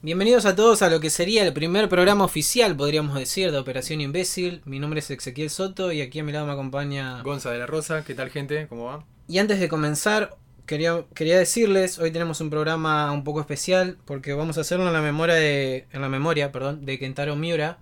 [0.00, 4.00] Bienvenidos a todos a lo que sería el primer programa oficial, podríamos decir, de Operación
[4.00, 4.62] Imbécil.
[4.64, 7.20] Mi nombre es Ezequiel Soto y aquí a mi lado me acompaña...
[7.22, 8.68] Gonza de la Rosa, ¿qué tal gente?
[8.68, 9.04] ¿Cómo va?
[9.26, 14.34] Y antes de comenzar, quería, quería decirles, hoy tenemos un programa un poco especial porque
[14.34, 17.78] vamos a hacerlo en la memoria de, en la memoria, perdón, de Kentaro Miura,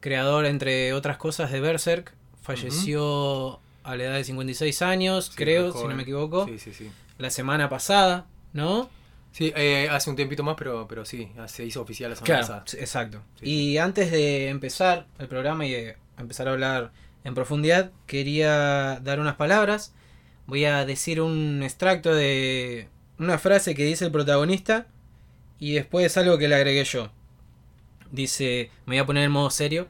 [0.00, 2.12] creador entre otras cosas de Berserk.
[2.42, 6.74] Falleció a la edad de 56 años, Sí, creo, si no me equivoco, Sí, sí,
[6.74, 6.90] sí.
[7.18, 8.90] la semana pasada, ¿no?
[9.32, 12.42] Sí, eh, hace un tiempito más, pero, pero sí, se hizo oficial la semana Claro,
[12.64, 12.82] pasada.
[12.82, 13.22] exacto.
[13.40, 16.92] Sí, y antes de empezar el programa y de empezar a hablar
[17.24, 19.94] en profundidad, quería dar unas palabras.
[20.46, 22.88] Voy a decir un extracto de
[23.18, 24.86] una frase que dice el protagonista
[25.58, 27.10] y después algo que le agregué yo.
[28.10, 29.88] Dice, me voy a poner en modo serio,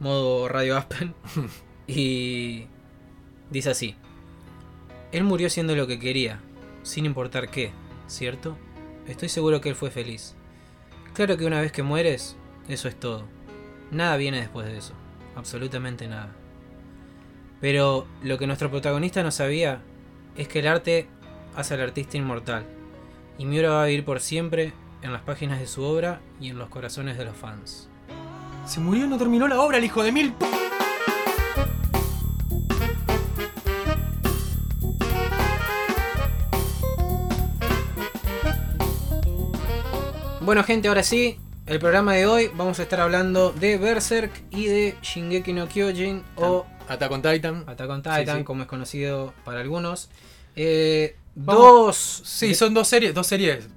[0.00, 1.14] modo Radio Aspen,
[1.86, 2.66] y
[3.50, 3.94] dice así.
[5.12, 6.40] Él murió siendo lo que quería,
[6.82, 7.70] sin importar qué,
[8.08, 8.56] ¿cierto?
[9.06, 10.34] Estoy seguro que él fue feliz.
[11.14, 12.36] Claro que una vez que mueres,
[12.68, 13.24] eso es todo.
[13.90, 14.94] Nada viene después de eso.
[15.36, 16.32] Absolutamente nada.
[17.60, 19.80] Pero lo que nuestro protagonista no sabía
[20.36, 21.08] es que el arte
[21.54, 22.64] hace al artista inmortal.
[23.38, 26.58] Y Miura va a vivir por siempre en las páginas de su obra y en
[26.58, 27.88] los corazones de los fans.
[28.66, 30.34] Se murió y no terminó la obra, el hijo de mil.
[40.44, 44.66] Bueno gente, ahora sí, el programa de hoy vamos a estar hablando de Berserk y
[44.66, 47.64] de Shingeki no Kyojin o Attack on Titan.
[47.68, 48.44] Attack on Titan, sí.
[48.44, 50.10] como es conocido para algunos.
[50.56, 52.22] Eh, dos...
[52.24, 53.68] Sí, son dos series, dos series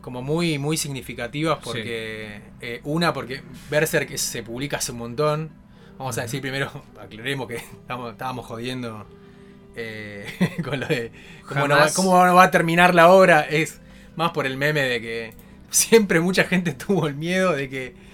[0.00, 5.50] como muy, muy significativas porque eh, una porque Berserk se publica hace un montón.
[5.98, 6.70] Vamos a decir primero,
[7.00, 9.06] aclaremos que estamos, estábamos jodiendo
[9.74, 10.24] eh,
[10.64, 11.10] con lo de
[11.48, 11.94] cómo no, va, Jamás.
[11.94, 13.40] cómo no va a terminar la obra.
[13.40, 13.80] Es
[14.14, 15.41] más por el meme de que
[15.72, 18.12] siempre mucha gente tuvo el miedo de que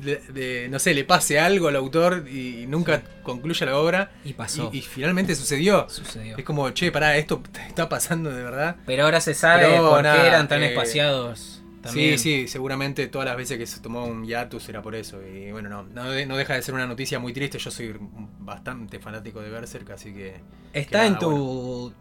[0.00, 4.10] de, de, no sé, le pase algo al autor y, nunca concluya la obra.
[4.24, 4.70] Y pasó.
[4.72, 5.88] Y, y finalmente sucedió.
[5.88, 6.36] Sucedió.
[6.38, 8.76] Es como, che, pará, esto está pasando de verdad.
[8.86, 11.62] Pero ahora se sabe Pero por nada, qué eran tan eh, espaciados.
[11.82, 12.18] También.
[12.18, 15.18] Sí, sí, seguramente todas las veces que se tomó un hiatus era por eso.
[15.26, 17.58] Y bueno, no, no, de- no deja de ser una noticia muy triste.
[17.58, 17.96] Yo soy
[18.38, 20.40] bastante fanático de Berserk, así que.
[20.74, 21.92] ¿Está que en tu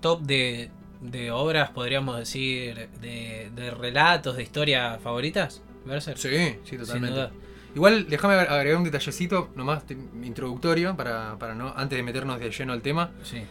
[0.00, 0.70] top de,
[1.04, 5.62] de obras, podríamos decir, de, de relatos, de historia favoritas?
[5.84, 6.16] Berserk.
[6.16, 7.28] Sí, sí, totalmente.
[7.74, 9.82] Igual, déjame agregar un detallecito nomás
[10.22, 13.10] introductorio para, para no antes de meternos de lleno al tema.
[13.22, 13.42] Sí.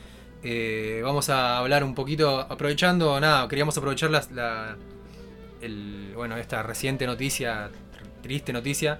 [0.43, 4.75] Eh, vamos a hablar un poquito, aprovechando, nada, queríamos aprovechar las- la,
[5.61, 8.99] el, bueno, esta reciente noticia, tr- triste noticia,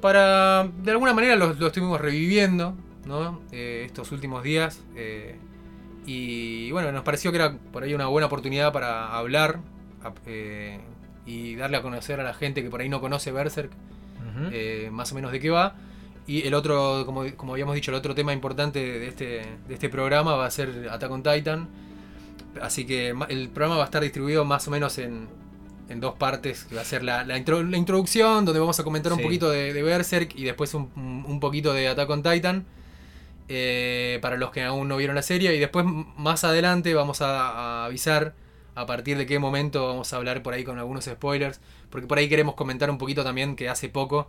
[0.00, 3.42] para, de alguna manera lo, lo estuvimos reviviendo, ¿no?
[3.52, 4.80] Eh, estos últimos días.
[4.96, 5.36] eh,
[6.06, 9.58] y bueno, nos pareció que era por ahí una buena oportunidad para hablar
[10.02, 10.78] a- eh,
[11.26, 13.72] y darle a conocer a la gente que por ahí no conoce Berserk,
[14.52, 15.74] eh, más o menos de qué va.
[16.28, 19.88] Y el otro, como, como habíamos dicho, el otro tema importante de este, de este
[19.88, 21.68] programa va a ser Attack on Titan.
[22.60, 25.28] Así que el programa va a estar distribuido más o menos en,
[25.88, 26.64] en dos partes.
[26.64, 29.50] que Va a ser la, la intro- la introducción, donde vamos a comentar un poquito
[29.50, 32.64] de, de Berserk y después un, un- un poquito de Attack on Titan.
[33.48, 35.54] Eh, para los que aún no vieron la serie.
[35.54, 35.84] Y después,
[36.16, 38.34] más adelante, vamos a, a avisar
[38.74, 41.60] a partir de qué momento vamos a hablar por ahí con algunos spoilers.
[41.90, 44.28] Porque por ahí queremos comentar un poquito también que hace poco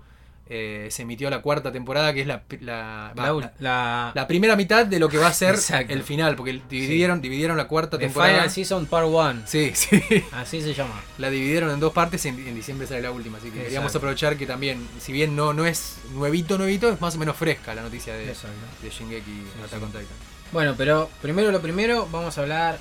[0.49, 5.09] eh, se emitió la cuarta temporada, que es la, la, La, primera mitad de lo
[5.09, 5.93] que va a ser Exacto.
[5.93, 6.35] el final.
[6.35, 8.33] Porque dividieron, dividieron la cuarta The temporada.
[8.33, 9.41] Final Season Part 1.
[9.45, 10.01] Sí, sí.
[10.31, 11.01] Así se llama.
[11.17, 13.37] La dividieron en dos partes y en, en diciembre sale la última.
[13.37, 17.15] Así que queríamos aprovechar que también, si bien no, no es nuevito, nuevito, es más
[17.15, 18.55] o menos fresca la noticia de, Exacto.
[18.81, 20.05] de Shingeki Sí, Attack on Titan.
[20.51, 22.79] Bueno, pero primero lo primero, vamos a hablar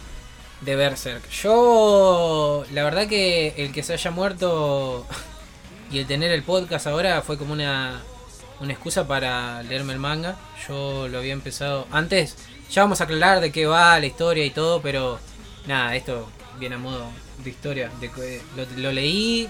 [0.61, 1.29] de Berserk.
[1.31, 5.07] Yo, la verdad que el que se haya muerto
[5.91, 8.01] y el tener el podcast ahora fue como una,
[8.61, 10.37] una excusa para leerme el manga.
[10.69, 12.37] Yo lo había empezado antes,
[12.71, 15.19] ya vamos a aclarar de qué va la historia y todo, pero
[15.67, 17.07] nada, esto viene a modo
[17.45, 17.91] de historia.
[18.01, 18.11] De,
[18.57, 19.49] lo, lo leí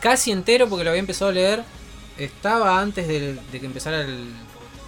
[0.00, 1.62] casi entero porque lo había empezado a leer.
[2.18, 4.28] Estaba antes del- de que empezara el,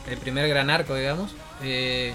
[0.08, 1.30] el primer gran arco, digamos.
[1.62, 2.14] Eh,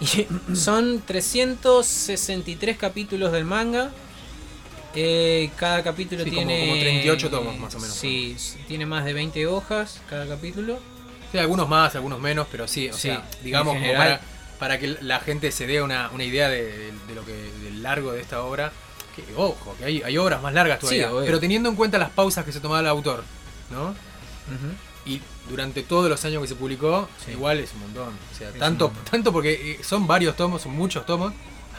[0.00, 0.26] y
[0.56, 3.90] son 363 capítulos del manga.
[4.94, 6.60] Eh, cada capítulo Sí, como- tiene.
[6.68, 7.94] como 38 tomos, más o menos.
[7.96, 8.36] Sí,
[8.66, 10.78] tiene más de 20 hojas cada capítulo.
[11.30, 13.96] Sí, algunos más, algunos menos, pero sí, o Sí, sea, digamos, general.
[13.98, 14.20] para,
[14.58, 18.12] para que la gente se dé una, una idea de, de lo que del largo
[18.12, 18.72] de esta obra.
[19.14, 21.10] Que, ojo, que hay, hay obras más largas todavía.
[21.24, 23.24] Pero teniendo en cuenta las pausas que se tomaba el autor,
[23.70, 23.94] ¿no?
[25.04, 27.32] Y durante todos los años que se publicó, Sí.
[27.32, 28.08] igual es un montón.
[28.32, 31.32] O sea, Es tanto, tanto porque eh, son varios tomos, son muchos tomos.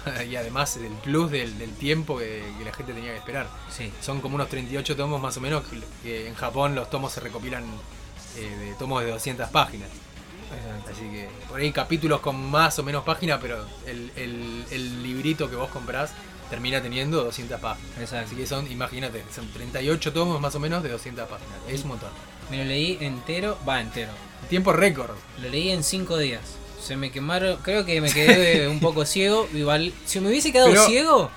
[0.30, 3.48] y además el plus del, del tiempo que, que la gente tenía que esperar.
[3.69, 3.92] Sí.
[4.01, 5.63] Son como unos 38 tomos más o menos,
[6.04, 7.63] que- en Japón los tomos se recopilan
[8.38, 9.90] eh, de tomos de 200 páginas.
[10.92, 15.50] Así que por ahí capítulos con más o menos páginas, pero el, el- el librito
[15.50, 16.12] que vos comprás
[16.50, 17.92] termina teniendo 200 páginas.
[18.00, 18.25] Exacto.
[18.28, 21.54] Así que son, imagínate, son 38 tomos más o menos de 200 páginas.
[21.68, 22.10] Es un montón.
[22.50, 24.12] Me lo leí entero, va entero.
[24.50, 25.12] Tiempo récord.
[25.42, 26.42] Lo leí en cinco días.
[26.81, 29.47] Se me quemaron, creo que me quedé un poco ciego.
[29.53, 31.31] Igual, si me hubiese quedado Pero- ciego,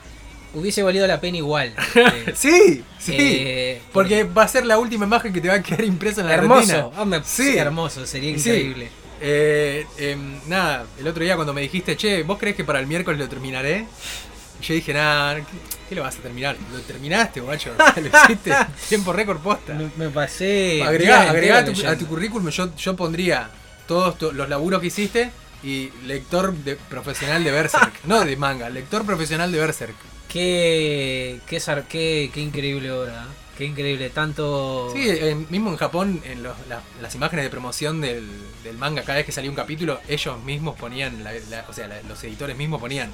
[0.54, 1.74] hubiese valido la pena igual.
[1.94, 3.14] Eh, Sí, sí.
[3.18, 6.28] eh, Porque va a ser la última imagen que te va a quedar impresa en
[6.28, 6.88] la hermoso, retina.
[6.96, 7.56] ah, me- Sí.
[7.56, 8.50] hermoso, sería Sí.
[8.50, 8.90] increíble.
[9.24, 12.86] Eh, em, nada, el otro día cuando me dijiste, che, ¿vos crees que para el
[12.86, 13.86] miércoles lo terminaré?
[14.60, 15.44] Yo dije, nada, ¿qué,
[15.88, 16.56] qué lo vas a terminar?
[16.72, 17.70] Lo terminaste, guacho.
[17.96, 18.52] Lo hiciste.
[18.88, 19.74] Tiempo récord posta.
[19.74, 20.82] Me, me pasé.
[20.84, 22.06] Agregá, agregá a, tu, a tu leyendo.
[22.08, 23.48] currículum, yo, yo pondría
[23.92, 25.30] todos tu- los laburos que hiciste
[25.62, 27.92] y lector de, profesional de Berserk.
[28.04, 29.94] no de manga, lector profesional de Berserk.
[30.28, 33.12] Qué, qué, qué, qué increíble obra.
[33.24, 33.34] ¿eh?
[33.58, 34.08] Qué increíble.
[34.08, 34.90] Tanto.
[34.94, 38.26] Sí, en- mismo en Japón, en los- la- las imágenes de promoción del,
[38.64, 41.86] del manga, cada vez que salía un capítulo, ellos mismos ponían, la- la- o sea,
[42.08, 43.12] los editores mismos ponían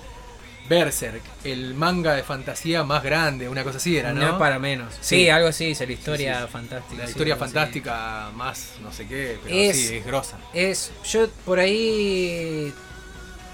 [0.69, 4.33] Berserk, el manga de fantasía más grande, una cosa así era, ¿no?
[4.33, 4.93] no para menos.
[5.01, 5.29] Sí, Sí.
[5.31, 6.53] algo así, es la historia Sí, sí.
[6.53, 7.03] fantástica.
[7.05, 10.39] La historia fantástica más no sé qué, pero Es- sí, es grosa.
[10.53, 12.73] Es, yo por ahí,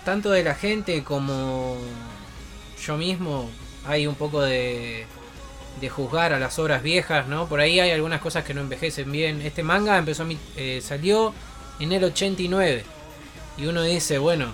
[0.04, 1.76] tanto de la gente como
[2.84, 3.50] yo mismo,
[3.86, 5.06] hay un poco de,
[5.80, 7.46] de juzgar a las obras viejas, ¿no?
[7.48, 9.40] Por ahí hay algunas cosas que no envejecen bien.
[9.42, 11.32] Este manga empezó a mi- eh, salió
[11.80, 12.84] en el 89
[13.56, 14.52] y uno dice, bueno,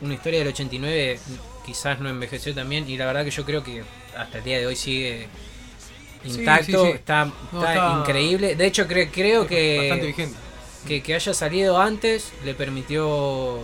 [0.00, 1.18] una historia del 89
[1.64, 3.82] quizás no envejeció también y la verdad que yo creo que
[4.16, 5.28] hasta el día de hoy sigue
[6.24, 6.96] intacto, sí, sí.
[6.96, 8.54] Está, No, está está- increíble.
[8.56, 10.14] De hecho, cre- creo que
[10.86, 13.60] que, que haya salido antes le permitió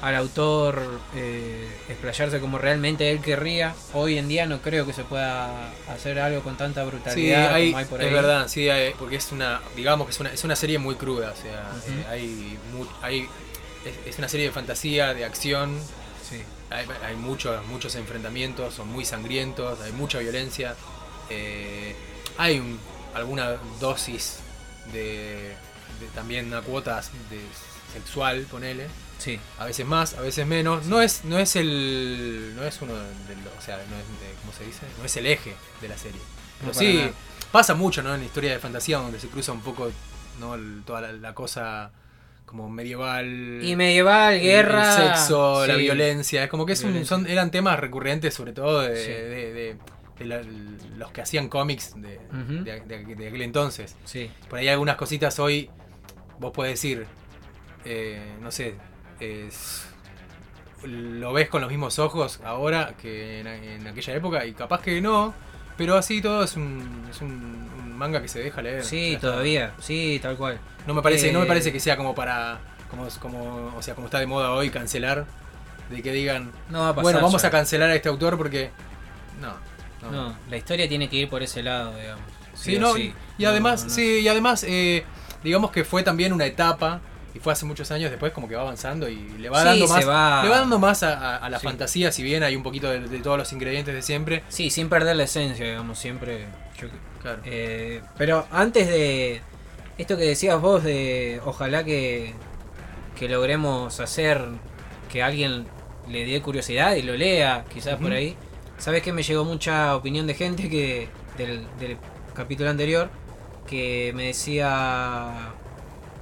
[0.00, 3.74] al autor eh, explayarse como realmente él querría.
[3.92, 7.66] Hoy en día no creo que se pueda hacer algo con tanta Sí, brutalidad hay,
[7.66, 8.06] como hay por ahí.
[8.06, 10.94] es verdad, sí, hay- porque es una, digamos que es una, es una serie muy
[10.94, 12.56] cruda, o sea, eh, hay,
[13.02, 13.28] hay
[13.84, 15.76] es, es una serie de fantasía, de acción,
[16.28, 16.36] Sí.
[16.70, 20.74] Hay, hay muchos, muchos enfrentamientos, son muy sangrientos, hay mucha violencia,
[21.30, 21.94] eh,
[22.36, 22.78] hay un-
[23.14, 24.38] alguna dosis
[24.92, 25.54] de,
[26.00, 27.00] de también una cuota
[27.30, 27.40] de
[27.92, 28.86] sexual, ponele,
[29.18, 29.40] Sí.
[29.58, 30.86] a veces más, a veces menos.
[30.86, 32.52] No es, no es el.
[32.54, 33.52] No es uno de los.
[33.58, 33.88] O sea, no es.
[34.20, 34.80] de- ¿Cómo se dice?
[34.98, 36.20] No es el eje de la serie.
[36.60, 37.10] Pero No, sí, nada.
[37.50, 38.14] pasa mucho, ¿no?
[38.14, 39.90] En la historia de fantasía, donde se cruza un poco,
[40.38, 40.54] ¿no?
[40.54, 41.90] El- toda la, la cosa
[42.48, 43.60] como medieval.
[43.62, 44.96] Y medieval, el- guerra.
[44.96, 46.42] El sexo, la violencia.
[46.44, 49.10] Es como que es un- son, eran temas recurrentes, sobre todo de, Sí.
[49.10, 49.76] de- de-
[50.18, 50.42] de la-
[50.96, 52.64] los que hacían cómics de, Ujú.
[52.64, 52.72] de-
[53.28, 53.96] aquel entonces.
[54.04, 54.30] Sí.
[54.50, 55.70] Por ahí algunas cositas hoy,
[56.40, 57.06] vos podés decir,
[57.84, 58.74] eh, no sé,
[59.20, 59.84] es-
[60.84, 65.00] lo ves con los mismos ojos ahora que en, en aquella época y capaz que
[65.00, 65.34] no,
[65.76, 67.68] pero así todo es un, es un
[67.98, 68.84] manga que se deja leer.
[68.84, 69.74] Sí, todavía.
[69.80, 70.58] Sí, tal cual.
[70.86, 72.58] No me parece, no me Eh, parece que sea como para,
[72.90, 75.26] como, como, o sea, como está de moda hoy cancelar,
[75.90, 77.02] de que digan, No va a pasar.
[77.02, 77.48] bueno, vamos ya.
[77.48, 78.70] a cancelar a este autor porque,
[79.40, 79.52] no,
[80.02, 80.10] no.
[80.10, 82.22] No, la historia tiene que ir por ese lado, digamos.
[82.54, 83.12] Sí, o no, sí.
[83.36, 83.90] y No, además, no.
[83.90, 85.04] sí, y además, eh,
[85.44, 87.00] digamos que fue también una etapa,
[87.34, 89.86] y fue hace muchos años después, como que va avanzando y le va Sí, dando
[89.88, 91.66] más, va- le va dando más a, a- a la Sí.
[91.66, 94.42] fantasía, si bien hay un poquito de, de todos los ingredientes de siempre.
[94.48, 96.46] Sí, sin perder la esencia, digamos, siempre.
[96.80, 96.88] yo-
[97.22, 97.40] Claro.
[97.44, 99.40] Eh, pero antes de
[99.98, 102.32] esto que decías vos de ojalá que,
[103.18, 104.42] que logremos hacer
[105.10, 105.66] que alguien
[106.08, 108.36] le dé curiosidad y lo lea, quizás por ahí.
[108.78, 111.96] Sabes que me llegó mucha opinión de gente que del, del
[112.34, 113.10] capítulo anterior
[113.66, 115.52] que me decía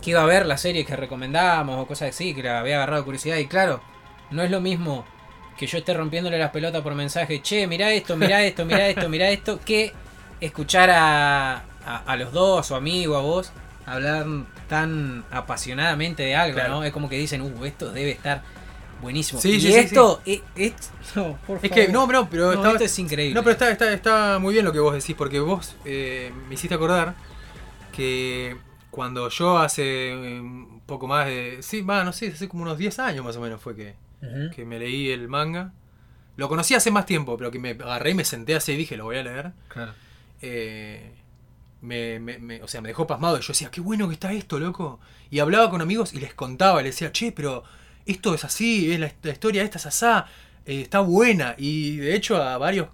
[0.03, 3.05] que iba a ver la serie que recomendábamos o cosas así, que le había agarrado
[3.05, 3.81] curiosidad y claro,
[4.31, 5.05] no es lo mismo
[5.57, 9.09] que yo esté rompiéndole las pelotas por mensaje, che, mirá esto, mirá esto, mirá esto,
[9.09, 9.93] mirá esto, que
[10.41, 13.53] escuchar a, a, a los dos o a mí o a vos
[13.87, 14.27] hablar
[14.69, 16.75] tan apasionadamente de algo, Claro.
[16.75, 16.85] ¿no?
[16.85, 18.43] Es como que dicen, uh, esto debe estar
[19.01, 19.41] buenísimo.
[19.41, 20.75] Sí, y sí, esto, e- es-
[21.15, 22.09] no, por Es que, favor.
[22.09, 23.35] no, no, pero No, esto es increíble.
[23.35, 26.55] No, pero está, está, está muy bien lo que vos decís, porque vos eh, me
[26.55, 27.15] hiciste acordar
[27.93, 28.57] que
[28.91, 31.59] cuando yo hace un poco más de...
[31.61, 33.95] Sí, va, no sé, hace como unos 10 años más o menos fue que,
[34.55, 35.73] que me leí el manga.
[36.37, 38.97] Lo conocí hace más tiempo, pero que me agarré y me senté así y dije,
[38.97, 39.53] lo voy a leer.
[39.69, 39.93] Claro.
[40.43, 41.13] Eh,
[41.83, 43.39] me, me- me- o sea, me dejó pasmado.
[43.39, 45.01] Y yo decía, qué bueno que está esto, loco.
[45.31, 47.65] Y hablaba con amigos y les contaba, les decía, che, pero
[48.07, 50.27] esto es así, es la, la historia esta es asá,
[50.65, 51.55] eh, está buena.
[51.59, 52.89] Y de hecho a varios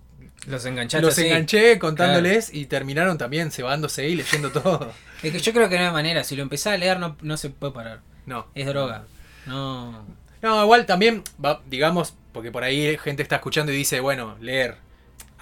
[0.46, 1.26] Los enganchaste los así.
[1.26, 4.92] enganché contándoles y terminaron también cebándose y leyendo todo.
[5.22, 6.24] Es que yo creo que no hay manera.
[6.24, 8.00] Si lo empezás a leer, no, no se puede parar.
[8.26, 8.46] No.
[8.54, 9.04] Es droga.
[9.46, 10.04] No.
[10.42, 11.22] No, igual también,
[11.66, 14.76] digamos, porque por ahí gente está escuchando y dice, bueno, leer.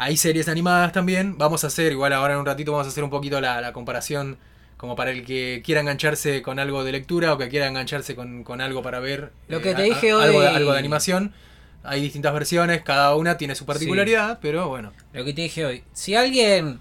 [0.02, 1.36] Hay series animadas también.
[1.36, 3.72] Vamos a hacer, igual ahora en un ratito vamos a hacer un poquito la, la
[3.74, 4.38] comparación
[4.78, 8.42] como para el que quiera engancharse con algo de lectura o que quiera engancharse con,
[8.42, 9.30] con algo para ver.
[9.48, 11.34] Lo que eh, te a- dije a- hoy- Algo de, algo de animación.
[11.82, 14.92] Hay distintas versiones, cada una tiene su particularidad, pero bueno.
[15.12, 15.84] Lo que te dije hoy.
[15.92, 16.80] Si alguien.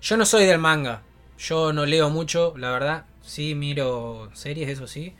[0.00, 1.02] Yo no soy del manga.
[1.38, 3.04] Yo no leo mucho, la verdad.
[3.22, 5.12] Sí, miro series, eso sí.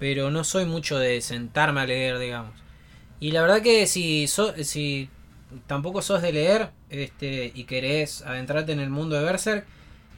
[0.00, 2.52] Pero no soy mucho de sentarme a leer, digamos.
[3.20, 5.08] Y la verdad que si, so- si
[5.66, 9.64] tampoco sos de leer este, y querés adentrarte en el mundo de Berserk,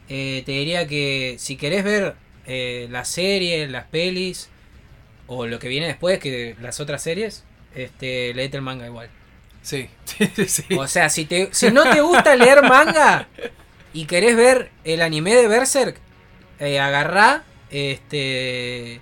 [0.09, 2.15] eh, te diría que si querés ver
[2.47, 4.51] eh, las series, las pelis
[5.27, 9.09] o lo que viene después, que las otras series, este, leete el manga igual.
[9.63, 10.65] Sí, sí, sí.
[10.77, 13.29] O sea, si, te, si no te gusta leer manga
[13.93, 15.97] y querés ver el anime de Berserk,
[16.59, 19.01] eh, agarrá, este,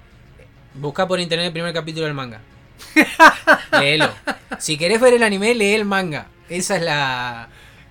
[0.75, 2.41] busca por internet el primer capítulo del manga.
[3.81, 4.11] Léelo.
[4.59, 6.27] Si querés ver el anime, lee el manga.
[6.49, 7.49] Esa es la,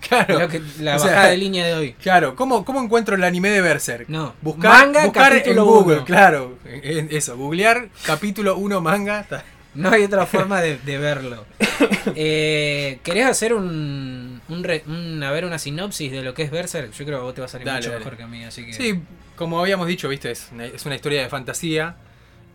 [0.08, 0.48] Claro.
[0.48, 1.94] que- la O sea, bajada de línea de hoy.
[1.94, 4.08] Claro, ¿cómo, ¿cómo encuentro el anime de Berserk?
[4.10, 4.34] No.
[4.42, 6.06] Buscar, Manga, buscar en Google, uno.
[6.06, 6.58] claro.
[6.84, 9.24] Eso, googlear capítulo 1 manga.
[9.24, 9.44] ta-
[9.76, 11.46] No hay otra forma de, de verlo.
[12.16, 16.52] Eh, ¿Querés hacer un, un, re- un- a ver, una sinopsis de lo que es
[16.52, 16.92] Berserk?
[16.92, 18.00] Yo creo que vos te va a salir Dale, mucho dale.
[18.00, 18.74] mejor que a mí, así que...
[18.74, 19.02] Sí,
[19.36, 21.96] como habíamos dicho, viste, es una, es una historia de fantasía.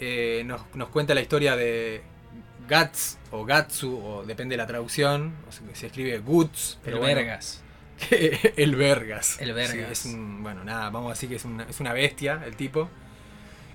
[0.00, 2.02] Eh, nos, nos cuenta la historia de
[2.68, 5.34] Guts o Gatsu, o depende de la traducción.
[5.48, 7.62] o sea, se escribe Guts, el pero bueno, Vergas.
[8.08, 9.40] que- el Vergas.
[9.40, 9.98] El Vergas.
[9.98, 12.56] Sí, es un, bueno, nada, vamos a decir que es una, es una bestia el
[12.56, 12.88] tipo.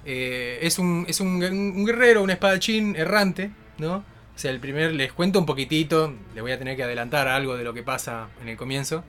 [0.06, 3.98] Eh, es un, es un, un guerrero, un espadachín errante, ¿no?
[3.98, 7.58] O sea, el primer, les cuento un poquitito, le voy a tener que adelantar algo
[7.58, 9.04] de lo que pasa en el comienzo.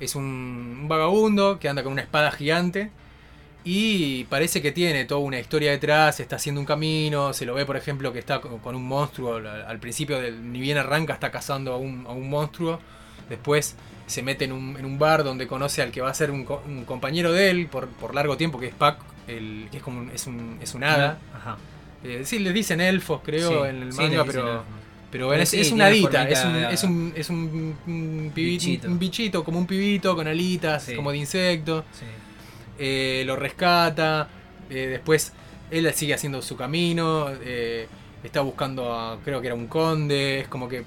[0.00, 0.24] Es un,
[0.80, 2.90] un vagabundo que anda con una espada gigante
[3.70, 7.66] y parece que tiene toda una historia detrás, está haciendo un camino, se lo ve
[7.66, 11.74] por ejemplo que está con un monstruo, al, principio del, ni bien arranca está cazando
[11.74, 12.80] a un, a un monstruo,
[13.28, 16.30] después se mete en un, en un bar donde conoce al que va a ser
[16.30, 19.82] un, un compañero de él por, por largo tiempo, que es Pac, el, que es
[19.82, 21.18] como un, es un, es un hada.
[21.36, 21.58] Ajá.
[22.04, 24.50] Eh, sí, les dicen elfos creo Sí, en el manga, le pero...
[24.50, 24.64] elfos.
[25.10, 28.88] Pero bueno, es, Sí, es una es un, de es un, es un, Bichito.
[28.88, 31.84] un bichito, como un pibito con alitas, como de insecto.
[32.78, 34.28] Eh, lo rescata,
[34.70, 35.32] eh, después
[35.70, 37.86] él sigue haciendo su camino, eh,
[38.22, 40.84] está buscando a, creo que era un conde, es como que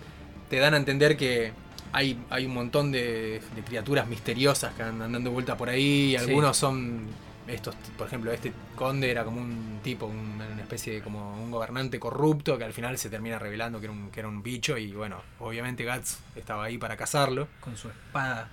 [0.50, 1.52] te dan a entender que
[1.94, 6.16] hay, hay un montón de, de criaturas misteriosas que andan dando vuelta por ahí, Sí.
[6.18, 7.08] algunos son
[7.48, 11.52] estos, por ejemplo, este conde era como un tipo, un- una especie de como un
[11.52, 14.78] gobernante corrupto que al final se termina revelando que era un, que era un bicho
[14.78, 17.48] y bueno, obviamente Guts estaba ahí para cazarlo.
[17.60, 18.48] Con su espada.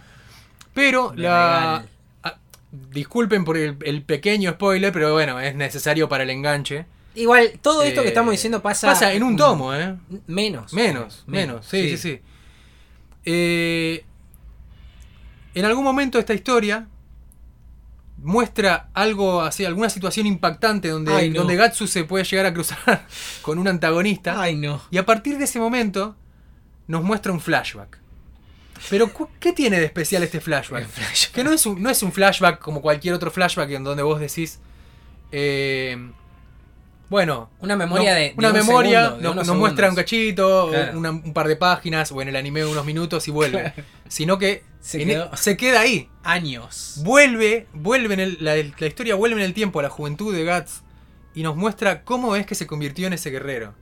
[0.75, 1.85] Pero la...
[2.73, 6.87] disculpen por el, el pequeño spoiler, pero bueno, es necesario para el enganche.
[7.15, 8.87] Igual, todo esto Eh, que estamos diciendo pasa.
[8.87, 9.97] Pasa en un tomo, ¿eh?
[10.27, 10.73] Menos.
[10.73, 12.21] Menos, menos, sí, sí, sí.
[13.25, 14.05] Eh,
[15.55, 16.87] en algún momento esta historia
[18.19, 21.41] muestra algo así, alguna situación impactante donde, Ay, no.
[21.41, 23.07] donde Gatsu se puede llegar a cruzar
[23.43, 24.41] con un antagonista.
[24.41, 24.81] Ay, no.
[24.91, 26.17] Y a partir de ese momento
[26.87, 27.99] nos muestra un flashback.
[28.90, 30.87] Pero ¿qué tiene de especial este flashback?
[31.32, 34.20] Que no es un, no es un flashback como cualquier otro flashback en donde vos
[34.20, 34.61] decís...
[35.32, 35.97] eh,
[37.11, 38.20] bueno, Una memoria no, de.
[38.28, 40.99] de una un memoria, segundo, de nos muestra un cachito, o Claro.
[40.99, 43.73] una- un par de páginas, o en el anime unos minutos y vuelve.
[44.08, 45.35] Sino que Se en- quedó.
[45.37, 46.11] se queda ahí.
[46.23, 47.00] Años.
[47.04, 50.44] Vuelve, vuelve en el- la, la historia vuelve en el tiempo a la juventud de
[50.44, 50.82] Guts
[51.35, 53.73] y nos muestra cómo es que se convirtió en ese guerrero.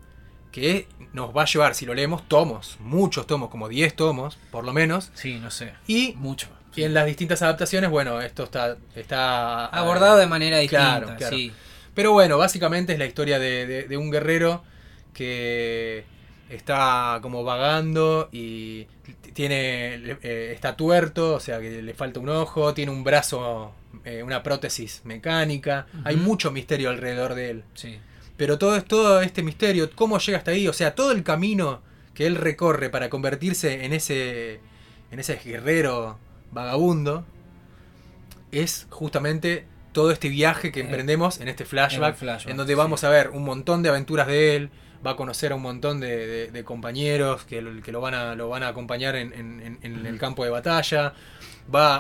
[0.52, 0.86] Que
[1.16, 4.72] nos va a llevar, si lo leemos, tomos, muchos tomos, como 10 tomos, por lo
[4.72, 5.10] menos.
[5.14, 5.72] Sí, no sé.
[5.88, 6.46] Y, Mucho.
[6.76, 10.98] y en las distintas adaptaciones, bueno, esto está, está Abordado de manera distinta.
[11.00, 11.36] Claro, claro.
[11.36, 11.52] Sí.
[11.94, 14.62] Pero bueno, básicamente es la historia de, de- de un guerrero
[15.14, 16.04] que
[16.50, 18.86] está como vagando y
[19.32, 23.72] tiene eh, está tuerto, o sea que le falta un ojo, tiene un brazo,
[24.04, 25.86] eh, una prótesis mecánica.
[26.04, 27.64] Hay mucho misterio alrededor de él.
[27.74, 27.98] Sí.
[28.36, 31.80] Pero todo, es- todo este misterio, cómo llega hasta ahí, o sea, todo el camino
[32.14, 34.60] que él recorre para convertirse en ese,
[35.10, 36.18] en ese guerrero
[36.52, 37.24] vagabundo,
[38.52, 42.76] es justamente todo este viaje que Eh, emprendemos en este flashback, en, flashback, donde sí.
[42.76, 44.70] vamos a ver un montón de aventuras de él,
[45.06, 48.14] va a conocer a un montón de, de- de compañeros que, lo, que lo van
[48.14, 51.14] a, lo van a acompañar en, en- el campo de batalla,
[51.74, 51.96] va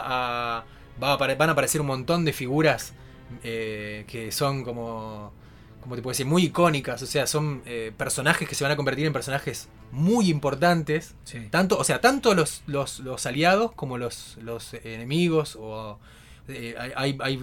[0.58, 0.64] a,
[1.02, 2.94] va a van a aparecer un montón de figuras
[3.42, 5.32] eh, que son como,
[5.86, 8.76] como te puedo decir, muy icónicas, o sea, son eh, personajes que se van a
[8.76, 11.38] convertir en personajes muy importantes, Sí.
[11.48, 16.00] tanto, o sea, tanto los, los, los aliados como los, los enemigos o
[16.48, 17.38] eh, hay, hay-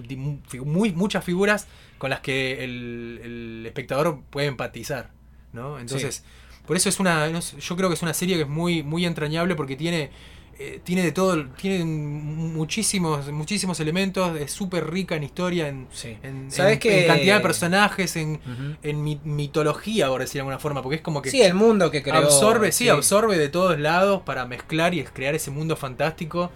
[0.66, 5.10] muy, muchas figuras con las que el, el espectador puede empatizar.
[5.54, 5.80] ¿no?
[5.80, 6.26] Entonces,
[6.68, 9.56] por eso es una, yo creo que es una serie que es muy, muy entrañable
[9.56, 10.12] porque tiene,
[10.60, 16.17] eh, tiene de todo, tiene muchísimos, muchísimos elementos, es súper rica en historia, en, Sí.
[16.24, 18.39] en, ¿Sabes en- que- en cantidad de personajes, en,
[18.83, 21.89] en mi- mitología, por decir de alguna forma, porque es como que Sí, el mundo
[21.91, 22.15] que creó.
[22.17, 26.51] absorbe, sí, absorbe de todos lados para mezclar y crear ese mundo fantástico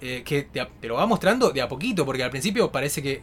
[0.00, 3.22] eh, que te, lo va mostrando de a poquito, porque al principio parece que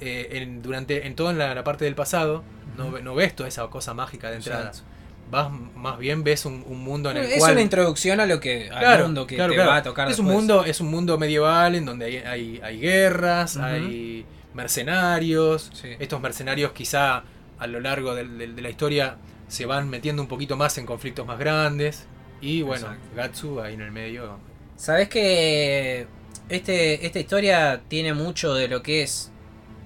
[0.00, 2.44] eh, en, durante en toda la, la parte del pasado
[2.76, 4.68] no, no ves toda esa cosa mágica de entrada.
[4.68, 4.86] Exacto.
[5.30, 8.38] Vas más bien ves un, un mundo en el Es cual una introducción a lo
[8.38, 9.70] que al Claro, mundo que claro, te claro.
[9.70, 10.38] va a tocar es un después.
[10.38, 15.88] mundo es un mundo medieval en donde hay, hay, hay guerras hay mercenarios Sí.
[15.98, 17.24] estos mercenarios quizá
[17.58, 19.16] a lo largo del- de, la historia
[19.48, 22.06] se van metiendo un poquito más en conflictos más grandes
[22.40, 23.16] y bueno Exacto.
[23.16, 24.38] Gatsu ahí en el medio
[24.76, 26.06] Sabes que
[26.50, 29.32] este, esta historia tiene mucho de lo que es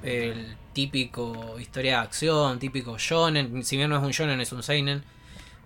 [0.02, 4.62] el típico historia de acción, típico shonen, si bien no es un shonen es un
[4.62, 5.02] seinen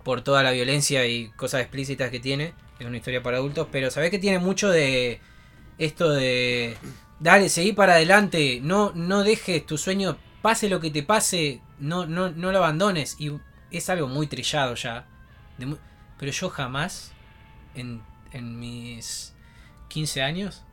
[0.05, 3.89] por toda la violencia y cosas explícitas que tiene, es una historia para adultos, pero
[3.89, 5.19] sabes que tiene mucho de
[5.79, 6.77] esto de
[7.19, 12.05] dale, seguí para adelante, no no dejes tu sueño, pase lo que te pase, no
[12.05, 13.31] no no lo abandones y
[13.71, 15.07] es algo muy trillado ya.
[15.57, 15.75] de
[16.19, 17.11] pero yo jamás
[17.73, 19.33] en, en mis
[19.87, 20.63] 15 años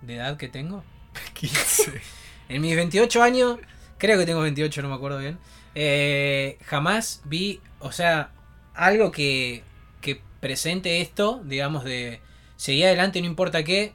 [0.00, 0.82] de edad que tengo,
[1.34, 2.00] 15
[2.48, 3.58] en mis 28 años,
[3.98, 5.38] creo que tengo 28, no me acuerdo bien,
[5.74, 8.30] eh, jamás vi, o sea,
[8.74, 9.62] algo que,
[10.00, 12.20] que presente esto, digamos, de
[12.56, 13.94] seguir adelante no importa qué,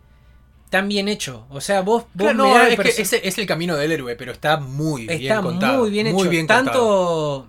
[0.69, 1.45] tan bien hecho.
[1.49, 4.31] O sea, vos, vos Claro, no, es, que ese es el camino del héroe pero
[4.31, 6.29] está muy bien está contado muy bien hecho.
[6.29, 7.47] bien tanto contado.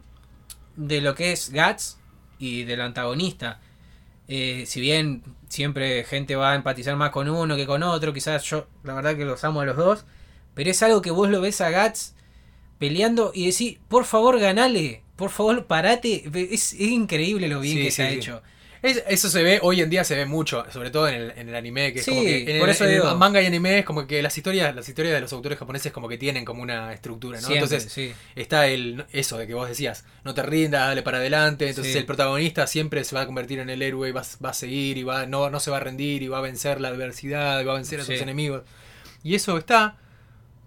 [0.77, 1.99] de lo que es Guts
[2.39, 3.61] y del antagonista.
[4.29, 8.45] Eh, si bien siempre gente va a empatizar más con uno que con otro, quizás
[8.45, 10.05] yo la verdad que los amo a los dos,
[10.55, 12.15] pero es algo que vos lo ves a Guts
[12.79, 17.85] peleando y decís, por favor ganale, por favor parate, es, es increíble lo bien Sí,
[17.85, 18.43] que sí, se ha hecho.
[18.83, 21.51] Es- eso se ve, hoy en día se ve mucho, sobre todo en el, en
[21.51, 23.45] el anime, que es Sí, como que en, por el, eso en el manga y
[23.47, 26.47] anime es como que las historias, las historias de los autores japoneses como que tienen
[26.47, 27.47] como una estructura, ¿no?
[27.47, 28.15] Siempre, Entonces sí.
[28.35, 31.99] está el eso de que vos decías, no te rindas, dale para adelante, entonces Sí.
[31.99, 34.97] el protagonista siempre se va a convertir en el héroe y va, va a seguir
[34.97, 37.65] y va, no, no se va a rendir y va a vencer la adversidad, y
[37.65, 38.63] va a vencer a sus enemigos.
[39.23, 39.99] Y eso está,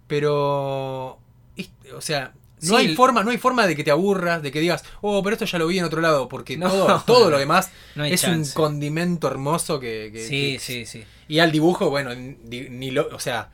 [0.08, 1.20] pero
[1.56, 4.52] es- o sea, no Sí, hay forma, no hay forma de que te aburras, de
[4.52, 6.70] que digas, oh, pero esto ya lo vi en otro lado, porque No.
[6.70, 8.50] todo, todo lo demás No es chance.
[8.52, 11.04] un condimento hermoso que, que- Sí, que- sí, sí.
[11.28, 13.50] y al dibujo bueno ni, ni lo o sea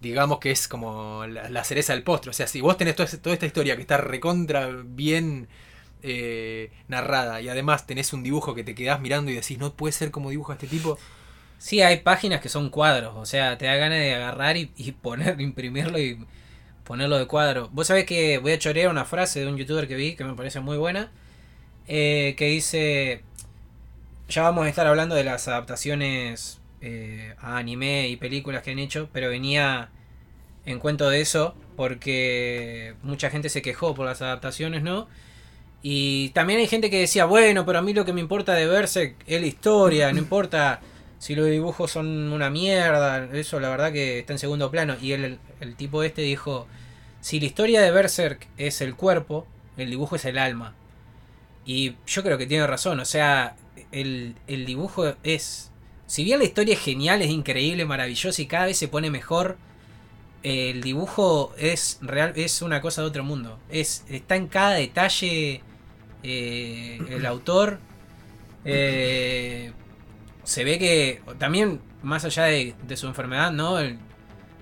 [0.00, 3.08] digamos que es como la, la cereza del postre o sea si vos tenés toda,
[3.08, 5.48] toda esta historia que está recontra bien
[6.02, 9.92] eh, narrada y además tenés un dibujo que te quedás mirando y decís no puede
[9.92, 10.98] ser como dibuja este tipo
[11.58, 14.90] Sí, hay páginas que son cuadros, o sea, te da ganas de agarrar y, y
[14.90, 16.18] poner, imprimirlo y
[16.84, 17.68] ponerlo de cuadro.
[17.72, 20.34] Vos sabés que voy a chorear una frase de un youtuber que vi que me
[20.34, 21.10] parece muy buena,
[21.88, 23.22] eh, que dice,
[24.28, 28.78] ya vamos a estar hablando de las adaptaciones eh, a anime y películas que han
[28.78, 29.90] hecho, pero venía
[30.64, 35.08] en cuento de eso porque mucha gente se quejó por las adaptaciones, ¿no?
[35.82, 38.66] Y también hay gente que decía, bueno, pero a mí lo que me importa de
[38.66, 40.80] verse es la historia, no importa
[41.22, 44.96] si los dibujos son una mierda, eso la verdad que está en segundo plano.
[45.00, 46.66] Y el, el tipo este dijo,
[47.20, 50.74] si la historia de Berserk es el cuerpo, el dibujo es el alma.
[51.64, 53.54] Y yo creo que tiene razón, o sea,
[53.92, 55.70] el, el dibujo es...
[56.08, 59.58] Si bien la historia es genial, es increíble, maravillosa y cada vez se pone mejor,
[60.42, 63.60] el dibujo es real, es una cosa de otro mundo.
[63.70, 65.62] Es, está en cada detalle
[66.24, 67.78] eh, el autor.
[68.64, 69.72] eh,
[70.44, 73.78] se ve que también, más allá de, de su enfermedad, ¿no?
[73.78, 73.98] Él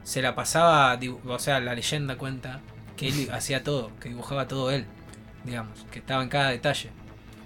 [0.02, 2.60] se la pasaba, o sea, la leyenda cuenta
[2.96, 4.84] que él hacía todo, que dibujaba todo él,
[5.44, 6.90] digamos, que estaba en cada detalle.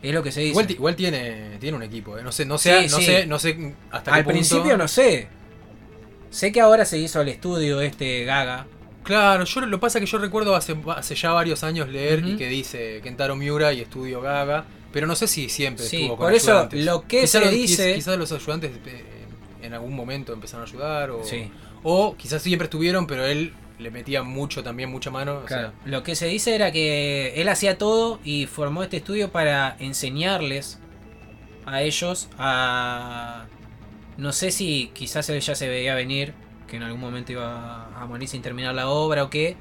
[0.02, 0.50] Es lo que se dice.
[0.50, 2.22] igual, ti- igual tiene tiene un equipo ¿eh?
[2.22, 3.04] no sé no sé Sí, no sí.
[3.06, 5.28] sé no sé hasta qué Al punto- principio no sé.
[6.30, 8.66] Sé que ahora se hizo el estudio este Gaga.
[9.02, 12.48] Claro, yo lo pasa que yo recuerdo hace, hace ya varios años leer y que
[12.48, 14.64] dice Kentaro Miura y Estudio Gaga,
[14.94, 16.85] pero no sé si siempre Sí, estuvo con por eso ayudantes.
[16.87, 19.04] lo que Quizá se dice- Quizás los ayudantes eh,
[19.61, 21.50] en algún momento empezaron a ayudar o, Sí.
[21.83, 25.38] o quizás siempre estuvieron, pero él le metía mucho también, mucha mano.
[25.38, 25.70] o Claro.
[25.70, 29.76] sea, Lo que se dice era que él hacía todo y formó este estudio para
[29.80, 30.78] enseñarles
[31.66, 33.46] a ellos a...
[34.16, 36.35] No sé si quizás él ya se veía venir,
[36.68, 39.57] que en algún momento iba a morir sin terminar la obra o qué,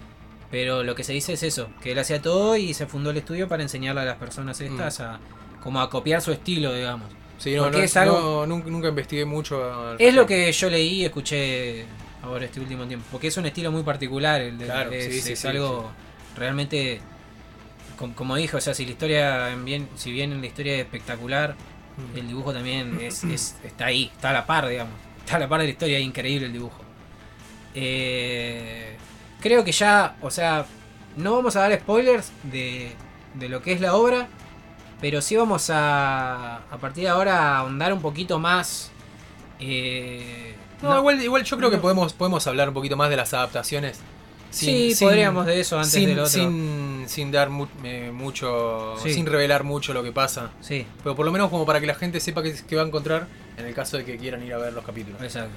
[0.53, 3.17] pero lo que se dice es eso, que él hacía todo y se fundó el
[3.17, 5.19] estudio para enseñarle a las personas estas a
[5.63, 7.09] como a copiar su estilo, digamos.
[7.39, 9.55] sí, no, no- es algo- no, nunca, investigué mucho.
[9.89, 11.85] al Es lo que yo leí y escuché
[12.21, 13.03] ahora este último tiempo.
[13.11, 14.41] Porque es un estilo muy particular.
[14.41, 15.89] El de, Claro, es, sí, sí, es algo
[16.37, 17.01] realmente
[17.97, 20.81] com- como dije, o sea, si la historia, en bien, si bien la historia es
[20.81, 21.55] espectacular,
[21.97, 22.17] Mm.
[22.19, 24.93] el dibujo también es, es- está ahí, está a la par, digamos.
[25.19, 26.83] Está a la par de la historia, es increíble el dibujo.
[27.73, 28.97] Eh,
[29.43, 30.65] creo que ya, o sea,
[31.17, 32.93] no vamos a dar spoilers de,
[33.35, 34.27] de lo que es la obra,
[35.01, 38.89] pero sí vamos a, a partir de ahora, a ahondar un poquito más.
[39.59, 43.15] eh, No, no- igual, igual yo creo que podemos, podemos hablar un poquito más de
[43.17, 43.99] las adaptaciones.
[44.49, 46.29] sí, podríamos de eso antes sin, del otro.
[46.31, 49.13] sin, sin dar mu- eh, mucho, Sí.
[49.13, 50.51] sin revelar mucho lo que pasa.
[50.61, 52.85] Sí, Pero por lo menos como para que la gente sepa qué, qué va a
[52.87, 53.27] encontrar
[53.57, 55.21] en el caso de que quieran ir a ver los capítulos.
[55.21, 55.51] exacto.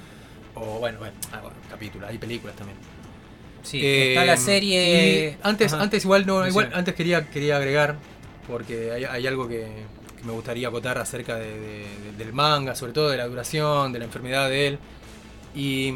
[0.55, 2.77] O bueno, bueno, ah, bueno, capítulos, hay películas también.
[3.67, 5.37] Sí, Eh, está la serie.
[5.43, 5.83] antes, Ajá.
[5.83, 7.97] antes igual no, igual antes quería, quería agregar,
[8.47, 9.67] porque hay, hay algo que,
[10.17, 13.91] que me gustaría acotar acerca de- de- de- del manga, sobre todo de la duración,
[13.91, 14.79] de la enfermedad de él.
[15.53, 15.93] Y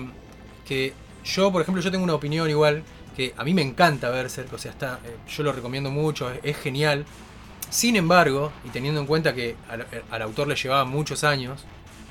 [0.68, 2.84] que yo, por ejemplo, yo tengo una opinión igual,
[3.16, 6.40] que a mí me encanta Berserk, o sea, está, eh, yo lo recomiendo mucho, es,
[6.44, 7.06] es genial.
[7.70, 11.62] Sin embargo, y teniendo en cuenta que al, al autor le llevaba muchos años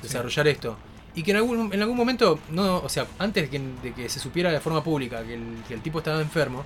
[0.01, 0.75] desarrollar esto,
[1.15, 4.09] y que en algún, en algún momento, no, o sea, antes de que, de que
[4.09, 6.63] se supiera de forma pública que el, que el tipo estaba enfermo,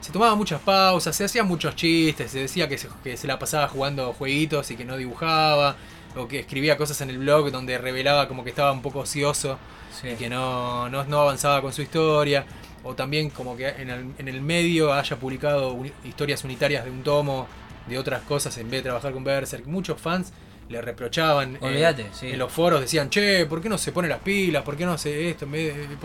[0.00, 3.38] se tomaba muchas pausas, se hacían muchos chistes, se decía que se, que se la
[3.38, 5.76] pasaba jugando jueguitos y que no dibujaba,
[6.16, 9.58] o que escribía cosas en el blog donde revelaba como que estaba un poco ocioso
[10.00, 10.08] Sí.
[10.08, 12.44] y que no, no, no avanzaba con su historia,
[12.82, 17.04] o también como que en el, en el medio haya publicado historias unitarias de un
[17.04, 17.46] tomo
[17.86, 19.66] de otras cosas en vez de trabajar con Berserk.
[19.66, 20.32] Muchos fans
[20.68, 21.56] le reprochaban.
[21.56, 22.30] eh, Olvídate, sí.
[22.30, 24.62] En los foros decían, che, ¿por qué no se pone las pilas?
[24.62, 25.46] ¿Por qué no hace esto?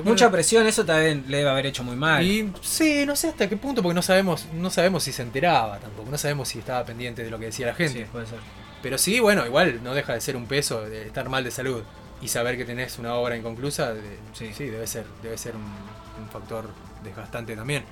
[0.04, 2.24] Mucha no-?" presión, eso también le debe haber hecho muy mal.
[2.26, 5.80] Y sí, no sé hasta qué punto, porque no sabemos, no sabemos si se enteraba
[5.80, 8.00] tampoco, no sabemos si estaba pendiente de lo que decía la gente.
[8.00, 8.40] Sí, puede ser.
[8.82, 11.84] Pero sí, bueno, igual no deja de ser un peso de estar mal de salud
[12.22, 14.02] y saber que tenés una obra inconclusa, de-
[14.34, 14.52] Sí.
[14.56, 14.66] sí.
[14.66, 16.70] debe ser, debe ser un, un factor
[17.04, 17.84] desgastante también.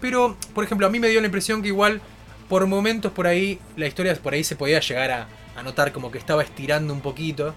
[0.00, 2.00] Pero, por ejemplo, a mí me dio la impresión que igual,
[2.48, 6.10] por momentos por ahí, la historia por ahí se podía llegar a, a notar como
[6.10, 7.54] que estaba estirando un poquito.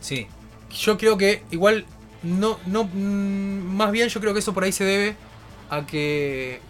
[0.00, 0.26] Sí,
[0.76, 1.84] Yo creo que igual,
[2.22, 5.16] no, no, mm, más bien yo creo que eso por ahí se debe
[5.70, 6.60] a que,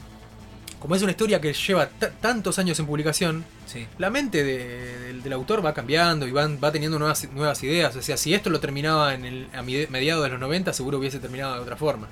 [0.79, 3.87] como es una historia que lleva ta- tantos años en publicación, sí.
[3.99, 7.97] la mente de- del, del autor va cambiando y van, va teniendo nuevas, nuevas ideas.
[7.97, 11.19] O sea, si esto lo terminaba en el, a mediados de los 90, seguro hubiese
[11.19, 12.07] terminado de otra forma.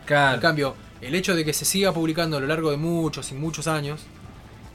[0.00, 0.40] En Claro.
[0.40, 3.66] cambio, el hecho de que se siga publicando a lo largo de muchos y muchos
[3.66, 4.02] años,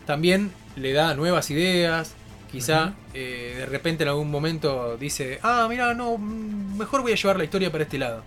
[0.07, 2.15] también le da nuevas ideas.
[2.53, 7.15] Quizá eh, de repente en algún momento dice, ah, mira, no, mm, mejor voy a
[7.15, 8.23] llevar la historia para este lado.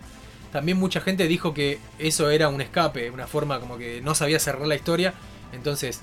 [0.52, 4.38] También mucha gente dijo que eso era un escape, una forma como que no sabía
[4.40, 5.14] cerrar la historia,
[5.52, 6.00] entonces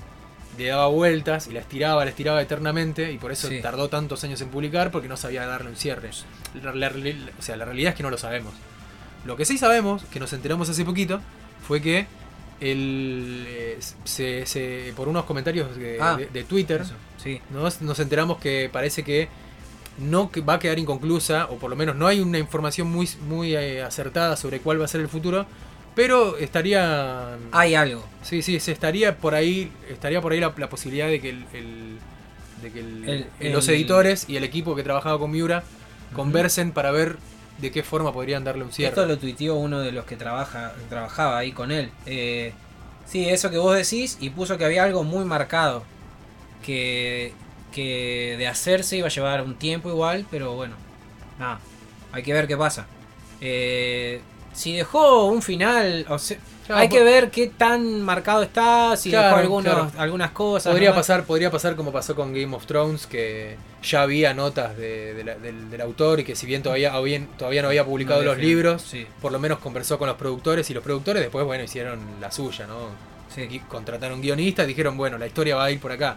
[0.56, 3.60] le daba vueltas y la estiraba, la estiraba eternamente y por eso Sí.
[3.60, 6.10] tardó tantos años en publicar porque no sabía darle un cierre.
[6.62, 8.54] La- la- la- o sea, la realidad es que no lo sabemos.
[9.26, 11.20] Lo que sí sabemos, que nos enteramos hace poquito,
[11.66, 12.06] fue que
[12.72, 17.40] el, eh, se, se- por unos comentarios de, Ah, de- de Twitter Eso, Sí.
[17.52, 19.28] nos, nos enteramos que parece que
[19.98, 23.54] no va a quedar inconclusa, o por lo menos no hay una información muy, muy
[23.54, 25.46] eh, acertada sobre cuál va a ser el futuro,
[25.94, 27.36] pero estaría...
[27.52, 28.04] Hay algo.
[28.22, 31.44] Sí, sí, se estaría por ahí, estaría por ahí la, la posibilidad de que, el,
[31.52, 31.98] el-
[32.62, 35.62] de que los editores y el equipo que trabajaba con Miura
[36.16, 37.16] conversen para ver
[37.58, 38.90] de qué forma podrían darle un cierre.
[38.90, 41.90] Esto lo tuiteó uno de los que trabaja, trabajaba ahí con él.
[42.06, 42.52] Eh,
[43.06, 45.84] sí, eso que vos decís, y puso que había algo muy marcado.
[46.64, 47.32] Que,
[47.72, 50.76] que de hacerse iba a llevar un tiempo igual, pero bueno,
[51.38, 51.60] nada,
[52.12, 52.86] hay que ver qué pasa.
[53.40, 54.22] Eh,
[54.54, 56.06] si dejó un final,
[56.66, 59.90] Claro, hay que ver qué tan marcado está, si Claro, dejó algunos, claro.
[59.98, 60.72] algunas cosas.
[60.72, 60.96] Podría ¿no?
[60.96, 65.24] pasar, podría pasar como pasó con Game of Thrones, que ya había notas de- de
[65.24, 66.92] la- del, del autor y que si bien todavía,
[67.36, 70.70] todavía no había publicado No los libros, Sí, por lo menos conversó con los productores
[70.70, 72.88] y los productores después, bueno, hicieron la suya, ¿no?
[73.34, 73.42] sí.
[73.50, 76.16] Y contrataron guionistas y dijeron, bueno, la historia va a ir por acá.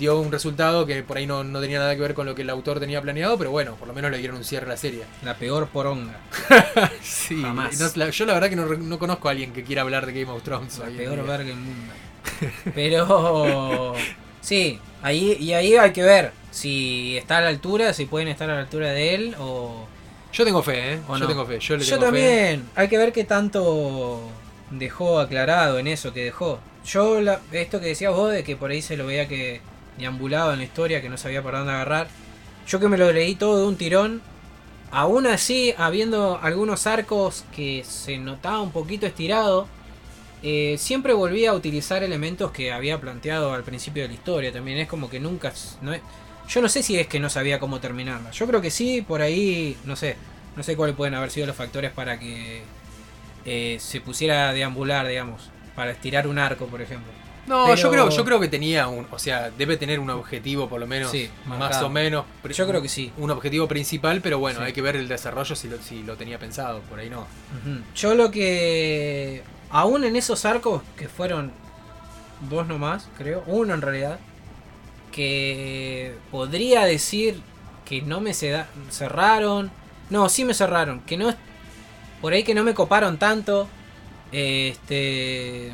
[0.00, 2.42] Dio un resultado que por ahí no, no tenía nada que ver con lo que
[2.42, 4.76] el autor tenía planeado, pero bueno, por lo menos le dieron un cierre a la
[4.76, 5.04] serie.
[5.22, 6.18] La peor poronga.
[7.02, 7.78] Sí, Jamás.
[7.78, 10.12] no- la- yo la verdad que no, no conozco a alguien que quiera hablar de
[10.20, 10.78] Game of Thrones.
[10.78, 11.92] La peor verga del mundo.
[12.74, 13.94] Pero
[14.40, 18.50] sí, ahí y ahí hay que ver si está a la altura, si pueden estar
[18.50, 19.86] a la altura de él o
[20.32, 21.00] Yo tengo fe, ¿eh?
[21.08, 21.58] O Yo tengo fe.
[21.60, 22.18] Yo, le yo tengo fe.
[22.20, 22.68] también.
[22.74, 24.22] Hay que ver qué tanto
[24.70, 26.58] dejó aclarado en eso que dejó.
[26.84, 29.60] Yo la- esto que decías vos de que por ahí se lo veía que
[30.00, 32.08] deambulaba en la historia, que no sabía por dónde agarrar.
[32.66, 34.22] Yo que me lo leí todo de un tirón.
[34.92, 39.68] Aún así, habiendo algunos arcos que se notaba un poquito estirado,
[40.42, 44.52] eh, siempre volvía a utilizar elementos que había planteado al principio de la historia.
[44.52, 45.52] También es como que nunca...
[45.82, 46.02] No es-
[46.48, 48.30] yo no sé si es que no sabía cómo terminarla.
[48.32, 50.16] Yo creo que sí, por ahí, no sé.
[50.56, 52.62] No sé cuáles pueden haber sido los factores para que
[53.44, 55.50] eh, se pusiera a deambular, digamos.
[55.76, 57.12] Para estirar un arco, por ejemplo.
[57.46, 60.68] No, Pero- yo creo, yo creo que tenía un, o sea, debe tener un objetivo
[60.68, 62.24] por lo menos, Sí, más o menos.
[62.48, 63.10] Yo creo que sí.
[63.16, 64.66] Un objetivo principal, pero bueno, Sí.
[64.66, 67.26] hay que ver el desarrollo si lo, si lo tenía pensado, por ahí no.
[67.96, 69.42] Yo lo que.
[69.70, 71.52] Aún en esos arcos, que fueron
[72.48, 74.18] dos nomás, creo, uno en realidad,
[75.12, 77.40] que podría decir
[77.84, 79.70] que no me cerraron.
[80.10, 81.00] No, sí me cerraron.
[81.00, 81.34] Que no.
[82.20, 83.68] Por ahí que no me coparon tanto.
[84.32, 85.72] Este.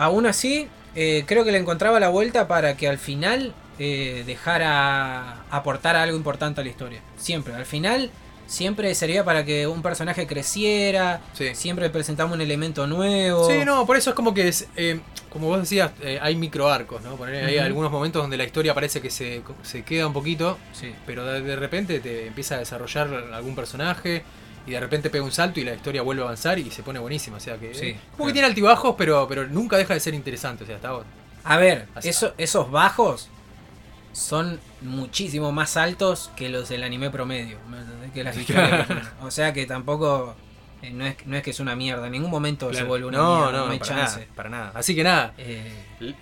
[0.00, 5.42] Aún así, eh, creo que le encontraba la vuelta para que al final eh, dejara
[5.50, 7.02] aportar algo importante a la historia.
[7.18, 8.10] Siempre, al final,
[8.46, 11.20] siempre sería para que un personaje creciera.
[11.34, 11.54] Sí.
[11.54, 13.46] Siempre presentamos un elemento nuevo.
[13.46, 17.02] Sí, no, por eso es como que, es, eh, como vos decías, eh, hay microarcos,
[17.02, 17.16] ¿no?
[17.16, 20.94] Poner, Hay algunos momentos donde la historia parece que se, se queda un poquito, Sí.
[21.04, 24.22] pero de, de repente te empieza a desarrollar algún personaje
[24.66, 26.98] y de repente pega un salto y la historia vuelve a avanzar y se pone
[26.98, 27.36] buenísima.
[27.38, 30.64] O sea que, Sí, como que tiene altibajos, pero, pero nunca deja de ser interesante.
[30.64, 30.92] O sea, está
[31.44, 33.28] A ver, eso- esos bajos
[34.12, 37.58] son muchísimo más altos que los del anime promedio.
[38.12, 38.86] Que las historias.
[39.22, 40.34] O sea que tampoco.
[40.82, 42.06] eh, no, es, no es que es una mierda.
[42.06, 43.52] En ningún momento se vuelve una no, mierda.
[43.52, 44.20] no, No, hay para chance.
[44.20, 44.72] nada, para nada.
[44.74, 45.72] Así que nada, Eh,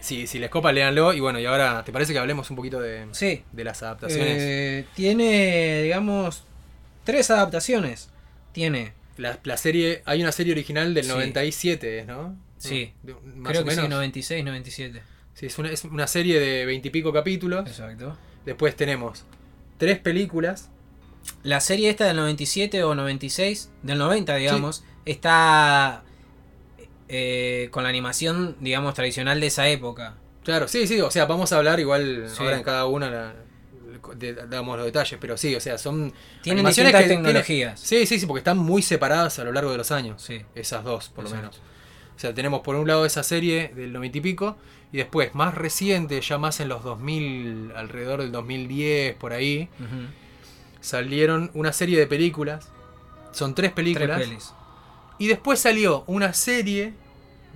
[0.00, 1.12] si, si les copa, léanlo.
[1.14, 3.42] Y bueno, y ahora, ¿te parece que hablemos un poquito de, sí.
[3.52, 4.36] de las adaptaciones?
[4.38, 6.44] Eh, tiene, digamos,
[7.04, 8.10] tres adaptaciones.
[8.58, 11.10] Tiene, La, la serie, hay una serie original del Sí.
[11.10, 12.36] 97, ¿no?
[12.58, 12.92] Sí.
[13.04, 13.90] De- más creo o que sí, menos.
[13.90, 15.02] 96, 97.
[15.34, 17.66] Sí, es una, es una serie de veintipico capítulos.
[17.68, 18.16] Exacto.
[18.44, 19.24] Después tenemos
[19.76, 20.70] tres películas.
[21.44, 26.02] La serie esta del 97 o 96, del 90 digamos, está
[27.08, 30.16] eh, con la animación, digamos, tradicional de esa época.
[30.44, 32.36] Claro, sí, sí, o sea, vamos a hablar igual Sí.
[32.42, 33.34] ahora en cada una, la-
[34.16, 37.80] de- damos los detalles, pero sí, o sea, son Tienen animaciones que tienen- tecnologías.
[37.80, 40.22] Sí, sí, sí, porque están muy separadas a lo largo de los años.
[40.22, 40.42] Sí.
[40.54, 41.60] Esas dos, por lo menos.
[42.16, 44.56] O sea, tenemos por un lado esa serie del 90 y pico,
[44.92, 49.68] y después, más reciente, ya más en los 2000, alrededor del 2010, por ahí,
[50.80, 52.68] salieron una serie de películas.
[53.32, 54.16] Son tres películas.
[54.16, 54.52] Tres pelis.
[55.18, 56.94] Y después salió una serie,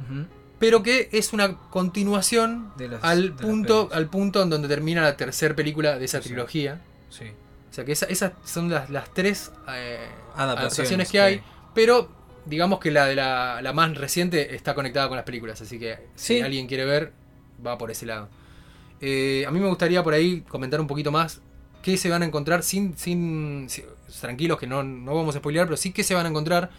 [0.05, 0.27] Ujú.
[0.63, 5.03] Pero que es una continuación De las- de al punto al punto en donde termina
[5.03, 6.29] la tercera película de esa Sí.
[6.29, 6.81] trilogía.
[7.11, 7.25] Sí.
[7.71, 11.23] O sea que esa- esas son las, las tres eh, Adaptaciones, adaptaciones que sí.
[11.25, 11.43] hay,
[11.75, 12.09] pero
[12.47, 15.99] digamos que la de la, la más reciente está conectada con las películas, así que
[16.15, 17.13] si alguien quiere ver,
[17.65, 18.29] va por ese lado.
[19.01, 21.41] Eh, a mí me gustaría por ahí comentar un poquito más
[21.83, 23.85] qué se van a encontrar sin, sin, si-
[24.21, 26.71] tranquilos que no, no vamos a spoilear, pero sí qué se van a encontrar,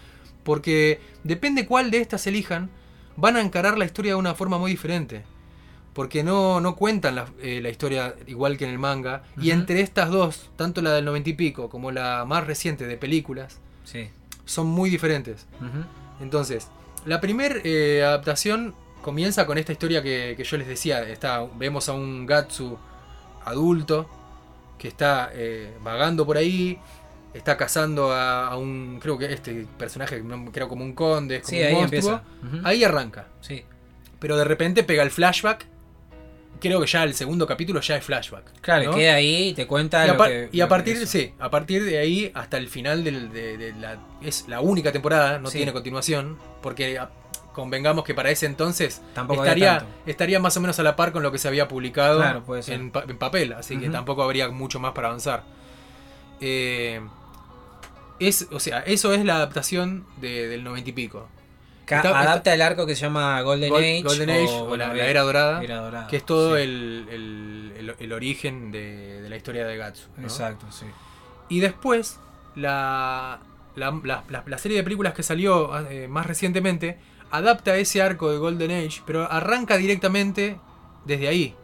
[0.43, 2.69] porque depende cuál de estas elijan,
[3.17, 5.23] van a encarar la historia de una forma muy diferente.
[5.93, 9.23] Porque no, no cuentan la, eh, la historia igual que en el manga.
[9.39, 12.97] Y entre estas dos, tanto la del noventa y pico como la más reciente de
[12.97, 14.09] películas, Sí.
[14.45, 15.45] son muy diferentes.
[16.19, 16.67] Entonces,
[17.05, 17.55] la primera
[18.07, 18.73] adaptación
[19.03, 21.07] comienza con esta historia que, que yo les decía.
[21.07, 22.77] Está, vemos a un Gatsu
[23.45, 24.09] adulto
[24.79, 26.79] que está eh, vagando por ahí.
[27.33, 31.41] Está cazando a, a un, creo que este personaje, no- creo como un conde, es
[31.43, 32.21] como Sí, un ahí monstruo.
[32.63, 33.27] Ahí arranca.
[33.41, 33.63] Sí.
[34.19, 35.65] Pero de repente pega el flashback.
[36.59, 38.61] Creo que ya el segundo capítulo ya es flashback.
[38.61, 38.95] Claro, ¿no?
[38.97, 41.07] queda ahí y te cuenta Y a, lo par- que- y a lo- partir, eso.
[41.07, 43.97] sí, a partir de ahí hasta el final del- de, de la.
[44.21, 45.57] Es la única temporada, no Sí.
[45.57, 46.37] tiene continuación.
[46.61, 47.09] Porque a-
[47.53, 51.21] convengamos que para ese entonces Tampoco estaría, estaría más o menos a la par con
[51.21, 53.53] lo que se había publicado Claro, en, pa- en papel.
[53.53, 55.43] Así que tampoco habría mucho más para avanzar.
[56.39, 57.01] Eh,
[58.19, 61.27] es, o sea, eso es la adaptación de- del noventa y pico.
[61.85, 64.03] Ca- Está- adapta el arco que se llama Golden Gol- Age.
[64.03, 65.61] Golden Age o, la, era dorada.
[65.63, 66.61] Era dorada, que es todo sí.
[66.63, 70.07] el, el- el- el origen de, de la historia de Gatsu.
[70.17, 70.23] ¿no?
[70.23, 70.85] Exacto, sí.
[71.49, 72.19] Y después,
[72.55, 73.39] la,
[73.75, 76.97] la, la- la- la serie de películas que salió eh, más recientemente
[77.31, 80.57] adapta ese arco de Golden Age, pero arranca directamente
[81.05, 81.55] desde ahí.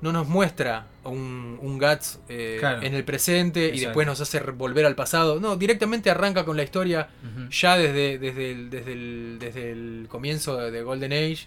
[0.00, 2.82] No nos muestra un, un Guts eh, Claro.
[2.82, 5.40] en el presente y después nos hace volver al pasado.
[5.40, 7.08] No, directamente arranca con la historia
[7.50, 11.46] ya desde, desde, el, desde, el, desde el comienzo de, de Golden Age.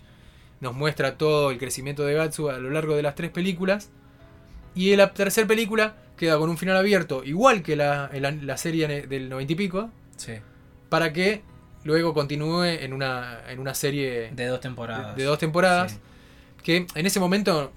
[0.59, 3.89] Nos muestra todo el crecimiento de Gatsu a lo largo de las tres películas.
[4.75, 8.31] Y en la tercera película queda con un final abierto, igual que la, en la,
[8.31, 10.33] la serie del noventa y pico, Sí.
[10.87, 11.41] para que
[11.83, 15.15] luego continúe en una, en una serie De dos temporadas.
[15.15, 15.93] de, de dos temporadas.
[15.93, 15.97] Sí.
[16.63, 17.73] Que en ese momento,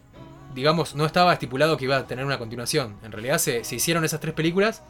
[0.54, 2.96] digamos, no estaba estipulado que iba a tener una continuación.
[3.02, 4.82] En realidad se, se hicieron esas tres películas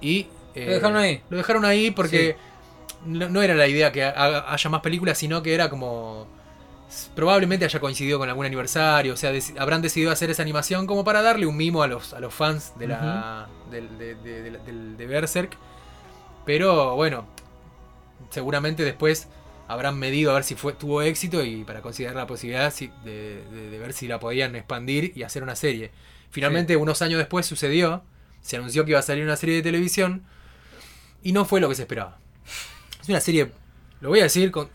[0.00, 0.26] y...
[0.54, 1.22] eh, Lo dejaron ahí.
[1.30, 2.36] Lo dejaron ahí porque
[3.06, 6.26] no, no era la idea que haga- haya más películas, sino que era como...
[7.14, 11.22] Probablemente haya coincidido con algún aniversario, o sea, habrán decidido hacer esa animación como para
[11.22, 14.58] darle un mimo a los, a los fans de la del- de, de- de la-
[14.58, 15.56] del- de Berserk.
[16.44, 17.26] Pero bueno,
[18.30, 19.28] seguramente después
[19.72, 23.44] habrán medido a ver si fue, tuvo éxito y para considerar la posibilidad si- de,
[23.50, 25.90] de- de ver si la podían expandir y hacer una serie.
[26.30, 28.02] Finalmente, unos años después sucedió,
[28.40, 30.24] se anunció que iba a salir una serie de televisión
[31.22, 32.18] y no fue lo que se esperaba.
[33.02, 33.50] Es una serie,
[34.00, 34.68] lo voy a decir con,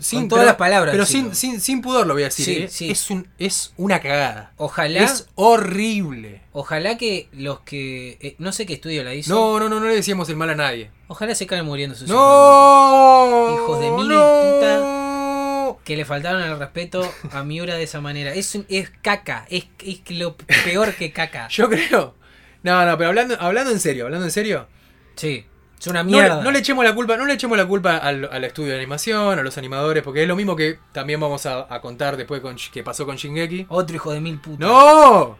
[0.00, 2.44] sin, todas pero- las palabras, pero sin, sin, sin pudor lo voy a decir.
[2.44, 2.68] Sí, ¿eh?
[2.68, 2.90] sí.
[2.90, 4.52] Es, un, es una cagada.
[4.56, 6.42] Ojalá, Es horrible.
[6.52, 8.18] ojalá que los que.
[8.20, 9.32] eh, no sé qué estudio la hizo.
[9.34, 10.90] No, no, no, no le decíamos el mal a nadie.
[11.08, 13.54] Ojalá se caen muriendo sus ¡No!
[13.54, 15.78] Hijos de mil no.
[15.84, 18.34] que le faltaron el respeto a Miura de esa manera.
[18.34, 21.46] Es, es caca, es, es lo peor que caca.
[21.50, 22.14] Yo creo.
[22.62, 24.66] No, no, pero hablando, hablando en serio, hablando en serio.
[25.14, 25.46] Sí,
[25.78, 26.38] es una No, mierda.
[26.38, 28.78] le- no le echemos la culpa, no le echemos la culpa al, al estudio de
[28.78, 32.40] animación, a los animadores, porque es lo mismo que también vamos a, a contar después
[32.40, 33.66] con, que pasó con Shingeki.
[33.68, 34.58] Otro hijo de mil putas.
[34.68, 35.38] ¡No!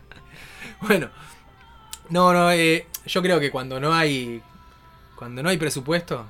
[0.80, 1.08] bueno.
[2.10, 4.42] No, no, eh, yo creo que cuando no hay.
[5.16, 6.24] Cuando no hay presupuesto.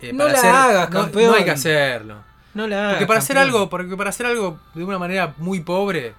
[0.00, 1.30] eh, No la hagas, no- campeón.
[1.32, 2.16] No hay que hacerlo.
[2.54, 5.60] No la hagas, Porque para hacer algo, porque para hacer algo de una manera muy
[5.60, 6.12] pobre,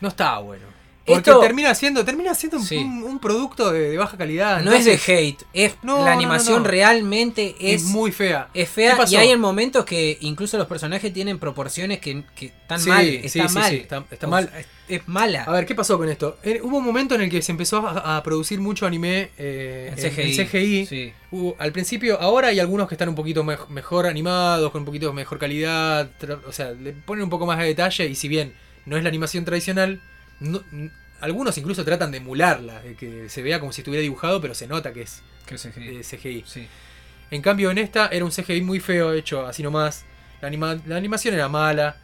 [0.00, 0.66] no está bueno.
[1.06, 2.76] Porque Esto- termina siendo, termina siendo un, Sí.
[2.78, 4.62] un- un producto de, de baja calidad.
[4.62, 6.68] No es de hate, es No, la animación no.
[6.68, 8.48] realmente es, es, muy fea.
[8.54, 12.46] es ¿Qué fea y hay en momentos que incluso los personajes tienen proporciones que, que
[12.46, 13.70] están Sí, mal, sí, está sí, mal.
[13.70, 14.50] sí, está- está mal.
[14.88, 15.44] Es, mala.
[15.44, 16.38] A ver, ¿qué pasó con esto?
[16.42, 19.92] Eh, hubo un momento en el que se empezó a, a producir mucho anime eh,
[19.96, 20.40] En CGI.
[20.40, 20.86] en CGI.
[20.86, 21.12] Sí.
[21.30, 24.86] Hubo- al principio, ahora hay algunos que están un poquito mej- mejor animados, con un
[24.86, 26.10] poquito mejor calidad,
[26.46, 28.54] o sea, le ponen un poco más de detalle y si bien
[28.86, 30.00] no es la animación tradicional,
[30.40, 30.62] no-
[31.20, 34.66] algunos incluso tratan de emularla, de que se vea como si estuviera dibujado, pero se
[34.66, 36.44] nota que es Que eh, CGI.
[36.46, 36.66] Sí.
[37.30, 40.04] En cambio, en esta era un CGI muy feo, hecho así nomás.
[40.42, 41.96] La, anima- la animación era mala.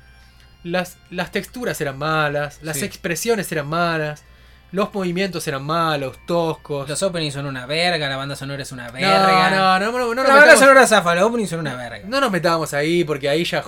[0.62, 2.58] Las, las texturas eran malas.
[2.62, 2.84] Las Sí.
[2.84, 4.24] expresiones eran malas.
[4.72, 6.88] Los movimientos eran malos, toscos.
[6.88, 9.50] Los openings son una verga, la banda sonora es una no, verga.
[9.50, 12.06] no, no, no, no, nos la banda sonora zafa, los openings son una verga.
[12.06, 13.64] no nos metábamos ahí porque ahí ya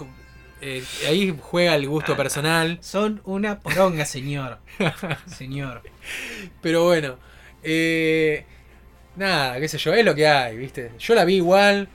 [0.60, 2.78] eh, ahí juega el gusto personal.
[2.82, 4.58] Son una poronga, señor.
[5.26, 5.82] señor.
[6.60, 7.16] Pero bueno,
[7.64, 8.46] eh,
[9.16, 10.92] nada, qué sé yo, es lo que hay, ¿viste?
[11.00, 11.88] Yo la vi igual,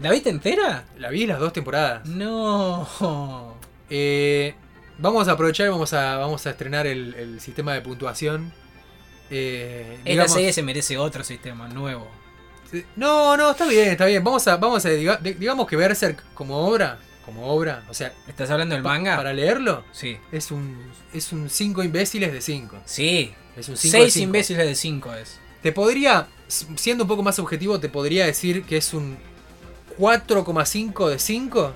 [0.00, 0.86] ¿La viste entera?
[0.98, 2.04] la vi las dos temporadas.
[2.08, 3.54] No.
[3.90, 4.54] Eh,
[4.98, 8.52] vamos a aprovechar y vamos a, vamos a estrenar el, el sistema de puntuación.
[9.30, 12.08] Eh, Esta digamos- serie se merece otro sistema nuevo.
[12.96, 14.22] no, no, está bien, está bien.
[14.24, 18.50] Vamos a, vamos a diga- digamos que Berserk como obra, como obra, o sea, ¿Estás
[18.50, 19.16] hablando del manga?
[19.16, 20.16] para leerlo Sí.
[20.32, 22.78] es un es un 5 imbéciles de 5.
[22.84, 23.32] Sí.
[23.56, 24.24] Es un 5 de Seis 5.
[24.24, 25.38] imbéciles de 5 es.
[25.62, 29.16] Te podría siendo un poco más objetivo, te podría decir que es un
[29.98, 31.72] 4,5 de 5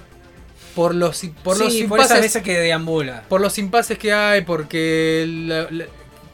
[0.75, 3.23] por los por los sí, por esas impases veces que deambula.
[3.29, 5.87] por los impases que hay, porque la- la-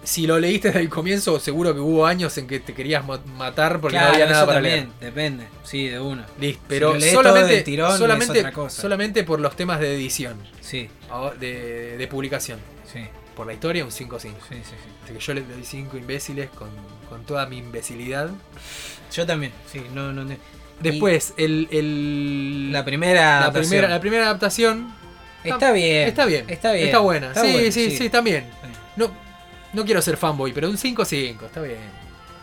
[0.03, 3.21] si lo leíste desde el comienzo, seguro que hubo años en que te querías ma-
[3.37, 5.13] matar porque claro, no había nada eso para también, leer.
[5.13, 5.45] depende.
[5.63, 6.27] Sí, de una.
[6.41, 8.81] Listo, Si pero todo solamente, tirón, solamente, otra cosa.
[8.81, 10.89] solamente por los temas de edición, Sí,
[11.39, 12.59] de, de publicación.
[12.91, 13.01] sí,
[13.37, 14.19] Por la historia, un 5-5.
[14.49, 14.75] sí, sí, sí.
[15.05, 16.69] Así que yo le doy 5 imbéciles con,
[17.11, 18.31] con toda mi imbecilidad.
[19.15, 20.23] Yo también, sí, no, no.
[20.81, 23.21] Después, el, el- La primera.
[23.23, 23.69] la, adaptación.
[23.71, 24.93] primera, la primera adaptación
[25.45, 26.09] Está bien.
[26.09, 26.45] está bien.
[26.49, 26.87] Está bien.
[26.87, 27.29] Está buena.
[27.29, 28.45] Está sí, buena, sí, sí, también.
[28.63, 28.69] Sí.
[28.97, 29.11] No,
[29.73, 31.79] no quiero ser fanboy, pero un 5-5, está bien.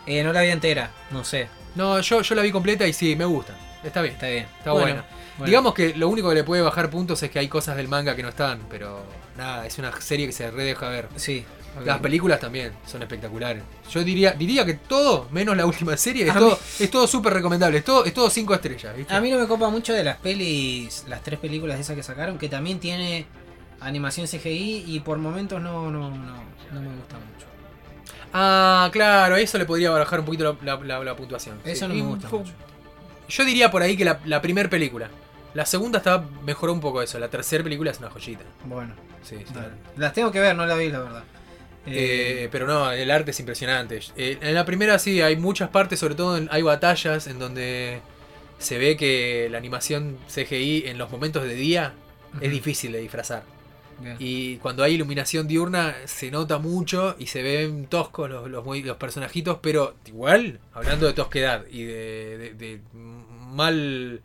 [0.06, 1.48] Eh, no la vi entera, no sé.
[1.74, 3.54] No, yo, yo la vi completa y sí, me gusta.
[3.84, 4.14] Está bien.
[4.14, 4.46] Está bien.
[4.58, 5.04] Está Bueno, buena.
[5.36, 5.46] bueno.
[5.50, 8.16] Digamos que lo único que le puede bajar puntos es que hay cosas del manga
[8.16, 9.04] que no están, pero
[9.36, 11.08] nada, es una serie que se re deja ver.
[11.16, 11.44] Sí.
[11.84, 13.62] Las películas también son espectaculares.
[13.90, 17.06] Yo diría, diría que todo, menos la última serie, es A todo, mí- es todo
[17.06, 17.78] súper recomendable.
[17.78, 18.96] Es todo, es todo cinco estrellas.
[18.96, 19.12] ¿viste?
[19.14, 22.38] A mí no me copa mucho de las pelis, las tres películas esas que sacaron,
[22.38, 23.26] que también tiene
[23.80, 26.16] animación CGI y por momentos no, no, no,
[26.72, 27.46] no me gusta mucho.
[28.32, 31.58] Ah, claro, eso le podría bajar un poquito la, la- la- la puntuación.
[31.64, 31.88] Eso sí.
[31.88, 32.52] no me gusta mucho.
[33.28, 35.08] Yo diría por ahí que la, la primera película.
[35.54, 37.18] La segunda estaba, mejoró un poco eso.
[37.18, 38.44] La tercera película es una joyita.
[38.64, 39.54] Bueno, Sí, sí.
[39.96, 41.24] las tengo que ver, no la vi, la verdad.
[41.92, 44.00] Eh, Eh, pero no, el arte es impresionante.
[44.16, 48.00] Eh, en la primera sí, hay muchas partes, sobre todo en- hay batallas en donde
[48.58, 51.92] se ve que la animación CGI en los momentos de día
[52.40, 53.42] es difícil de disfrazar.
[54.20, 58.84] Y cuando hay iluminación diurna se nota mucho y se ven toscos los, los, muy-
[58.84, 62.80] los personajitos, pero igual, hablando de tosquedad y de, de- de
[63.50, 64.20] mal...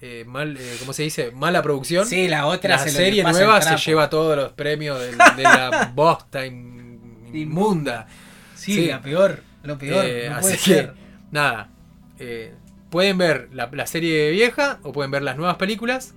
[0.00, 1.32] eh, mal eh, ¿Cómo se dice?
[1.32, 2.06] Mala producción.
[2.06, 5.90] Sí, la otra la se serie nueva se lleva todos los premios del- de, la
[5.94, 6.46] bosta
[7.34, 8.06] inmunda.
[8.54, 8.86] Sí, sí.
[8.86, 10.04] la peor, lo peor.
[10.06, 10.94] Eh, no así puede que, ser.
[11.30, 11.68] nada.
[12.18, 12.52] eh,
[12.90, 16.14] pueden ver la, la serie vieja o pueden ver las nuevas películas.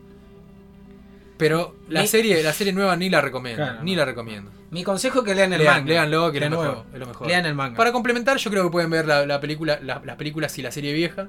[1.37, 3.63] Pero la Mi- serie, la serie nueva ni la recomiendo.
[3.63, 3.99] Claro, ni no.
[3.99, 4.51] la recomiendo.
[4.69, 5.89] Mi consejo es que lean el Lean- manga.
[5.89, 6.85] léanlo, que es lo mejor, nuevo.
[6.93, 7.27] es lo mejor.
[7.27, 7.75] Lean el manga.
[7.77, 10.71] Para complementar, yo creo que pueden ver la, la película, la- las películas y la
[10.71, 11.27] serie vieja.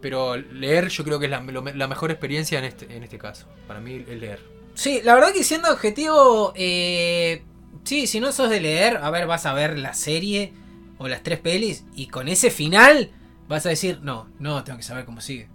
[0.00, 3.18] Pero leer yo creo que es la, lo- la mejor experiencia en este, en este
[3.18, 3.46] caso.
[3.66, 4.40] Para mí es leer.
[4.74, 7.42] Sí, la verdad que siendo objetivo, eh,
[7.88, 10.52] sí, si no sos de leer, a ver, vas a ver la serie
[10.98, 13.10] o las tres pelis y con ese final
[13.48, 15.48] vas a decir, no, no, tengo que saber cómo sigue.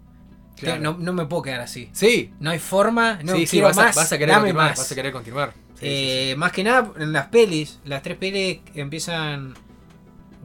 [0.56, 0.82] Claro.
[0.82, 1.90] No, no me puedo quedar así.
[1.94, 4.78] Sí, No hay forma, no sí, vas, a, más, vas a querer dame más.
[4.78, 5.54] Vas a querer continuar.
[5.80, 9.54] Sí, Eh, Más que nada en las pelis, las tres pelis empiezan,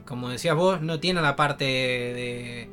[0.04, 2.68] como decías vos, no tienen la parte de...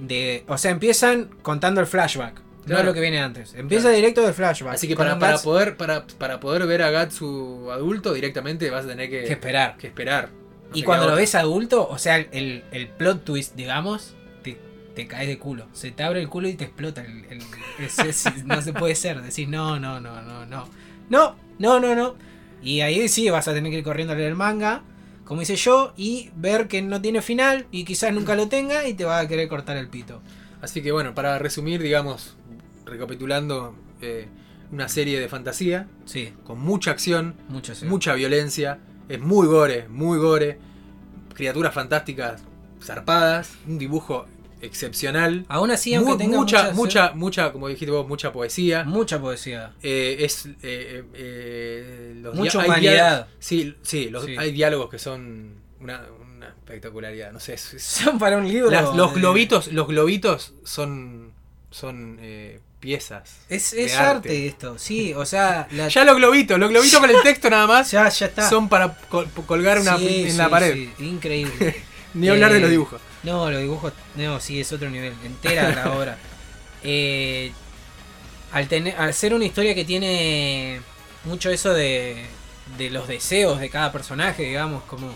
[0.00, 2.42] de o sea, empiezan contando el flashback.
[2.60, 2.84] No Claro.
[2.84, 3.54] lo que viene antes.
[3.54, 3.96] Empieza Claro.
[3.96, 4.74] directo del flashback.
[4.74, 8.88] Así que para, para poder para, para poder ver a Gatsu adulto directamente vas a
[8.88, 9.76] tener que, que esperar.
[9.78, 10.30] que esperar.
[10.70, 14.58] No Y cuando lo ves adulto, o sea, el, el plot twist, digamos, te,
[14.94, 15.66] te caes de culo.
[15.72, 17.02] Se te abre el culo y te explota.
[17.02, 17.42] El, el-
[17.78, 19.22] es- es- no se puede ser.
[19.22, 20.68] Decís, no, no, no, no, no.
[21.08, 22.16] No, no, no, no.
[22.62, 24.82] Y ahí sí vas a tener que ir corriendo a leer el manga,
[25.24, 28.92] como hice yo, y ver que no tiene final y quizás nunca lo tenga y
[28.94, 30.20] te va a querer cortar el pito.
[30.60, 32.36] Así que bueno, para resumir, digamos,
[32.88, 34.28] recapitulando, eh,
[34.70, 37.86] una serie de fantasía Sí, con mucha acción, mucho sí.
[37.86, 38.78] mucha violencia,
[39.08, 40.58] es muy gore, muy gore,
[41.34, 42.42] criaturas fantásticas
[42.82, 44.26] zarpadas, un dibujo
[44.60, 48.84] excepcional, Aún así, aunque mu- tenga mucha, mucha, mucha, mucha, como dijiste vos, mucha poesía.
[48.84, 49.72] mucha poesía.
[49.82, 53.28] Eh, es eh, eh, eh, los Mucha humanidad.
[53.38, 54.34] Sí, sí, los- Sí.
[54.36, 56.02] hay diálogos que son una,
[56.36, 57.30] una espectacularidad.
[57.32, 58.70] No sé, es- Son para un libro.
[58.70, 61.32] las- los de- globitos, los globitos son
[61.70, 63.22] son eh, piezas.
[63.48, 64.10] Es, es arte.
[64.28, 64.46] arte.
[64.46, 67.90] esto, sí, o sea, la- Ya los globitos, los globitos con el texto nada más
[67.90, 68.48] ya, ya está.
[68.48, 70.74] son para col- colgar una, Sí, en sí, la pared.
[70.74, 71.82] sí, increíble.
[72.14, 73.00] Ni hablar de Eh, los dibujos.
[73.22, 75.12] No, los dibujos, no, sí, es otro nivel.
[75.24, 76.16] Entera la obra.
[76.82, 77.52] Eh,
[78.52, 80.80] al, tener, al ser una historia que tiene
[81.24, 82.24] mucho eso de,
[82.78, 85.12] de los deseos de cada personaje, digamos, como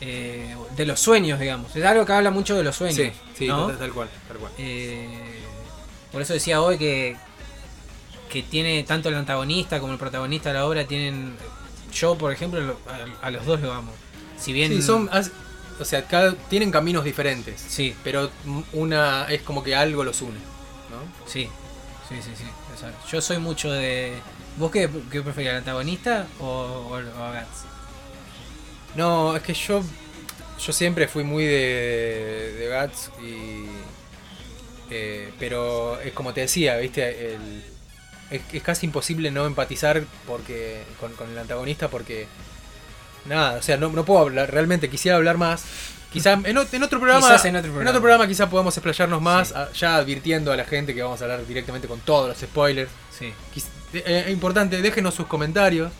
[0.00, 1.74] eh, de los sueños, digamos.
[1.76, 2.96] Es algo que habla mucho de los sueños.
[2.96, 3.66] Sí, sí, ¿no?
[3.66, 4.52] tal, tal cual, tal cual.
[4.58, 5.33] Eh,
[6.14, 7.16] por eso decía hoy que,
[8.30, 11.36] que tiene tanto el antagonista como el protagonista de la obra tienen...
[11.92, 12.78] Yo, por ejemplo, lo-
[13.22, 13.92] a, a los dos lo amo.
[14.38, 14.72] Si bien...
[14.72, 15.10] Sí, son,
[15.78, 18.30] o sea, cada, tienen caminos diferentes, Sí, pero
[18.72, 20.38] una es como que algo los une,
[20.90, 21.28] ¿no?
[21.30, 21.48] sí,
[22.08, 22.44] sí, sí, sí.
[22.72, 23.06] exacto.
[23.10, 24.14] Yo soy mucho de...
[24.56, 27.64] ¿Vos qué, qué preferís, el antagonista o, o, o a Guts?
[28.94, 29.82] No, es que yo
[30.64, 33.66] yo siempre fui muy de, de Guts y
[34.90, 37.64] eh, pero es como te decía, viste, el-
[38.30, 42.26] es, es casi imposible no empatizar porque con, con el antagonista porque
[43.26, 45.64] nada, o sea, no, no puedo hablar, realmente quisiera hablar más.
[46.12, 47.98] Quizá en, en otro programa, Quizás en otro programa.
[48.00, 49.54] programa quizá podamos explayarnos más, Sí.
[49.56, 52.90] a- ya advirtiendo a la gente que vamos a hablar directamente con todos los spoilers.
[53.16, 53.32] Sí.
[53.54, 55.92] Quiz- eh, eh, importante, déjenos sus comentarios.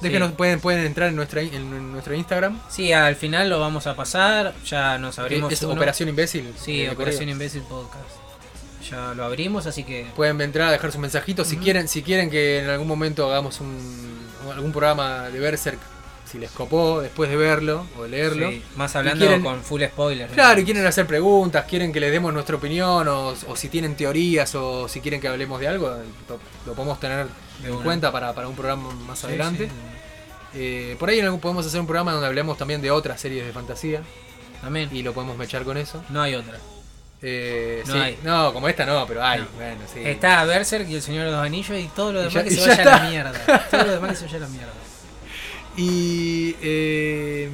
[0.00, 0.34] Déjenos, Sí.
[0.36, 2.58] pueden, pueden entrar en, nuestra, en nuestro Instagram.
[2.68, 4.54] Sí, al final lo vamos a pasar.
[4.66, 5.52] Ya nos abrimos.
[5.52, 5.74] es uno.
[5.74, 6.52] Operación Imbécil.
[6.58, 7.28] Sí, eh, Operación.
[7.28, 8.04] Imbécil Podcast.
[8.90, 10.06] Ya lo abrimos, así que.
[10.16, 11.46] Pueden entrar a dejar sus mensajitos.
[11.46, 13.78] Si quieren si quieren que en algún momento hagamos un,
[14.52, 15.78] algún programa de Berserk,
[16.30, 18.50] si les copó después de verlo o de leerlo.
[18.50, 20.30] sí, más hablando quieren- con full spoilers.
[20.30, 20.34] ¿no?
[20.34, 23.96] Claro, y quieren hacer preguntas, quieren que les demos nuestra opinión, o, o si tienen
[23.96, 25.88] teorías, o si quieren que hablemos de algo,
[26.28, 27.26] lo, lo podemos tener
[27.62, 27.84] De en una.
[27.84, 29.66] cuenta para, para un programa más Sí, adelante.
[29.66, 29.72] sí.
[30.54, 34.02] Eh, por ahí podemos hacer un programa donde hablemos también de otras series de fantasía
[34.64, 34.88] Amén.
[34.92, 36.02] y lo podemos mechar con eso.
[36.08, 36.58] No hay otra.
[37.22, 38.18] Eh, No sí, hay.
[38.24, 39.40] no, como esta no, pero hay.
[39.40, 39.46] No.
[39.56, 40.00] Bueno, sí.
[40.02, 42.56] Está Berserk y el Señor de los Anillos y todo lo demás ya- que se
[42.56, 43.68] ya vaya a la mierda.
[43.70, 44.72] Todo lo demás que se vaya a la mierda.
[45.76, 46.56] Y.
[46.62, 47.48] Eh,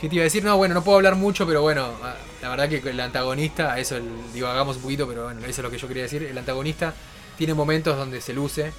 [0.00, 0.44] ¿Qué te iba a decir?
[0.44, 3.96] No, bueno, no puedo hablar mucho, pero bueno, ah, la verdad que el antagonista, eso
[3.96, 6.22] el, divagamos un poquito, pero bueno, eso es lo que yo quería decir.
[6.22, 6.94] El antagonista
[7.36, 8.72] tiene momentos donde se luce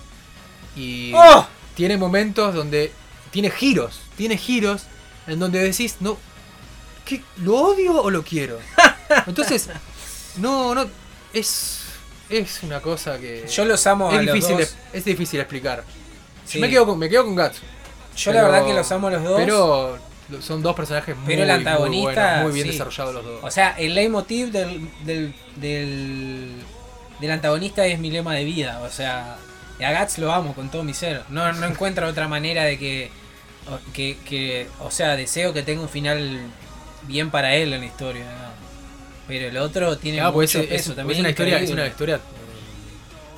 [0.75, 1.47] y ¡Oh!
[1.75, 2.91] tiene momentos donde
[3.31, 4.83] tiene giros, tiene giros
[5.27, 6.17] en donde decís, no,
[7.05, 8.59] ¿qué, ¿lo odio o lo quiero?
[9.27, 9.69] Entonces,
[10.37, 10.85] no, no,
[11.33, 11.81] es,
[12.29, 14.77] es una cosa que Yo los amo es a difícil, los dos.
[14.93, 15.83] es difícil explicar.
[16.45, 16.59] Sí.
[16.59, 17.59] Me quedo con, me quedo con Guts.
[18.17, 19.39] Yo la verdad que los amo a los dos.
[19.39, 19.99] Pero
[20.41, 22.71] son dos personajes muy, Pero el muy antagonista, buenos, muy bien sí.
[22.73, 23.39] desarrollados los dos.
[23.43, 26.55] O sea, el leitmotiv del, del, del,
[27.19, 28.81] del antagonista es mi lema de vida.
[28.83, 29.37] O sea,
[29.85, 31.23] a Guts lo amo con todo mi ser.
[31.29, 33.09] No, no encuentro otra manera de que,
[33.93, 34.67] que, que.
[34.79, 36.39] O sea, deseo que tenga un final
[37.03, 38.23] bien para él en la historia.
[38.25, 38.49] ¿no?
[39.27, 41.19] Pero el otro tiene Ah, pues mucho es, es- peso es también.
[41.19, 42.19] una historia, es una historia eh,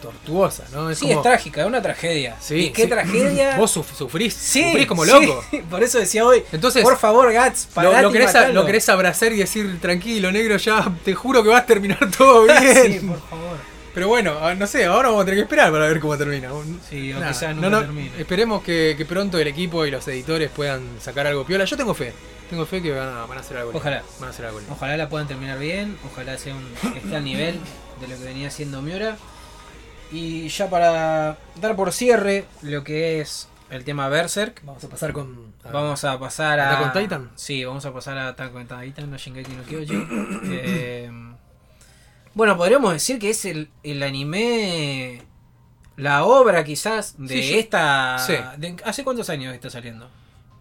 [0.02, 0.90] tortuosa, ¿no?
[0.90, 2.36] Es Sí, como- es trágica, es una tragedia.
[2.40, 2.88] Sí, ¿Y qué sí.
[2.90, 3.56] tragedia?
[3.58, 5.44] Vos suf- sufrís, Sí, sufrís como loco.
[5.70, 6.44] Por eso decía hoy.
[6.52, 9.80] Entonces, por favor, Guts, lo, parate lo y querés, a- lo querés abrazar y decir,
[9.80, 13.00] tranquilo, negro, ya te juro que vas a terminar todo bien.
[13.02, 13.58] sí, por favor.
[13.94, 16.50] Pero bueno, ah, no sé, ahora vamos a tener que esperar para ver cómo termina.
[16.90, 18.12] Sí, o Nada, quizás no, nunca no, termine.
[18.20, 21.66] Esperemos que, que pronto el equipo y los editores puedan sacar algo piola.
[21.66, 22.14] Yo tengo fe.
[22.50, 23.72] tengo fe que van a, van a hacer algo.
[23.74, 24.02] Ojalá.
[24.20, 24.62] Van a hacer algo.
[24.70, 26.64] Ojalá la puedan terminar bien, ojalá sea un,
[26.96, 27.60] esté al nivel
[28.00, 29.18] de lo que venía haciendo Miura.
[30.12, 35.14] Y ya para dar por cierre lo que es el tema Berserk, Vamos a pasar
[35.14, 35.54] con.
[35.64, 36.78] a- vamos a pasar a.
[36.80, 37.30] ¿Attack on Titan?
[37.36, 40.42] Sí, vamos a pasar a Attack on Titan, a Shingeki no Kyojin.
[40.52, 41.10] Eh,
[42.34, 45.22] bueno, podríamos decir que es el, el anime.
[45.98, 48.18] La obra quizás de Sí, yo- esta.
[48.20, 48.34] sí.
[48.58, 50.10] de- ¿Hace cuántos años está saliendo?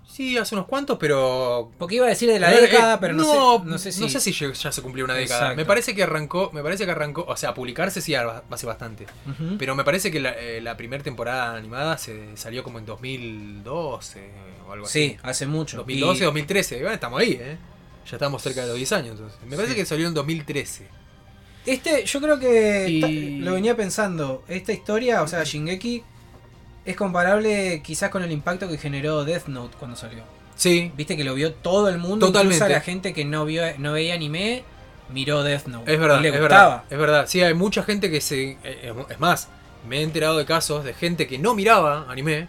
[0.07, 1.71] Sí, hace unos cuantos, pero.
[1.79, 4.01] Porque iba a decir de la Eh, década, eh, pero no, sé, no sé si.
[4.01, 5.41] no sé si ya se cumplió una década.
[5.41, 5.57] Exacto.
[5.57, 9.07] Me parece que arrancó, me parece que arrancó, o sea, publicarse sí ha- hace bastante.
[9.59, 14.31] Pero me parece que la, eh, la primera temporada animada se salió como en 2012
[14.69, 15.29] o algo Sí, así.
[15.29, 15.79] hace mucho.
[15.79, 16.77] 2012, Y- 2013.
[16.81, 17.57] Bueno, estamos ahí, ¿eh?
[18.11, 19.13] Ya estamos cerca de los 10 años.
[19.13, 19.39] Entonces.
[19.47, 19.81] Me parece Sí.
[19.81, 20.89] que salió en 2013.
[21.67, 24.45] Este, yo creo que Y- lo venía pensando.
[24.49, 26.03] Esta historia, o sea, Shingeki,
[26.85, 30.23] es comparable quizás con el impacto que generó Death Note cuando salió.
[30.57, 32.57] Sí, Viste que lo vio todo el mundo, Totalmente.
[32.57, 34.63] incluso la gente que no vio, no veía anime,
[35.13, 35.93] miró Death Note.
[35.93, 36.69] es verdad, y le es gustaba.
[36.69, 36.85] verdad.
[36.91, 37.25] Es verdad.
[37.29, 38.59] Sí, hay mucha gente que se.
[38.65, 39.49] eh, Es más,
[39.89, 42.49] me he enterado de casos de gente que no miraba anime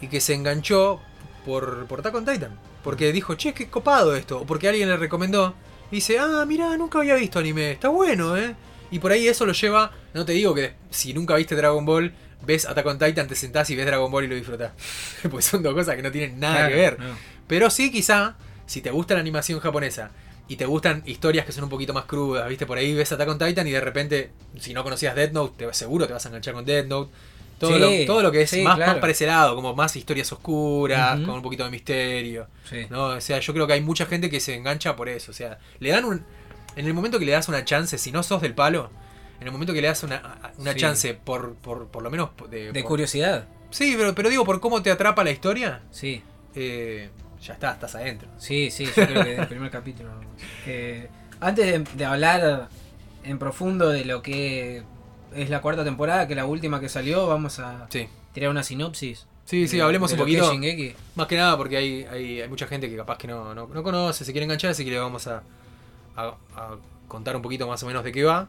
[0.00, 1.00] y que se enganchó
[1.44, 2.58] por, por Attack on Titan.
[2.84, 4.40] Porque dijo, che, qué copado esto.
[4.40, 5.54] O porque alguien le recomendó.
[5.90, 7.72] Y dice, ah, mira, nunca había visto anime.
[7.72, 8.54] Está bueno, ¿eh?
[8.90, 9.92] Y por ahí eso lo lleva.
[10.14, 12.12] No te digo que si nunca viste Dragon Ball,
[12.42, 14.72] ves Attack on Titan, te sentás y ves Dragon Ball y lo disfrutás.
[15.30, 16.98] pues son dos cosas que no tienen nada Claro, que ver.
[17.00, 17.14] no.
[17.46, 18.36] Pero sí, quizá,
[18.66, 20.10] si te gusta la animación japonesa
[20.48, 22.66] y te gustan historias que son un poquito más crudas, ¿viste?
[22.66, 25.74] Por ahí ves Attack on Titan y de repente, si no conocías Death Note, te,
[25.74, 27.12] seguro te vas a enganchar con Death Note.
[27.60, 28.92] Todo, Sí, lo, todo lo que es sí, más, claro.
[28.92, 32.48] más para ese lado, como más historias oscuras, con un poquito de misterio.
[32.68, 32.86] Sí.
[32.90, 33.04] ¿no?
[33.04, 35.30] O sea, yo creo que hay mucha gente que se engancha por eso.
[35.30, 36.24] O sea, le dan un.
[36.74, 38.90] En el momento que le das una chance, si no sos del palo,
[39.40, 42.72] en el momento que le das una, una chance por, por, por lo menos de.
[42.72, 43.46] De por- curiosidad.
[43.70, 46.22] Sí, pero, pero digo, por cómo te atrapa la historia, Sí,
[46.56, 47.10] eh,
[47.42, 48.28] ya está, estás adentro.
[48.38, 50.10] sí, sí, yo creo que del primer capítulo.
[50.66, 51.08] Eh,
[51.40, 52.68] antes de, de hablar
[53.24, 54.82] en profundo de lo que
[55.34, 58.08] es la cuarta temporada, que la última que salió, vamos a Sí.
[58.32, 59.26] tirar una sinopsis.
[59.44, 60.52] Sí, sí, de- hablemos de un que poquito.
[60.52, 60.94] Shingeki.
[61.16, 63.82] Más que nada porque hay, hay, hay mucha gente que capaz que no, no, no
[63.82, 65.42] conoce, se quiere enganchar, así que le vamos a,
[66.16, 66.76] a- a
[67.08, 68.48] contar un poquito más o menos de qué va.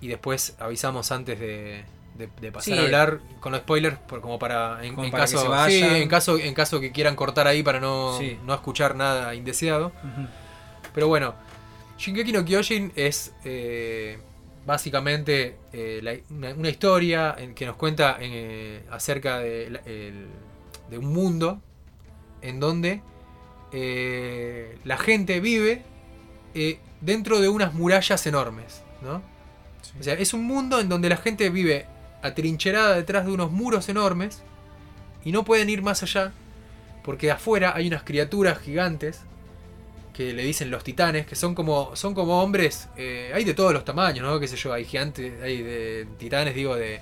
[0.00, 1.84] Y después avisamos antes de,
[2.18, 2.78] de- de pasar Sí.
[2.80, 5.48] a hablar con los spoilers, por, como para en, Como en para que caso, se
[5.48, 5.70] vayan.
[5.90, 8.38] sí, en caso en caso que quieran cortar ahí para no, Sí.
[8.44, 9.90] no escuchar nada indeseado.
[10.94, 11.34] Pero bueno,
[11.98, 14.18] Shingeki no Kyojin es eh,
[14.66, 20.26] básicamente eh, la- una, una historia en- que nos cuenta eh, acerca de, la- el-
[20.90, 21.60] de un mundo
[22.42, 23.02] en donde
[23.72, 25.82] eh, la gente vive
[27.00, 29.22] dentro de unas murallas enormes, ¿no?
[29.98, 31.86] O sea, es un mundo en donde la gente vive
[32.22, 34.42] atrincherada detrás de unos muros enormes
[35.24, 36.32] y no pueden ir más allá
[37.02, 39.22] porque afuera hay unas criaturas gigantes
[40.12, 43.72] que le dicen los titanes, que son como son como hombres, eh, hay de todos
[43.72, 44.38] los tamaños, ¿no?
[44.38, 47.00] Qué sé yo, hay gigantes, hay de titanes, digo, de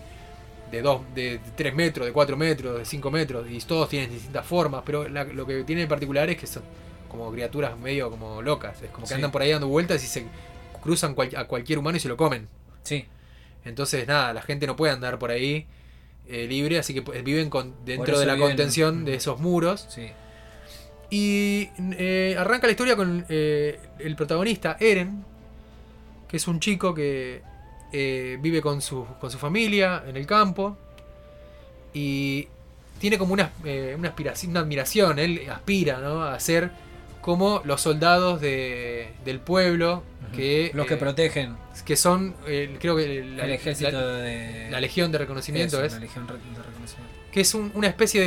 [0.70, 4.46] de, dos, de 3 metros, de 4 metros, de 5 metros, y todos tienen distintas
[4.46, 6.62] formas, pero la- lo que tiene en particular es que son
[7.08, 9.14] como criaturas medio como locas, es como que Sí.
[9.14, 10.26] andan por ahí dando vueltas y se
[10.80, 12.46] cruzan cual- a cualquier humano y se lo comen.
[12.84, 13.04] Sí,
[13.64, 15.66] Entonces, nada, la gente no puede andar por ahí
[16.28, 19.86] eh, libre, así que pues, viven con, dentro de la viven- contención de esos muros.
[19.90, 20.10] sí.
[21.10, 25.24] Y eh, arranca la historia con eh, el protagonista, Eren,
[26.28, 27.42] que es un chico que
[27.92, 30.78] eh, vive con su, con su familia en el campo
[31.92, 32.46] y
[33.00, 33.50] tiene como una,
[33.96, 36.22] una, aspiración, una admiración, él aspira ¿no?
[36.22, 36.70] a ser
[37.20, 40.02] como los soldados de- del pueblo
[40.34, 44.68] que, Los que eh, protegen que son, eh, creo que la, el ejército la- de.
[44.70, 47.09] la Legión de Reconocimiento Eso, es La legión de reconocimiento.
[47.32, 48.26] Que es un- una especie de,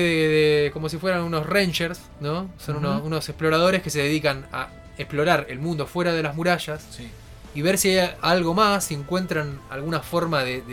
[0.64, 2.50] de- como si fueran unos rangers, ¿no?
[2.58, 7.10] Son unos, exploradores que se dedican a explorar el mundo fuera de las murallas Sí.
[7.56, 10.64] y ver si hay algo más, si encuentran alguna forma de,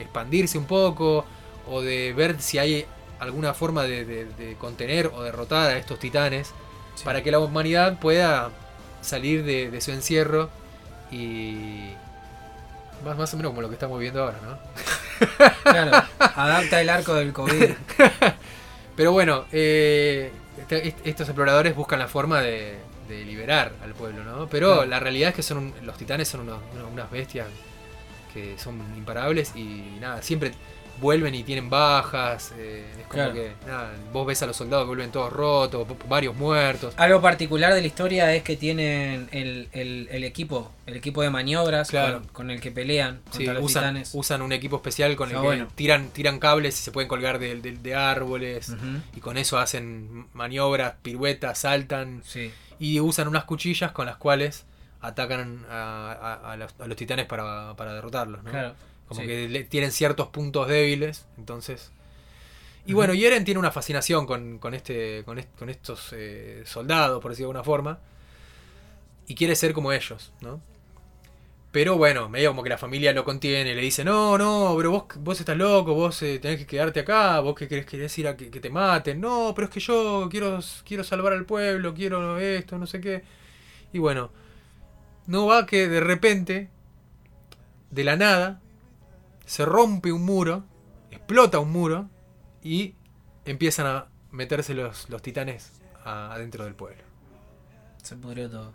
[0.00, 1.24] expandirse un poco
[1.68, 2.86] o de ver si hay
[3.20, 6.52] alguna forma de, contener o derrotar a estos titanes
[6.94, 7.04] Sí.
[7.04, 8.50] para que la humanidad pueda
[9.02, 10.50] salir de, de su encierro
[11.12, 11.90] y
[13.04, 14.58] más, más o menos como lo que estamos viendo ahora, ¿no?
[15.64, 17.70] Claro, adapta el arco del COVID.
[18.96, 22.78] Pero bueno, eh, este- est- estos exploradores buscan la forma de,
[23.08, 24.48] de liberar al pueblo, ¿no?
[24.48, 27.46] Pero la realidad es que son un- los titanes son unos- unos- unas bestias
[28.32, 30.52] que son imparables y nada, siempre
[31.00, 32.52] vuelven y tienen bajas.
[32.56, 33.32] eh, es como Claro.
[33.34, 36.94] que nada, vos ves a los soldados que vuelven todos rotos, varios muertos.
[36.96, 41.30] Algo particular de la historia es que tienen el, el- el equipo, el equipo de
[41.30, 42.18] maniobras Claro.
[42.20, 44.10] con, con el que pelean Sí, los usan, titanes.
[44.14, 45.68] usan un equipo especial con el que bueno.
[45.74, 48.72] tiran, tiran cables y se pueden colgar de, de- de árboles.
[49.16, 52.22] Y con eso hacen maniobras, piruetas, saltan.
[52.24, 54.64] Sí, Y usan unas cuchillas con las cuales
[55.00, 58.42] atacan a, a- a los, a los titanes para, para derrotarlos.
[58.42, 58.50] ¿no?
[58.50, 58.74] claro.
[59.08, 59.26] Como sí.
[59.26, 61.26] que le- tienen ciertos puntos débiles.
[61.38, 61.90] Entonces.
[62.86, 66.62] Y bueno, y Eren tiene una fascinación con, con este, con, est- con estos eh,
[66.66, 67.98] soldados, por decirlo de alguna forma.
[69.26, 70.60] Y quiere ser como ellos, ¿no?
[71.70, 75.04] Pero bueno, medio como que la familia lo contiene, le dice, no, no, pero vos,
[75.18, 78.36] vos estás loco, vos eh, tenés que quedarte acá, vos que querés, querés ir a
[78.38, 82.38] que, que te maten, no, pero es que yo quiero, quiero salvar al pueblo, quiero
[82.38, 83.22] esto, no sé qué.
[83.92, 84.30] Y bueno,
[85.26, 86.68] no va que de repente,
[87.90, 88.60] de la nada,
[89.48, 90.66] se rompe un muro,
[91.10, 92.10] explota un muro
[92.62, 92.96] y
[93.46, 95.72] empiezan a meterse los, los titanes
[96.04, 97.02] adentro del pueblo.
[98.02, 98.74] Se pudrió todo.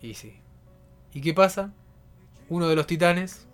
[0.00, 0.40] Y sí.
[1.12, 1.72] ¿Y qué pasa?
[2.48, 3.48] Uno de los titanes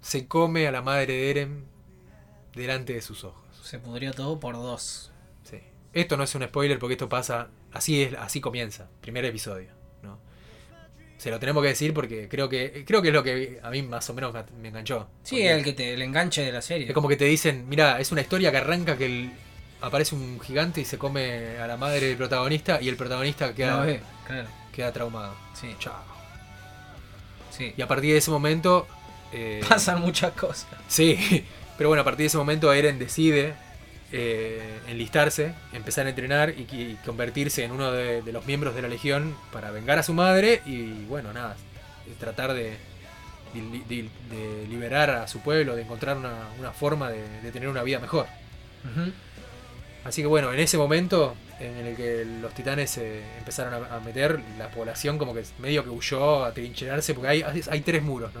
[0.00, 1.64] se come a la madre de Eren
[2.56, 3.44] delante de sus ojos.
[3.62, 5.12] Se pudrió todo por dos.
[5.44, 5.60] Sí.
[5.92, 9.70] Esto no es un spoiler porque esto pasa, así es, así comienza, primer episodio.
[11.22, 13.80] Se lo tenemos que decir porque creo que creo que es lo que a mí
[13.82, 15.06] más o menos me, enganchó.
[15.22, 16.88] Sí, el que te, el enganche de la serie.
[16.88, 19.32] Es como que te dicen, mira, es una historia que arranca que el-
[19.80, 23.86] aparece un gigante y se come a la madre del protagonista y el protagonista queda,
[24.26, 24.48] claro.
[24.74, 25.36] queda traumado.
[25.54, 25.94] Sí, Chao.
[27.56, 27.72] sí.
[27.76, 28.88] Y a partir de ese momento...
[29.32, 30.66] eh, Pasan muchas cosas.
[30.88, 31.46] Sí,
[31.78, 33.54] pero bueno, a partir de ese momento Eren decide
[34.12, 38.82] eh, enlistarse, empezar a entrenar y, y convertirse en uno de, de los miembros de
[38.82, 41.56] la Legión para vengar a su madre y bueno, nada,
[42.20, 42.76] tratar de,
[43.54, 47.82] de- de- de liberar a su pueblo, de encontrar una, una forma de, tener una
[47.82, 48.26] vida mejor.
[50.04, 54.00] Así que bueno, en ese momento en el que los titanes se empezaron a, a
[54.00, 58.34] meter, la población como que medio que huyó a trincherarse, porque hay, hay tres muros,
[58.34, 58.40] ¿no?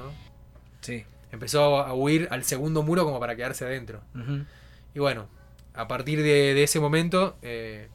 [0.80, 1.04] Sí.
[1.30, 4.00] Empezó a huir al segundo muro como para quedarse adentro.
[4.94, 5.28] Y bueno,
[5.74, 7.88] a partir de, de ese momento eh,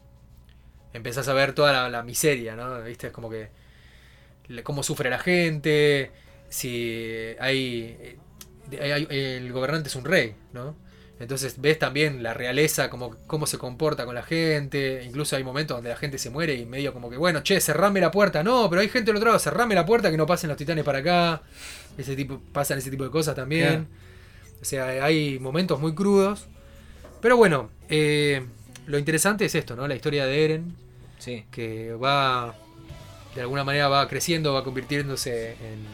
[0.94, 2.82] empezás a ver toda la, la miseria, ¿no?
[2.84, 3.08] ¿Viste?
[3.08, 3.50] Es como que
[4.64, 6.12] cómo sufre la gente,
[6.50, 8.18] si hay, eh,
[8.82, 10.76] hay- hay- el gobernante es un rey, ¿no?
[11.20, 15.76] Entonces ves también la realeza, como, cómo se comporta con la gente, incluso hay momentos
[15.76, 18.70] donde la gente se muere y medio como que, bueno, che, cerrame la puerta, no,
[18.70, 21.00] pero hay gente del otro lado, cerrame la puerta que no pasen los titanes para
[21.00, 21.42] acá,
[21.98, 23.88] ese tipo, pasan ese tipo de cosas también.
[24.62, 26.48] O sea, hay momentos muy crudos.
[27.22, 28.46] Pero bueno, eh,
[28.86, 29.88] lo interesante es esto, ¿no?
[29.88, 30.76] La historia de Eren,
[31.20, 31.46] Sí.
[31.52, 32.56] que va,
[33.36, 35.86] de alguna manera va creciendo, va convirtiéndose en,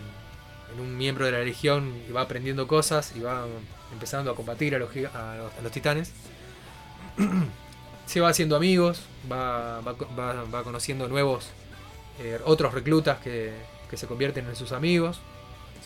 [0.73, 3.45] en un miembro de la Legión y va aprendiendo cosas y va
[3.93, 6.11] empezando a combatir a los, giga- a los, a los titanes.
[8.05, 9.01] Se va haciendo amigos,
[9.31, 11.47] va, va, va- va conociendo nuevos,
[12.19, 13.53] eh, otros reclutas que,
[13.89, 15.17] que se convierten en sus amigos.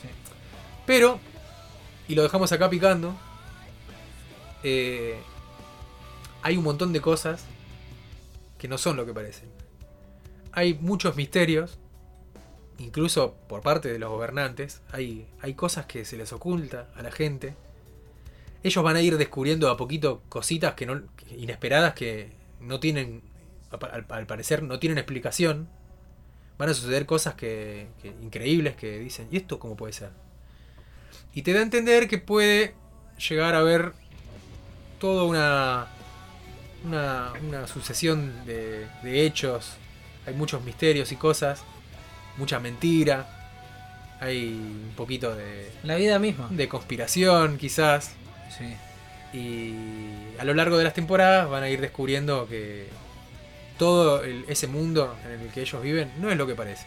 [0.02, 0.10] Sí.
[0.88, 1.20] Pero,
[2.08, 3.14] y lo dejamos acá picando,
[4.70, 5.16] eh,
[6.42, 7.46] hay un montón de cosas
[8.58, 9.48] que no son lo que parecen.
[10.52, 11.78] Hay muchos misterios,
[12.78, 17.12] incluso por parte de los gobernantes, hay, hay cosas que se les oculta a la
[17.12, 17.56] gente.
[18.62, 21.02] Ellos van a ir descubriendo a poquito cositas que no,
[21.38, 23.22] inesperadas que no tienen,
[24.10, 25.70] al, parecer, no tienen explicación.
[26.58, 27.88] Van a suceder cosas que-
[28.22, 30.10] increíbles que dicen, ¿y esto cómo puede ser?
[31.34, 32.74] Y te da a entender que puede
[33.30, 33.94] llegar a haber
[35.00, 35.88] toda una,
[36.86, 39.74] una, una sucesión de, de hechos.
[40.26, 41.62] Hay muchos misterios y cosas,
[42.38, 43.34] mucha mentira.
[44.20, 46.48] Hay un poquito de, La vida misma.
[46.50, 48.14] de conspiración, quizás.
[48.58, 48.76] Sí.
[49.38, 52.88] Y a lo largo de las temporadas van a ir descubriendo que
[53.78, 56.86] todo el- ese mundo en el que ellos viven no es lo que parece.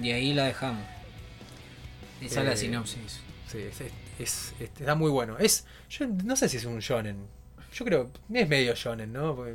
[0.00, 0.84] Y ahí la dejamos.
[2.20, 3.20] Esa es la Eh, sinopsis.
[3.50, 3.92] Sí, es, es-
[4.22, 5.36] es- es- está muy bueno.
[5.38, 7.16] Es, yo no sé si es un shonen.
[7.74, 9.34] Yo creo es medio shonen, ¿no?
[9.36, 9.54] Porque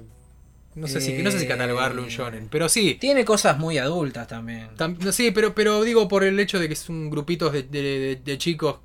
[0.76, 2.98] no sé si no sé si Eh, catalogarlo un shonen, pero sí.
[3.00, 4.70] Tiene cosas muy adultas también.
[4.78, 8.16] Tam- sí, pero pero digo por el hecho de que son grupitos de, de- de-
[8.24, 8.78] de chicos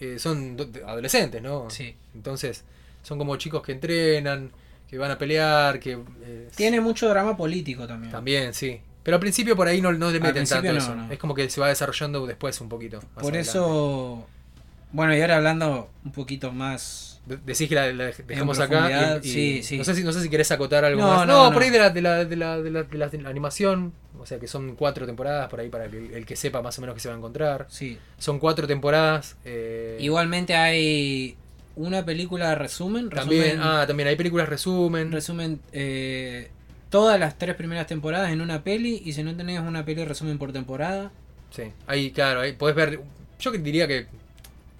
[0.00, 0.56] eh, son
[0.86, 1.70] adolescentes, ¿no?
[1.70, 1.94] Sí.
[2.14, 2.64] Entonces
[3.02, 4.50] son como chicos que entrenan,
[4.88, 8.12] que van a pelear, que eh, Tiene mucho drama político también.
[8.12, 8.80] también, sí.
[9.02, 10.94] Pero al principio por ahí no, no le meten tanto no, eso.
[10.94, 11.10] no.
[11.12, 12.98] Es como que se va desarrollando después un poquito.
[13.14, 13.40] Por adelante.
[13.40, 14.26] eso.
[14.96, 17.20] Bueno, y ahora hablando un poquito más.
[17.26, 18.68] De- Decís que la, la dejamos acá.
[18.86, 19.78] profundidad, y- y sí, sí.
[19.78, 21.26] No, sé si, no sé si querés acotar algo No, más.
[21.26, 23.92] no, No, por ahí de la, de, la, de, la, de, la, de la- animación.
[24.18, 26.80] O sea que son cuatro temporadas por ahí para que el, que sepa más o
[26.80, 27.66] menos que se va a encontrar.
[27.68, 27.98] Sí.
[28.16, 29.36] Son cuatro temporadas.
[29.44, 31.36] eh, Igualmente hay
[31.74, 33.10] una película resumen.
[33.10, 35.12] También, resumen, ah, también hay películas resumen.
[35.12, 36.48] resumen eh,
[36.88, 39.02] todas las tres primeras temporadas en una peli.
[39.04, 41.10] Y si no tenés una peli resumen por temporada.
[41.50, 43.00] Sí, ahí, claro, ahí podés ver.
[43.38, 44.06] Yo diría que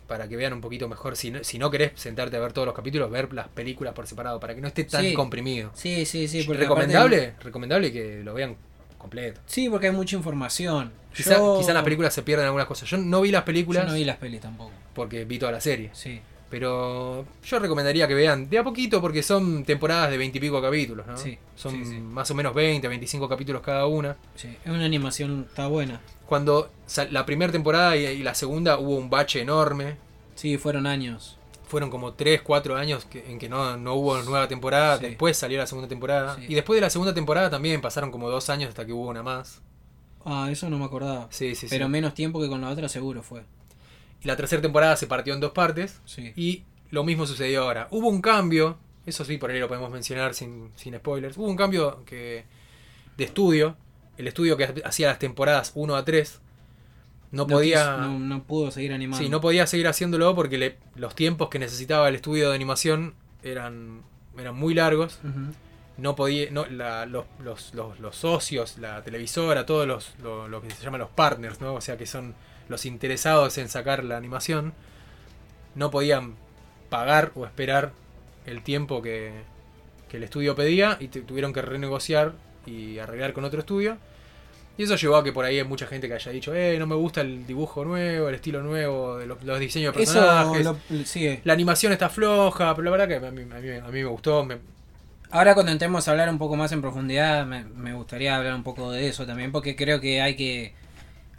[0.06, 2.66] para que vean un poquito mejor, si no, si no querés sentarte a ver todos
[2.66, 5.14] los capítulos, ver las películas por separado, para que no esté tan Sí.
[5.14, 5.70] comprimido.
[5.74, 6.42] Sí, sí, sí.
[6.42, 8.56] recomendable, aparte- recomendable que lo vean
[8.98, 9.40] completo.
[9.46, 10.92] sí, porque hay mucha información.
[11.14, 12.88] Quizá, Yo- quizá en las películas se pierden algunas cosas.
[12.90, 14.70] Yo no vi las Yo películas no vi las pelis tampoco.
[14.94, 15.90] porque vi toda la serie.
[15.92, 16.20] Sí.
[16.48, 20.62] Pero yo recomendaría que vean de a poquito porque son temporadas de 20 y pico
[20.62, 21.16] capítulos, ¿no?
[21.16, 21.98] Sí, son sí, sí.
[21.98, 24.16] más o menos 20, 25 capítulos cada una.
[24.36, 26.00] Sí, es una animación, está buena.
[26.26, 26.70] Cuando
[27.10, 29.96] la primera temporada y, la segunda hubo un bache enorme.
[30.34, 31.38] Sí, fueron años.
[31.66, 34.98] Fueron como 3, 4 años en que no, no hubo nueva temporada.
[34.98, 35.06] Sí.
[35.06, 36.36] Después salió la segunda temporada.
[36.36, 36.46] Sí.
[36.48, 39.22] Y después de la segunda temporada también pasaron como dos años hasta que hubo una
[39.22, 39.62] más.
[40.24, 41.28] Ah, eso no me acordaba.
[41.30, 41.66] Sí, sí, sí.
[41.70, 43.44] Pero menos tiempo que con la otra seguro fue.
[44.22, 46.00] Y la tercera temporada se partió en dos partes.
[46.04, 46.32] Sí.
[46.34, 47.88] Y lo mismo sucedió ahora.
[47.90, 51.36] Hubo un cambio, eso sí, por ahí lo podemos mencionar sin, sin spoilers.
[51.36, 52.44] Hubo un cambio que
[53.16, 53.76] de estudio.
[54.18, 56.40] El estudio que hacía las temporadas 1 a 3
[57.32, 57.96] no No podía.
[57.98, 59.22] no, no pudo seguir animando.
[59.22, 63.14] sí, no podía seguir haciéndolo porque le- los tiempos que necesitaba el estudio de animación
[63.42, 64.02] eran,
[64.38, 65.18] eran muy largos.
[65.98, 66.50] No podía.
[66.50, 70.82] No, la- los, los, los, los socios, la televisora, todos los, lo, lo que se
[70.84, 71.74] llaman los partners, ¿no?
[71.74, 72.34] O sea que son
[72.68, 74.72] los interesados en sacar la animación.
[75.74, 76.34] No podían
[76.90, 77.92] pagar o esperar
[78.46, 79.32] el tiempo que,
[80.08, 82.32] que el estudio pedía y tuvieron que renegociar
[82.66, 83.96] y arreglar con otro estudio.
[84.78, 86.86] Y eso llevó a que por ahí hay mucha gente que haya dicho, eh, no
[86.86, 90.64] me gusta el dibujo nuevo, el estilo nuevo, los, los diseños de Eso personajes.
[90.66, 90.76] lo.
[91.44, 94.04] La animación está floja, pero la verdad que a mí, a mí- a mí me
[94.04, 94.44] gustó.
[94.44, 94.58] me-
[95.30, 98.62] Ahora cuando entremos a hablar un poco más en profundidad, me, me gustaría hablar un
[98.62, 100.74] poco de eso también, porque creo que hay que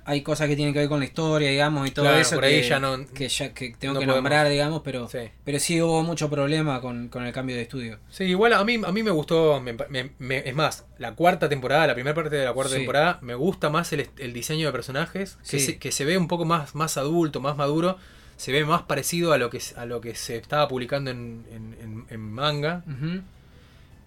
[0.09, 2.45] hay cosas que tienen que ver con la historia, digamos, y todo Claro, eso por
[2.45, 4.15] que, ya no- que ya que tengo no que podemos.
[4.23, 5.19] nombrar, digamos, pero sí.
[5.43, 7.99] pero sí hubo mucho problema con, con el cambio de estudio.
[8.09, 11.49] Sí, igual a mí, a mí me gustó, me- me- me- es más, la cuarta
[11.49, 12.77] temporada, la primera parte de la cuarta Sí.
[12.79, 16.27] temporada, me gusta más el, el diseño de personajes, que, se, que se ve un
[16.29, 17.97] poco más, más adulto, más maduro,
[18.37, 22.05] se ve más parecido a lo que, a lo que se estaba publicando en, en-
[22.09, 22.83] en- manga.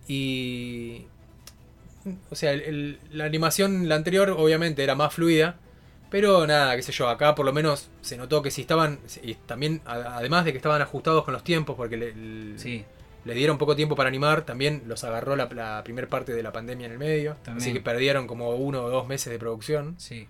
[0.09, 1.03] Y...
[2.31, 5.57] O sea, el- el- la animación, la anterior, obviamente era más fluida.
[6.11, 9.35] Pero nada, qué sé yo, acá por lo menos se notó que si estaban, y
[9.35, 12.85] también además de que estaban ajustados con los tiempos, porque le, Sí,
[13.25, 16.53] les dieron poco tiempo para animar, también los agarró la, la primera parte de la
[16.53, 17.63] pandemia en el medio, También.
[17.63, 19.95] así que perdieron como uno o dos meses de producción.
[19.99, 20.27] sí.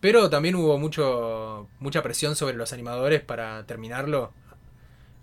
[0.00, 4.32] Pero también hubo mucho mucha presión sobre los animadores para terminarlo.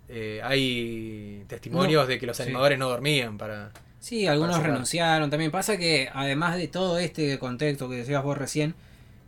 [0.10, 2.44] Eh, hay testimonios No, de que los sí.
[2.44, 3.72] animadores no dormían para...
[4.00, 5.30] Sí, algunos renunciaron.
[5.30, 8.76] También pasa que, además de todo este contexto que decías vos recién,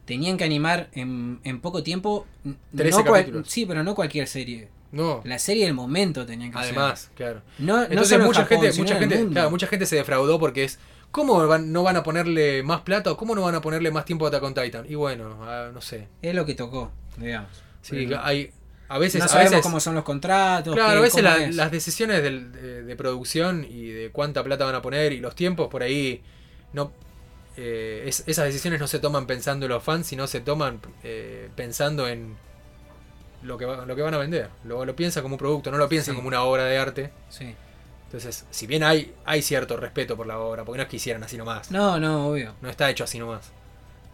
[0.08, 2.26] tenían que animar en, en poco tiempo.
[2.44, 4.70] n- 13 no cual- sí, pero no cualquier serie.
[4.92, 7.40] No, La serie del momento tenían que además, claro.
[7.40, 7.64] hacer.
[7.64, 10.64] No, no Entonces en mucha Japón, gente, mucha gente, claro, mucha gente se defraudó porque
[10.64, 10.80] es
[11.12, 14.06] ¿cómo van- no van a ponerle más plata o cómo no van a ponerle más
[14.06, 14.86] tiempo a Attack on Titan?
[14.90, 16.08] Y bueno, ah, no sé.
[16.22, 17.50] Es lo que tocó, digamos.
[17.82, 18.52] Sí, hay
[18.90, 20.74] a veces no a sabemos veces cómo son los contratos.
[20.74, 24.76] Claro, qué- a veces la- las decisiones de, de producción y de cuánta plata van
[24.76, 26.22] a poner y los tiempos por ahí
[26.72, 26.94] no
[27.58, 31.50] eh, es- esas decisiones no se toman pensando en los fans, sino se toman eh,
[31.56, 32.38] pensando en
[33.44, 34.50] lo que, va- lo que van a vender.
[34.64, 36.16] Lo, lo piensan como un producto, no lo piensan Sí.
[36.18, 37.12] como una obra de arte.
[37.30, 37.56] Sí.
[38.06, 41.24] Entonces, si bien hay, hay cierto respeto por la obra, porque no es que hicieran
[41.24, 42.54] así nomás, No, no, obvio.
[42.62, 43.52] no está hecho así nomás.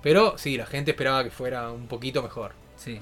[0.01, 2.53] Pero sí, la gente esperaba que fuera un poquito mejor.
[2.75, 2.99] Sí.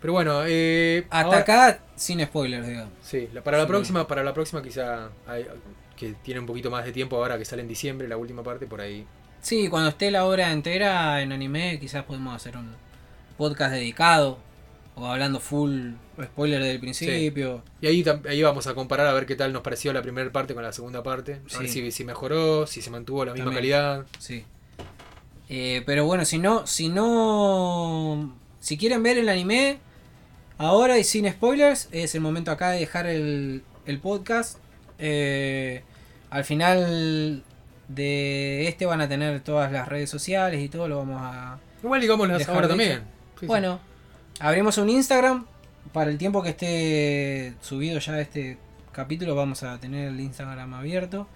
[0.00, 2.92] Pero bueno, eh, Hasta ahora- acá, sin spoilers, digamos.
[3.02, 3.68] Sí, para la Sí.
[3.68, 5.46] próxima, para la próxima quizá hay-
[5.96, 8.66] que tiene un poquito más de tiempo ahora que sale en diciembre la última parte
[8.66, 9.06] por ahí.
[9.40, 12.70] Sí, cuando esté la obra entera en anime, quizás podemos hacer un
[13.38, 14.38] podcast dedicado.
[14.96, 17.62] O hablando full spoiler del principio.
[17.80, 20.52] Y ahí, ahí vamos a comparar a ver qué tal nos pareció la primera parte
[20.52, 21.40] con la segunda parte.
[21.54, 23.58] A ver si, si mejoró, si se mantuvo la misma También.
[23.72, 24.06] calidad.
[24.18, 24.44] Sí.
[25.48, 29.78] Eh, pero bueno, si no, si no, si quieren ver el anime
[30.58, 34.58] ahora y sin spoilers, es el momento acá de dejar el, el podcast.
[34.98, 35.82] Eh,
[36.28, 37.42] al final
[37.94, 41.58] de este van a tener todas las redes sociales y todo, lo vamos a...
[41.82, 42.98] Igual digámoslo ahora también.
[43.34, 43.46] Sí, sí.
[43.46, 43.80] Bueno,
[44.38, 45.46] abrimos un Instagram.
[45.92, 48.58] Para el tiempo que esté subido ya este
[48.92, 51.26] capítulo, vamos a tener el Instagram abierto.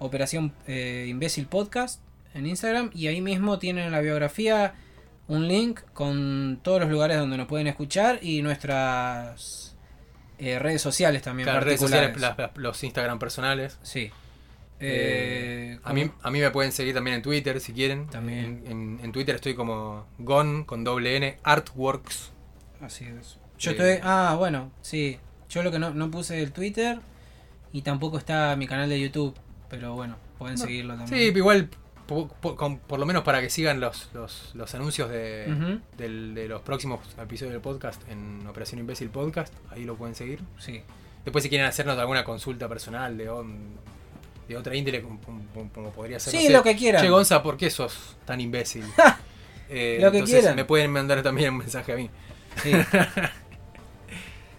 [0.00, 2.00] Operación eh, Imbécil Podcast
[2.34, 2.90] en Instagram.
[2.94, 4.74] Y ahí mismo tienen en la biografía
[5.28, 9.76] un link con todos los lugares donde nos pueden escuchar y nuestras
[10.38, 11.46] eh, redes sociales también.
[11.46, 12.38] Claro, redes sociales, particulares.
[12.38, 13.78] las- las- los Instagram personales.
[13.82, 14.10] Sí.
[14.82, 18.06] Eh, Eh, a, mí, a mí me pueden seguir también en Twitter si quieren.
[18.08, 18.62] También.
[18.66, 22.32] En, en- en Twitter estoy como Gon con doble N Artworks.
[22.80, 23.38] Así es.
[23.58, 23.98] Yo Eh, estoy.
[24.02, 25.18] Ah, bueno, sí.
[25.48, 26.98] Yo lo que no, no puse el Twitter
[27.72, 29.34] y tampoco está mi canal de YouTube.
[29.70, 30.64] Pero bueno, pueden No.
[30.64, 31.28] seguirlo Sí, también.
[31.32, 31.68] pero igual,
[32.06, 37.00] por lo menos para que sigan los, los, los anuncios de, del- de los próximos
[37.18, 40.40] episodios del podcast en Operación Imbécil Podcast, ahí lo pueden seguir.
[40.58, 40.82] Sí.
[41.24, 43.76] Después si quieren hacernos alguna consulta personal de, on-
[44.48, 46.32] de otra índole, como, podría ser...
[46.32, 47.02] Sí, no sé, lo que quieran.
[47.02, 48.84] Che, Gonza, ¿por qué sos tan imbécil?
[49.68, 50.56] Eh, Lo que entonces quieran.
[50.56, 52.10] me pueden mandar también un mensaje a mí.
[52.62, 52.72] sí.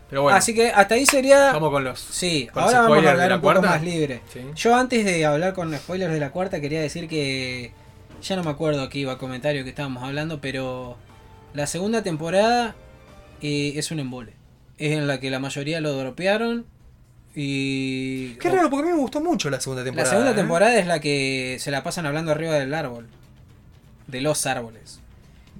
[0.10, 1.54] Pero bueno, Así que hasta ahí sería.
[1.54, 2.00] vamos con los...
[2.00, 3.70] Sí, con los ahora vamos a hablar la un poco cuarta.
[3.72, 4.22] más libre.
[4.32, 4.42] Sí.
[4.56, 7.72] Yo antes de hablar con spoilers de la cuarta quería decir que
[8.22, 10.98] ya no me acuerdo qué iba comentario que estábamos hablando, pero
[11.56, 12.76] la segunda temporada
[13.42, 14.34] eh, es un embole.
[14.78, 16.66] Es en la que la mayoría lo dropearon
[17.36, 20.10] y Qué raro, porque a mí me gustó mucho la segunda la temporada.
[20.12, 20.36] segunda ¿eh?
[20.36, 23.08] temporada es la que se la pasan hablando arriba del árbol,
[24.08, 25.00] de los árboles.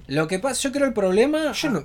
[0.06, 1.82] Lo que pasa, yo creo el problema Yo no,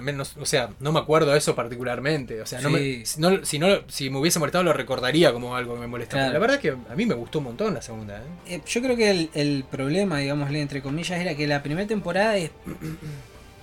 [0.00, 2.42] menos, o sea, no me acuerdo de eso particularmente.
[2.42, 3.20] O sea, no me- Sí.
[3.20, 6.22] no, si, no, si me hubiese molestado lo recordaría como algo que me molestaba.
[6.24, 6.32] Claro.
[6.32, 8.18] La verdad es que a mí me gustó un montón la segunda.
[8.18, 8.22] ¿eh?
[8.56, 12.36] Eh, yo creo que el, el problema, digámosle entre comillas, era que la primera temporada
[12.36, 12.50] es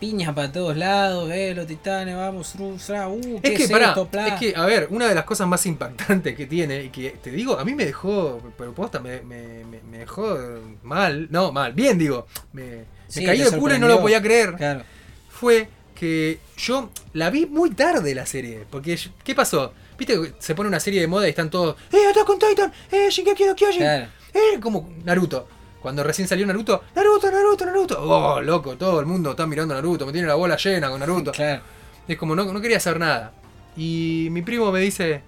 [0.02, 3.90] piñas para todos lados, eh, los titanes, vamos, rusra, uh, ¿qué Es que, es pará,
[3.90, 4.28] esto, Pla?
[4.30, 7.30] es que, a ver, una de las cosas más impactantes que tiene, y que te
[7.30, 10.38] digo, a mí me dejó, pero posta, me, me, dejó
[10.82, 12.86] mal, no, mal, bien digo, me,
[13.16, 14.56] me caí de culo y no lo podía creer.
[14.56, 14.82] Claro,
[15.30, 18.66] fue que yo la vi muy tarde la serie.
[18.72, 19.72] Porque, ¿qué pasó?
[20.00, 22.74] Viste que se pone una serie de moda y están todos, ¡Eh, Attack on Titan!
[22.92, 23.82] ¡Eh, Shingeki no Kyojin!
[23.82, 24.08] claro.
[24.34, 25.48] ¡Eh, como Naruto!
[25.82, 27.98] Cuando recién salió Naruto, ¡Naruto, Naruto, Naruto!
[28.00, 28.78] ¡Oh, loco!
[28.78, 31.32] Todo el mundo está mirando Naruto, me tiene la bola llena con Naruto.
[31.42, 31.64] Claro.
[32.08, 33.32] Es como, no, no quería hacer nada.
[33.78, 35.22] Y mi primo me dice,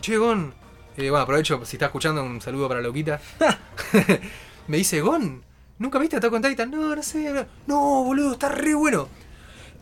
[0.00, 0.54] Che, Gon,
[0.96, 3.20] eh, bueno, aprovecho, si está escuchando, un saludo para Loquita.
[4.66, 5.42] me dice, Gon,
[5.78, 6.70] ¿nunca viste Attack on Titan?
[6.70, 7.46] No, no sé.
[7.66, 9.08] No, boludo, está re bueno.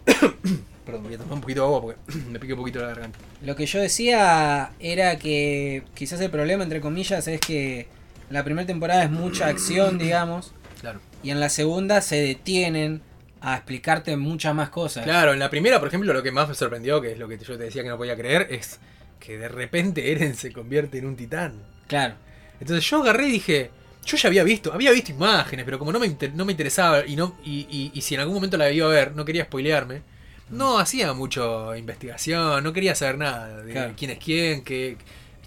[0.84, 2.00] Perdón, voy a tomar un poquito de agua porque
[2.30, 3.18] me pique un poquito la garganta.
[3.42, 7.88] Lo que yo decía era que quizás el problema, entre comillas, es que
[8.30, 11.00] la primera temporada es mucha acción, digamos, Claro.
[11.22, 13.02] y en la segunda se detienen
[13.42, 15.04] a explicarte muchas más cosas.
[15.04, 17.38] Claro, en la primera, por ejemplo, lo que más me sorprendió, que es lo que
[17.38, 18.78] yo te decía que no podía creer, es
[19.18, 21.54] que de repente Eren se convierte en un titán.
[21.86, 22.14] Claro.
[22.60, 23.70] Entonces yo agarré y dije,
[24.04, 27.04] yo ya había visto, había visto imágenes, pero como no me, inter- no me interesaba
[27.06, 29.44] y, no, y, y- y si en algún momento la iba a ver, no quería
[29.44, 30.02] spoilearme,
[30.50, 33.92] no hacía mucho investigación, no quería saber nada de Claro.
[33.96, 34.96] quién es quién, qué,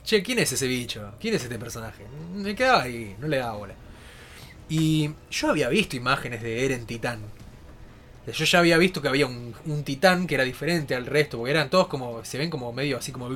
[0.04, 2.06] che, quién es ese bicho, quién es este personaje.
[2.36, 3.74] Me quedaba ahí, no le daba bola.
[4.70, 7.20] Y yo había visto imágenes de Eren Titán.
[8.26, 11.52] Yo ya había visto que había un, un titán que era diferente al resto, porque
[11.52, 13.28] eran todos como, se ven como medio así como...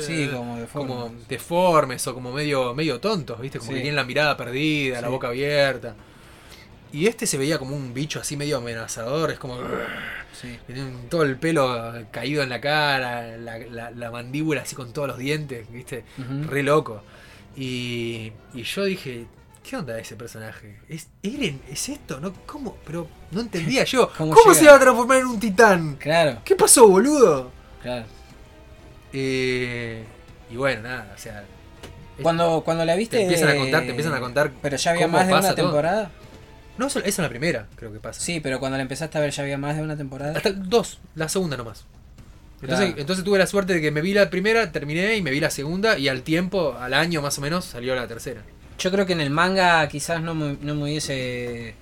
[0.00, 3.58] Sí, como de como deformes o como medio, medio tontos, ¿viste?
[3.60, 3.76] Como Sí.
[3.76, 5.94] que tienen la mirada perdida, la boca abierta.
[6.92, 9.58] Y este se veía como un bicho así medio amenazador, es como...
[10.38, 10.58] Sí.
[11.08, 15.18] Todo el pelo caído en la cara, la, la- la mandíbula así con todos los
[15.18, 16.04] dientes, ¿viste?
[16.48, 17.02] Re loco.
[17.56, 19.26] Y, y yo dije,
[19.62, 20.78] ¿qué onda ese personaje?
[20.88, 21.60] ¿Es Eren?
[21.70, 22.18] ¿Es esto?
[22.20, 22.32] ¿No?
[22.46, 22.76] ¿Cómo?
[22.86, 24.10] Pero no entendía yo.
[24.18, 25.96] ¿Cómo se va a transformar en un titán?
[25.96, 27.50] Claro, ¿Qué pasó, boludo?
[27.82, 28.04] claro.
[29.12, 30.04] Eh,
[30.50, 31.44] y bueno, nada, o sea...
[32.22, 33.16] Cuando, cuando la viste.
[33.16, 35.42] Te empiezan a eh, contar, te empiezan a contar Pero ya había más de una
[35.42, 35.54] todo.
[35.54, 36.10] temporada.
[36.78, 38.20] No, eso es la primera, creo que pasa.
[38.20, 40.36] Sí, pero cuando la empezaste a ver ya había más de una temporada.
[40.36, 41.84] Hasta dos, la segunda nomás.
[42.62, 43.00] Entonces, Claro.
[43.00, 45.50] entonces tuve la suerte de que me vi la primera, terminé y me vi la
[45.50, 48.42] segunda y al tiempo, al año más o menos, salió la tercera.
[48.78, 51.74] Yo creo que en el manga quizás no me, no me hubiese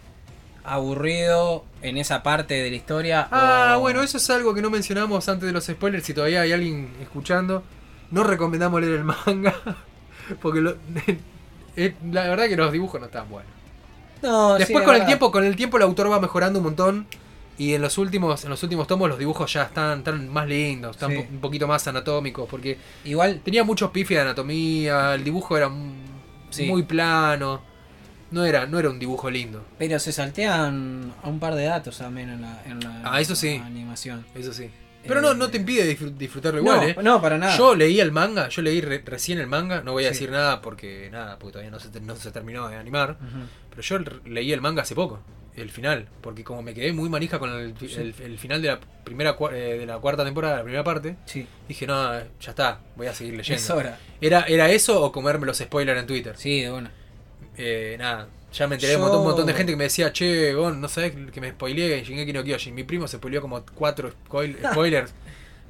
[0.65, 3.29] aburrido en esa parte de la historia.
[3.31, 6.05] Ah, o- bueno, eso es algo que no mencionamos antes de los spoilers.
[6.05, 7.63] Si todavía hay alguien escuchando,
[8.11, 9.55] no recomendamos leer el manga.
[10.43, 10.77] Porque lo-
[11.77, 13.53] eh, la verdad que los dibujos no están buenos.
[14.23, 17.07] No, Después es con el tiempo, con el tiempo el autor va mejorando un montón.
[17.59, 20.97] Y en los últimos, en los últimos tomos los dibujos ya están, están más lindos,
[20.97, 21.17] están Sí.
[21.19, 22.49] po- un poquito más anatómicos.
[22.49, 25.71] Porque Igual, tenía muchos pifes de anatomía, el dibujo era
[26.49, 26.67] Sí.
[26.67, 27.61] muy plano.
[28.31, 29.65] No era, no era un dibujo lindo.
[29.77, 33.35] pero se saltean a un par de datos también en la, en la Ah, eso
[33.35, 33.61] sí.
[33.63, 34.25] animación.
[34.35, 34.71] Eso sí.
[35.07, 36.97] Pero no, Eh, no te impide disfr- disfrutarlo igual, no, ¿eh?
[37.03, 37.57] no, para nada.
[37.57, 40.13] Yo leí el manga, yo leí re- recién el manga, no voy a Sí.
[40.15, 43.17] decir nada porque nada, porque todavía no se, no se terminó de animar.
[43.89, 45.21] Pero yo leí el manga hace poco,
[45.57, 47.95] el final, porque como me quedé muy manija con el, Sí.
[47.97, 51.47] el- el final de la primera eh, de la cuarta temporada, la primera parte, Sí,
[51.69, 53.77] dije, no, ya está, voy a seguir es leyendo.
[53.77, 53.99] hora.
[54.21, 56.35] Era, era eso o comerme los spoilers en Twitter.
[56.37, 56.91] Sí, de una.
[57.57, 59.85] Eh, nada, ya me enteré de Yo- un montón, un montón de gente que me
[59.85, 62.75] decía, che, Gon, no sabes que me spoileé en Shingeki no Kyojin.
[62.75, 65.13] Mi primo se spoileó como cuatro spoil- spoilers.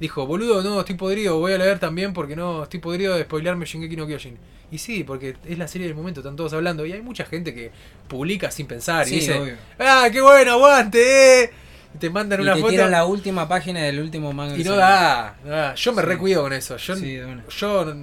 [0.01, 3.65] Dijo, boludo, no, estoy podrido, voy a leer también porque no, estoy podrido de spoilearme
[3.65, 4.35] Shingeki no Kyojin.
[4.71, 6.85] Y sí, porque es la serie del momento, están todos hablando.
[6.87, 7.71] Y hay mucha gente que
[8.07, 9.55] publica sin pensar Sí, y dice, obvio.
[9.79, 11.51] ah, qué bueno, aguante, eh.
[11.99, 14.57] te mandan Y una te foto tiran la última página del último manga.
[14.57, 15.75] y no da, no da.
[15.75, 16.07] Yo me Sí.
[16.07, 16.77] recuido con eso.
[16.77, 17.19] Yo, Sí,
[17.59, 17.95] yo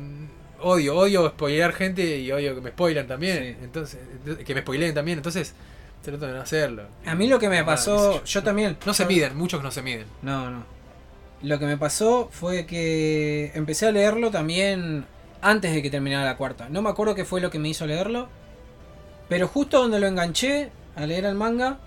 [0.61, 3.57] odio, odio spoilear gente y odio que me spoilan también.
[3.61, 3.99] Entonces,
[4.47, 5.19] que me spoileen también.
[5.19, 5.53] Entonces,
[6.03, 6.85] trato de no hacerlo.
[7.07, 8.77] A mí lo que me pasó, yo también.
[8.87, 10.07] No se miden, muchos no se miden.
[10.23, 10.78] No, no.
[11.43, 15.05] Lo que me pasó fue que empecé a leerlo también
[15.41, 16.69] antes de que terminara la cuarta.
[16.69, 18.29] No me acuerdo qué fue lo que me hizo leerlo.
[19.29, 21.79] Pero justo donde lo enganché a leer el manga,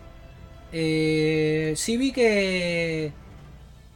[0.71, 3.11] eh, sí vi que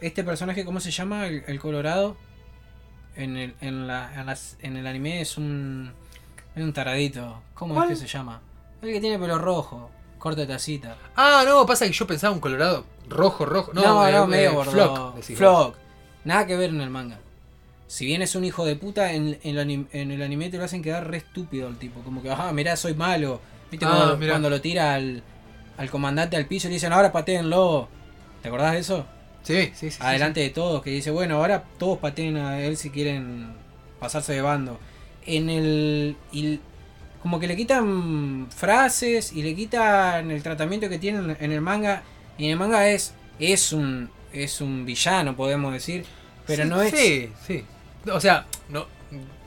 [0.02, 1.28] este personaje, ¿cómo se llama?
[1.28, 2.18] El, el Colorado.
[3.16, 5.94] En el, en, la- en las- en el anime es un,
[6.54, 7.42] es un taradito.
[7.54, 7.92] ¿Cómo ¿Cuál?
[7.92, 8.42] es que se llama?
[8.82, 9.90] El que tiene pelo rojo,
[10.20, 10.98] corte de tacita.
[11.16, 13.72] Ah, no, pasa que yo pensaba un colorado rojo, rojo.
[13.74, 14.66] No, No, no, eh, medio eh.
[14.66, 15.22] Flock.
[15.22, 15.76] Flock.
[16.24, 17.20] Nada que ver en el manga.
[17.88, 20.58] Si bien es un hijo de puta, en, en el, anim- en el anime te
[20.58, 22.00] lo hacen quedar re estúpido el tipo.
[22.02, 23.40] Como que, ajá, mirá, soy malo.
[23.70, 24.34] ¿Viste Ah, cuando, mirá.
[24.34, 25.22] cuando lo tira al,
[25.78, 27.88] al comandante al piso y le dicen, ahora patéenlo?
[28.42, 29.06] ¿Te acordás de eso?
[29.44, 29.98] Sí, sí, sí.
[30.02, 33.54] Adelante de todos, que dice, bueno, ahora todos pateen a él si quieren
[34.00, 34.80] pasarse de bando.
[35.28, 36.18] En el.
[36.32, 36.60] y
[37.22, 42.02] como que le quitan frases y le quitan el tratamiento que tienen en el manga.
[42.38, 43.14] Y en el manga es.
[43.40, 44.10] es un.
[44.34, 46.06] es un villano, podemos decir.
[46.48, 46.92] Pero Sí, no es.
[46.92, 47.64] Sí, sí.
[48.12, 48.86] O sea, no,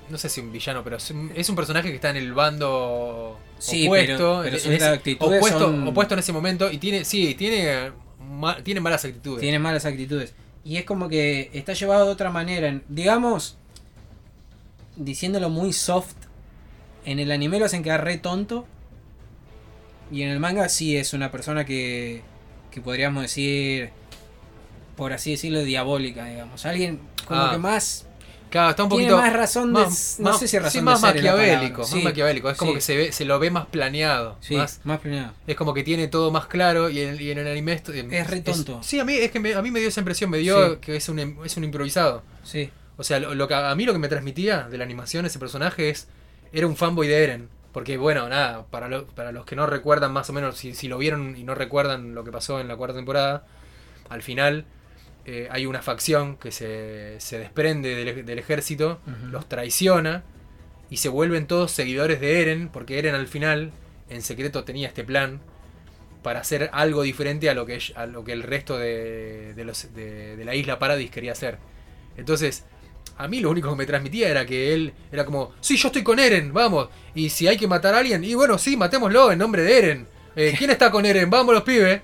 [0.09, 3.87] no sé si un villano, pero es un, personaje que está en el bando Sí,
[3.87, 4.41] opuesto.
[4.43, 6.71] pero- pero en- ese- actitudes opuesto, son- opuesto en ese momento.
[6.71, 9.41] Y tiene, sí, tiene, ma- tiene malas actitudes.
[9.41, 10.35] Tiene malas actitudes.
[10.65, 12.81] Y es como que está llevado de otra manera.
[12.89, 13.57] Digamos,
[14.97, 16.15] diciéndolo muy soft,
[17.05, 18.67] en el anime lo hacen quedar re tonto.
[20.11, 22.23] Y en el manga sí es una persona que,
[22.71, 23.91] que podríamos decir,
[24.97, 26.67] por así decirlo, diabólica, digamos.
[26.67, 28.05] Alguien como Ah, que más...
[28.51, 29.19] Claro, está un Tiene poquito.
[29.21, 29.81] más razón de-
[30.21, 31.83] no sé si razón sí, de más ser maquiavélico.
[31.83, 32.49] Más maquiavélico.
[32.49, 34.39] Es como que se, ve, se lo ve más planeado.
[34.41, 35.35] Sí, más- más, planeado.
[35.47, 38.27] es como que tiene todo más claro y en, y en el anime esto- Es
[38.27, 38.83] re tonto.
[38.83, 40.97] sí, a mí, es que me- a mí me dio esa impresión, me dio que
[40.97, 42.23] es un, es un improvisado.
[42.43, 45.27] Sí, O sea, lo, lo que a mí lo que me transmitía de la animación
[45.27, 46.09] ese personaje es
[46.51, 47.49] era un fanboy de Eren.
[47.73, 50.89] Porque bueno, nada, para, lo- para los que no recuerdan más o menos, si, si
[50.89, 53.47] lo vieron y no recuerdan lo que pasó en la cuarta temporada,
[54.09, 54.65] al final
[55.27, 59.01] eh, hay una facción que se, se desprende del, del ejército,
[59.31, 60.25] los traiciona
[60.91, 63.73] y se vuelven todos seguidores de Eren, porque Eren al final
[64.11, 65.41] en secreto tenía este plan
[66.23, 69.95] para hacer algo diferente a lo que, a lo que el resto de, de los,
[69.95, 71.59] de, de la isla Paradis quería hacer.
[72.17, 72.65] Entonces,
[73.19, 76.03] a mí lo único que me transmitía era que él era como, sí, yo estoy
[76.03, 76.89] con Eren, vamos.
[77.15, 80.07] Y si hay que matar a alguien, y bueno, sí, matémoslo en nombre de Eren.
[80.37, 81.29] Eh, ¿Quién está con Eren?
[81.29, 82.01] Vamos los pibes.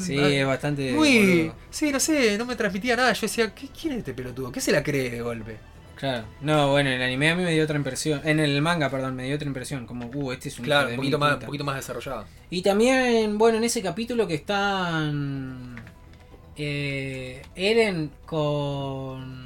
[0.00, 0.92] Sí, Ah, es bastante...
[0.92, 1.18] Muy...
[1.18, 1.54] boludo.
[1.70, 3.12] Sí, no sé, no me transmitía nada.
[3.12, 4.52] Yo decía, ¿qué, ¿quién es este pelotudo?
[4.52, 5.56] ¿Qué se la cree de golpe?
[5.94, 6.26] Claro.
[6.42, 8.20] No, bueno, en el anime a mí me dio otra impresión.
[8.24, 9.86] En el manga, perdón, me dio otra impresión.
[9.86, 12.26] Como, uh, este es un Claro, un poquito más, poquito más desarrollado.
[12.50, 15.76] Y también, bueno, en ese capítulo que están
[16.56, 19.45] eh, Eren con...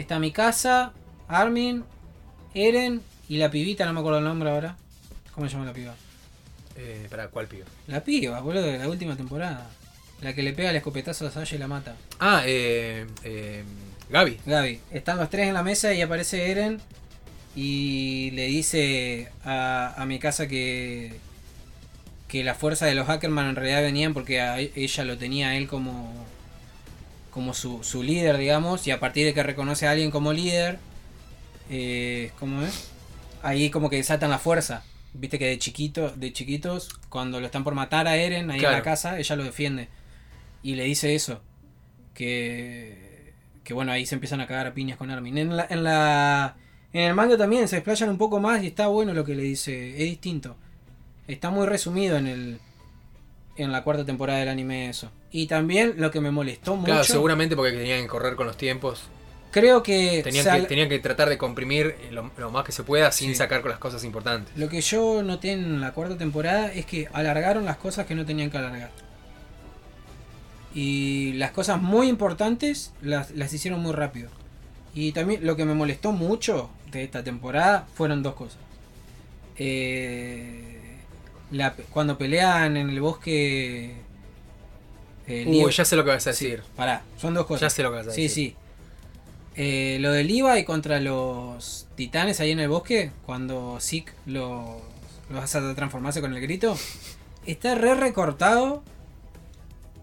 [0.00, 0.94] Está mi casa,
[1.28, 1.84] Armin,
[2.54, 4.74] Eren y la pibita, no me acuerdo el nombre ahora.
[5.34, 5.94] ¿Cómo se llama la piba?
[6.74, 7.64] Eh, ¿Para cuál pibe?
[7.86, 9.68] La piba, boludo, de la última temporada.
[10.22, 11.96] La que le pega el escopetazo a Sasha y la mata.
[12.18, 13.62] Ah, eh, eh,
[14.08, 14.38] Gaby.
[14.46, 16.80] Gaby, están los tres en la mesa y aparece Eren
[17.54, 21.12] y le dice a, a mi casa que
[22.26, 25.48] que la fuerza de los Ackerman en realidad venían porque a e- ella lo tenía
[25.48, 26.14] a él como
[27.40, 30.78] como su, su líder, digamos, y a partir de que reconoce a alguien como líder,
[31.70, 32.90] eh, ¿cómo es?
[33.42, 34.84] Ahí como que desatan la fuerza.
[35.14, 38.70] Viste que de chiquito, de chiquitos, cuando lo están por matar a Eren ahí en
[38.70, 39.88] la casa, ella lo defiende.
[40.62, 41.40] Y le dice eso.
[42.12, 43.32] Que,
[43.64, 45.38] que bueno, ahí se empiezan a cagar a piñas con Armin.
[45.38, 46.56] En la, en la.
[46.92, 49.44] En el manga también se explayan un poco más y está bueno lo que le
[49.44, 49.92] dice.
[49.92, 50.58] Es distinto.
[51.26, 52.60] Está muy resumido en el.
[53.56, 55.10] En la cuarta temporada del anime eso.
[55.32, 56.86] Y también lo que me molestó mucho.
[56.86, 59.02] Claro, seguramente porque tenían que correr con los tiempos.
[59.52, 62.84] Creo que, Tenían, sal- que, tenían que tratar de comprimir lo, lo más que se
[62.84, 63.34] pueda sin Sí.
[63.36, 64.56] sacar con las cosas importantes.
[64.56, 68.24] Lo que yo noté en la cuarta temporada es que alargaron las cosas que no
[68.24, 68.90] tenían que alargar.
[70.72, 74.30] Y las cosas muy importantes las, las hicieron muy rápido.
[74.94, 78.58] Y también lo que me molestó mucho de esta temporada fueron dos cosas.
[79.56, 80.96] Eh,
[81.50, 83.94] la- cuando pelean en el bosque...
[85.30, 86.62] eh, Uy, ya sé lo que vas a Sí, decir.
[86.76, 87.60] pará, son dos cosas.
[87.62, 88.50] Ya sé lo que vas a Sí, decir.
[88.52, 88.56] sí.
[89.56, 94.80] Eh, lo del Levi contra los titanes ahí en el bosque, cuando Zeke los
[95.28, 96.76] los hace transformarse con el grito,
[97.46, 98.82] está re recortado.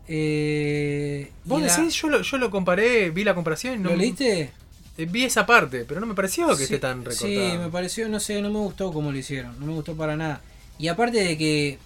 [0.07, 3.89] Eh, y Vos la- decís, yo lo, yo lo comparé, vi la comparación y no.
[3.89, 4.51] ¿Lo leíste?
[4.97, 7.27] eh, Vi esa parte, pero no me pareció que Sí, esté tan recortado.
[7.51, 10.15] Sí, me pareció, no sé, no me gustó cómo lo hicieron, no me gustó para
[10.15, 10.41] nada.
[10.79, 11.77] Y aparte de que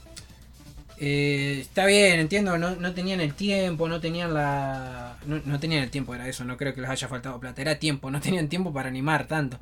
[1.04, 5.18] Eh, está bien, entiendo, no, no tenían el tiempo, no tenían la...
[5.26, 7.80] No, no tenían el tiempo, era eso, no creo que les haya faltado plata, era
[7.80, 9.58] tiempo, no tenían tiempo para animar tanto.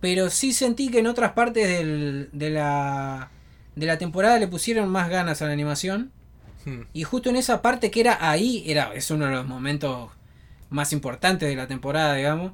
[0.00, 3.30] Pero sí sentí que en otras partes del- de, la,
[3.74, 6.12] de la temporada le pusieron más ganas a la animación.
[6.64, 6.82] Hmm.
[6.92, 10.10] Y justo en esa parte que era ahí, era, es uno de los momentos
[10.70, 12.52] más importantes de la temporada, digamos,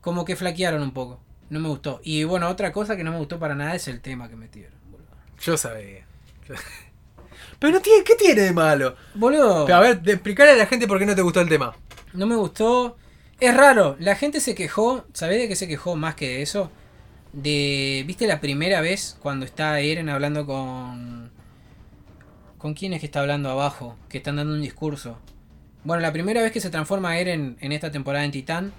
[0.00, 1.20] como que flaquearon un poco.
[1.50, 2.00] No me gustó.
[2.04, 4.72] Y bueno, otra cosa que no me gustó para nada es el tema que metieron.
[4.92, 5.08] Boludo.
[5.40, 6.04] Yo sabía.
[7.58, 8.96] Pero no tiene, ¿qué tiene de malo?
[9.14, 11.48] Boludo, Pero a ver, de- explicarle a la gente por qué no te gustó el
[11.48, 11.74] tema.
[12.12, 12.96] no me gustó.
[13.40, 16.70] Es raro, la gente se quejó, ¿sabés de qué se quejó más que de eso?
[17.32, 21.32] De, ¿viste la primera vez cuando está Eren hablando con...
[22.58, 23.96] ¿Con quién es que está hablando abajo?
[24.08, 25.18] Que están dando un discurso.
[25.82, 28.72] Bueno, la primera vez que se transforma Eren en esta temporada en Titán,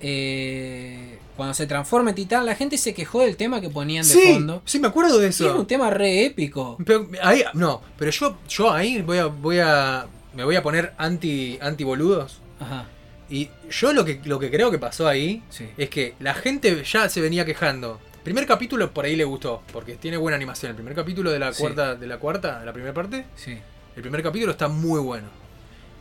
[0.00, 4.12] eh, cuando se transforma en Titán, la gente se quejó del tema que ponían de
[4.12, 4.62] Sí, fondo.
[4.64, 5.58] sí, me acuerdo de Y es eso.
[5.58, 6.76] un tema re épico.
[6.84, 10.94] Pero ahí, no, pero yo, yo ahí voy a, voy a, me voy a poner
[10.98, 12.40] anti, anti boludos.
[12.60, 12.86] Ajá,
[13.30, 15.68] Y yo lo que, lo que creo que pasó ahí sí.
[15.76, 18.00] es que la gente ya se venía quejando.
[18.24, 20.70] Primer capítulo por ahí le gustó, porque tiene buena animación.
[20.70, 21.60] El primer capítulo de la Sí.
[21.60, 23.56] cuarta, de la cuarta, de la primera parte, Sí.
[23.96, 25.28] el primer capítulo está muy bueno.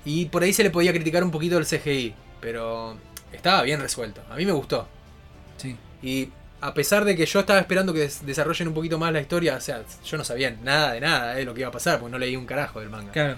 [0.04, 2.98] Y por ahí se le podía criticar un poquito el CGI, pero
[3.32, 4.21] estaba bien resuelto.
[4.30, 4.88] A mí me gustó.
[5.57, 5.75] Sí.
[6.01, 6.30] Y
[6.61, 9.55] a pesar de que yo estaba esperando que des- desarrollen un poquito más la historia,
[9.57, 12.11] o sea, yo no sabía nada de nada de lo que iba a pasar, porque
[12.11, 13.11] no leí un carajo del manga.
[13.11, 13.38] Claro.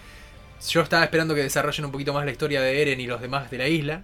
[0.69, 3.49] Yo estaba esperando que desarrollen un poquito más la historia de Eren y los demás
[3.51, 4.03] de la isla.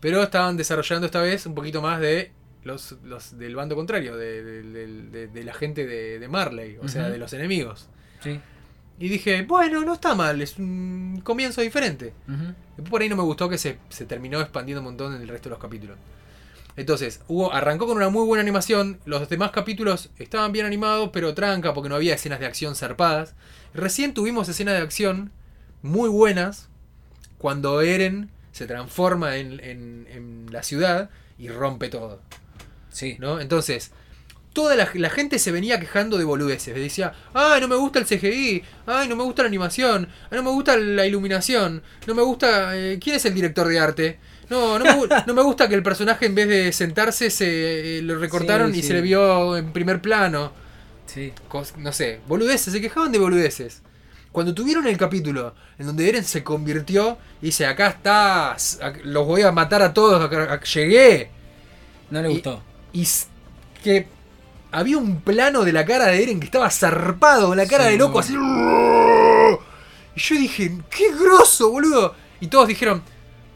[0.00, 2.32] Pero estaban desarrollando esta vez un poquito más de
[2.64, 6.88] los, los del bando contrario, de, de- de- de- de la gente de, Marley, o
[6.88, 7.88] sea, de los enemigos.
[8.22, 8.40] Sí.
[8.98, 12.12] Y dije, bueno, no está mal, es un comienzo diferente.
[12.76, 15.28] Después por ahí no me gustó que se, se terminó expandiendo un montón en el
[15.28, 15.96] resto de los capítulos.
[16.76, 18.98] Entonces, hubo, arrancó con una muy buena animación.
[19.04, 23.34] Los demás capítulos estaban bien animados, pero tranca porque no había escenas de acción zarpadas.
[23.74, 25.32] Recién tuvimos escenas de acción
[25.82, 26.68] muy buenas
[27.38, 32.20] cuando Eren se transforma en, en- en la ciudad y rompe todo.
[32.90, 33.16] Sí.
[33.18, 33.40] ¿no?
[33.40, 33.90] Entonces,
[34.52, 36.74] toda la, la gente se venía quejando de boludeces.
[36.74, 40.42] Decía, ay, no me gusta el CGI, ay, no me gusta la animación, ay, no
[40.42, 42.76] me gusta la iluminación, no me gusta...
[42.76, 44.18] eh, ¿Quién es el director de arte?
[44.50, 48.02] No, no me, no me gusta que el personaje en vez de sentarse se eh,
[48.02, 48.88] lo recortaron Sí, y sí.
[48.88, 50.52] se le vio en primer plano.
[51.06, 51.32] Sí.
[51.48, 53.82] Cos- no sé, boludeces, se quejaban de boludeces.
[54.32, 59.26] Cuando tuvieron el capítulo en donde Eren se convirtió y dice, acá estás, ac- los
[59.26, 61.30] voy a matar a todos, acá- acá- llegué.
[62.10, 62.62] No le Y- gustó.
[62.94, 63.06] Y
[63.82, 64.06] que
[64.72, 67.92] había un plano de la cara de Eren que estaba zarpado, con la cara Sí,
[67.92, 68.32] de loco así.
[68.34, 72.14] Y yo dije, qué grosso, boludo.
[72.40, 73.02] Y todos dijeron,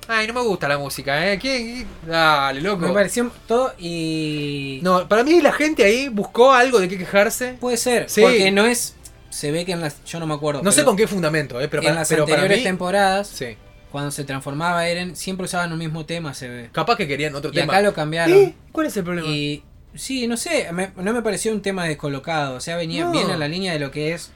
[0.09, 1.39] ay, no me gusta la música, ¿eh?
[1.39, 1.85] ¿Qué?
[2.05, 2.11] qué?
[2.11, 2.93] Dale, Me loco.
[2.95, 4.81] pareció todo y...
[4.83, 7.55] No, para mí la gente ahí buscó algo de qué quejarse.
[7.61, 8.21] Puede ser, Sí.
[8.23, 8.95] porque no es...
[9.29, 10.03] Se ve que en las...
[10.05, 10.63] Yo no me acuerdo.
[10.63, 11.69] No sé con qué fundamento, ¿eh?
[11.69, 12.65] Pero en para, las pero para anteriores mí...
[12.65, 13.57] temporadas, Sí.
[13.91, 16.69] cuando se transformaba Eren, siempre usaban un mismo tema, se ve.
[16.73, 17.75] Capaz que querían otro Y tema.
[17.75, 18.35] acá lo cambiaron.
[18.35, 18.55] ¿Eh?
[18.73, 19.29] ¿Cuál es el problema?
[19.29, 19.63] Y
[19.97, 22.57] sí, no sé, me- no me pareció un tema descolocado.
[22.57, 23.13] O sea, venía No.
[23.13, 24.31] bien en la línea de lo que es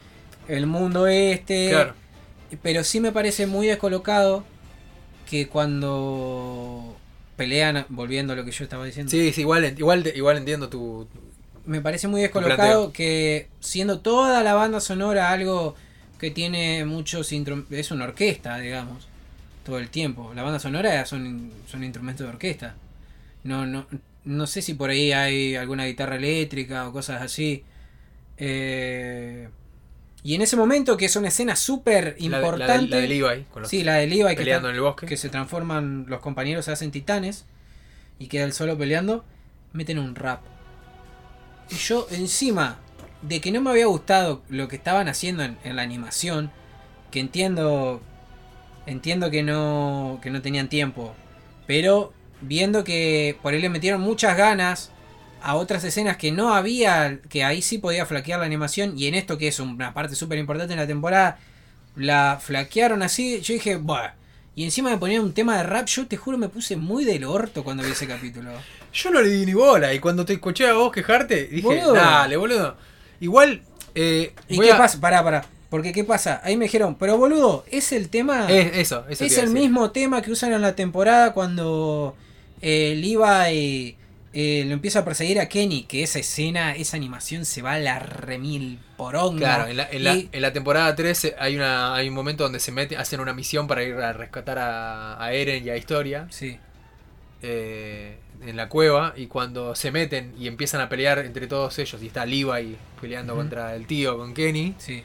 [0.49, 1.71] el mundo este.
[1.71, 1.95] Claro.
[2.63, 4.45] Pero sí me parece muy descolocado
[5.29, 6.97] que cuando
[7.37, 11.07] pelean, volviendo a lo que yo estaba diciendo, Sí, sí, igual, igual, igual entiendo tu...
[11.65, 15.75] me parece muy descolocado que siendo toda la banda sonora algo
[16.19, 19.07] que tiene muchos es una orquesta, digamos,
[19.65, 20.33] todo el tiempo.
[20.35, 22.75] La banda sonora son, son instrumentos de orquesta.
[23.45, 23.87] No, no,
[24.25, 27.65] no sé si por ahí hay alguna guitarra eléctrica o cosas así.
[28.37, 29.49] Eh,
[30.23, 32.67] y en ese momento, que es una escena súper La, importante.
[32.67, 35.07] la, de, la de Levi, con los sí, la de Levi que, en el bosque.
[35.07, 37.47] que se transforman, los compañeros se hacen titanes
[38.19, 39.25] y queda el solo peleando.
[39.73, 40.43] Meten un rap.
[41.71, 42.79] Y yo, encima
[43.23, 46.51] de que no me había gustado lo que estaban haciendo en, en la animación,
[47.11, 48.03] que entiendo.
[48.87, 50.19] Entiendo que no.
[50.23, 51.15] que no tenían tiempo.
[51.67, 54.91] Pero viendo que por ahí le metieron muchas ganas
[55.43, 57.19] a otras escenas que no había.
[57.29, 58.99] que ahí sí podía flaquear la animación.
[58.99, 61.39] Y en esto que es una parte súper importante en la temporada.
[61.97, 63.41] La flaquearon así.
[63.41, 64.13] Yo dije, Buah.
[64.55, 65.87] Y encima me ponían un tema de rap.
[65.87, 68.51] Yo te juro me puse muy del orto cuando vi ese capítulo.
[68.93, 71.93] Yo no le di ni bola y cuando te escuché a vos quejarte, dije, Boludo.
[71.95, 72.77] dale, boludo.
[73.21, 73.63] Igual,
[73.95, 75.01] eh, ¿Y qué a- pasa?
[75.01, 75.45] Pará, pará.
[75.71, 76.41] Porque ¿qué pasa?
[76.43, 78.51] Ahí me dijeron, pero boludo, es el tema...
[78.51, 82.17] Es, eso, eso es el mismo tema que usan en la temporada cuando
[82.63, 83.97] eh, Levi
[84.33, 87.79] eh, lo empieza a perseguir a Kenny, que esa escena, esa animación se va a
[87.81, 89.39] la remil poronga.
[89.57, 92.61] Claro, en la, en, la, en la temporada 3 hay, una, hay un momento donde
[92.61, 96.27] se mete, hacen una misión para ir a rescatar a, a Eren y a Historia
[96.31, 96.59] Sí,
[97.43, 102.01] eh, en la cueva y cuando se meten y empiezan a pelear entre todos ellos
[102.03, 103.43] y está Levi peleando Ujú.
[103.43, 105.03] contra el tío, con Kenny, sí.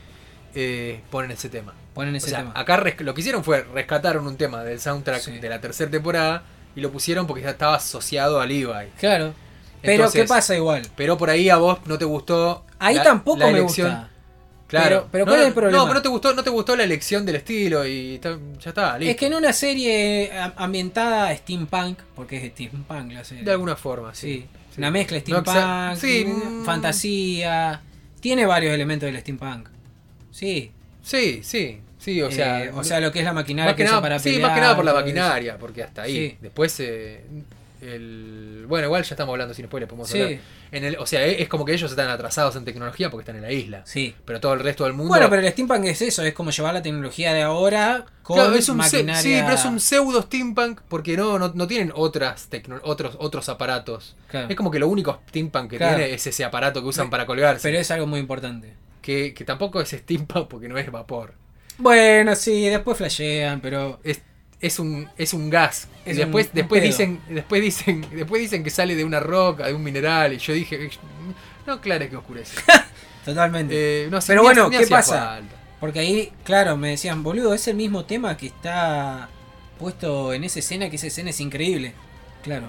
[0.54, 1.74] eh, ponen ese tema.
[1.94, 2.52] Ponen O ese sea, tema.
[2.56, 5.40] acá lo que hicieron fue rescataron un tema del soundtrack Sí.
[5.40, 6.44] de la tercera temporada
[6.76, 8.66] y lo pusieron porque ya estaba asociado a Levi.
[9.00, 9.34] Claro.
[9.82, 10.82] Pero Entonces, ¿qué pasa igual?
[10.96, 12.66] Pero por ahí a vos no te gustó.
[12.80, 13.90] Ahí la- tampoco la me elección.
[13.92, 14.10] gusta.
[14.68, 14.88] Claro.
[14.90, 15.78] Pero- pero No, ¿cuál es el problema?
[15.78, 18.98] No, pero no te gustó, no te gustó la elección del estilo y ya está,
[18.98, 19.12] listo.
[19.12, 23.44] Es que en una serie am- ambientada steampunk, porque es steampunk la serie.
[23.44, 24.48] De alguna forma, sí.
[24.72, 24.80] Sí.
[24.80, 26.66] Una mezcla steampunk, sí, mm, mm.
[26.66, 27.82] fantasía.
[28.20, 29.70] Tiene varios elementos del steampunk.
[30.32, 30.72] Sí.
[31.04, 32.64] Sí, sí, sí, o sea.
[32.66, 34.30] Eh, o sea, lo que es la maquinaria más que que nada, usa para sí,
[34.30, 34.42] pelear.
[34.50, 36.30] más que nada por la maquinaria, porque hasta ahí.
[36.32, 36.38] Sí.
[36.42, 37.26] Después, eh,
[37.82, 38.66] el.
[38.68, 40.22] Bueno, igual ya estamos hablando sin spoiler, podemos Sí.
[40.22, 40.40] hablar.
[40.72, 43.44] En el, o sea, es como que ellos están atrasados en tecnología porque están en
[43.44, 43.84] la isla.
[43.86, 44.16] Sí.
[44.26, 45.10] Pero todo el resto del mundo.
[45.10, 48.56] Bueno, pero el steampunk es eso, es como llevar la tecnología de ahora con Claro,
[48.56, 49.22] es un maquinaria.
[49.22, 53.48] sí, pero es un pseudo steampunk porque no, no, no tienen otras tecno- otros, otros
[53.50, 54.16] aparatos.
[54.30, 54.48] Claro.
[54.50, 55.98] Es como que lo único steampunk que Claro.
[55.98, 57.68] tiene es ese aparato que usan para colgarse.
[57.70, 58.74] Pero es algo muy importante.
[59.02, 61.36] que, que tampoco es steampunk porque no es vapor.
[61.78, 64.00] Bueno, sí, después flashean, pero.
[64.04, 64.22] Es,
[64.62, 65.88] es un, es un gas.
[66.06, 69.74] Es después, un- después dicen, después dicen, después dicen que sale de una roca, de
[69.74, 70.34] un mineral.
[70.34, 70.90] Y yo dije,
[71.68, 72.58] no, claro que oscurece.
[73.26, 74.06] Totalmente.
[74.06, 75.26] Eh, no, Pero ni bueno, ni ¿qué pasa?
[75.26, 75.56] falta.
[75.80, 79.30] Porque ahí, claro, me decían, boludo, es el mismo tema que está
[79.78, 81.94] puesto en esa escena, que esa escena es increíble.
[82.44, 82.68] Claro.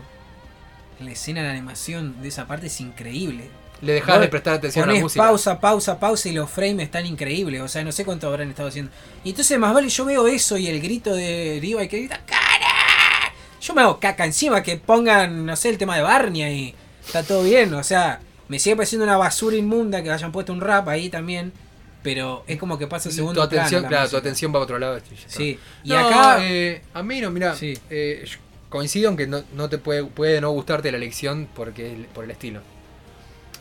[0.99, 3.49] La escena de animación de esa parte es increíble.
[3.83, 5.23] Le dejás Vos de prestar atención a la música.
[5.25, 7.61] pausa, pausa, pausa y los frames están increíbles.
[7.61, 8.91] O sea, no sé cuánto habrán estado haciendo.
[9.23, 13.33] Y entonces más vale yo veo eso y el grito de Levi que grita ¡Cara!
[13.61, 16.75] Yo me hago caca encima que pongan, no sé, el tema de Barney y
[17.05, 17.75] está todo bien.
[17.75, 21.53] O sea, me sigue pareciendo una basura inmunda que hayan puesto un rap ahí también.
[22.03, 24.63] Pero es como que pasa tu segundo atención, plano la claro, tu atención va a
[24.63, 24.97] otro lado.
[24.99, 25.03] y.
[25.27, 25.59] Sí.
[25.83, 26.39] Y No, acá.
[26.43, 27.77] eh, a mí no, mira, Sí.
[27.91, 28.25] eh,
[28.69, 32.31] coincido en que no, no te puede, puede no gustarte la elección porque por el
[32.31, 32.61] estilo.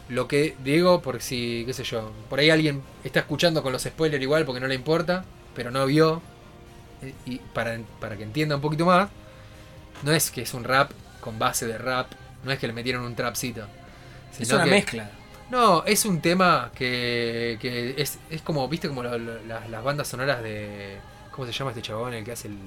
[0.10, 3.84] Lo que digo, por si, qué sé yo, por ahí alguien está escuchando con los
[3.84, 5.26] spoilers igual porque no le importa,
[5.56, 6.22] pero no vio,
[7.02, 9.10] eh, y para, para que entienda un poquito más,
[10.03, 10.91] no es que es un rap
[11.22, 12.11] con base de rap,
[12.44, 13.65] no es que le metieron un trapcito.
[14.40, 15.10] es una que- mezcla.
[15.49, 19.84] no, es un tema que, que es, es como, viste, como lo- lo- las, las
[19.84, 20.98] bandas sonoras de.
[21.32, 22.14] ¿Cómo se llama este chabón?
[22.14, 22.57] El que hace el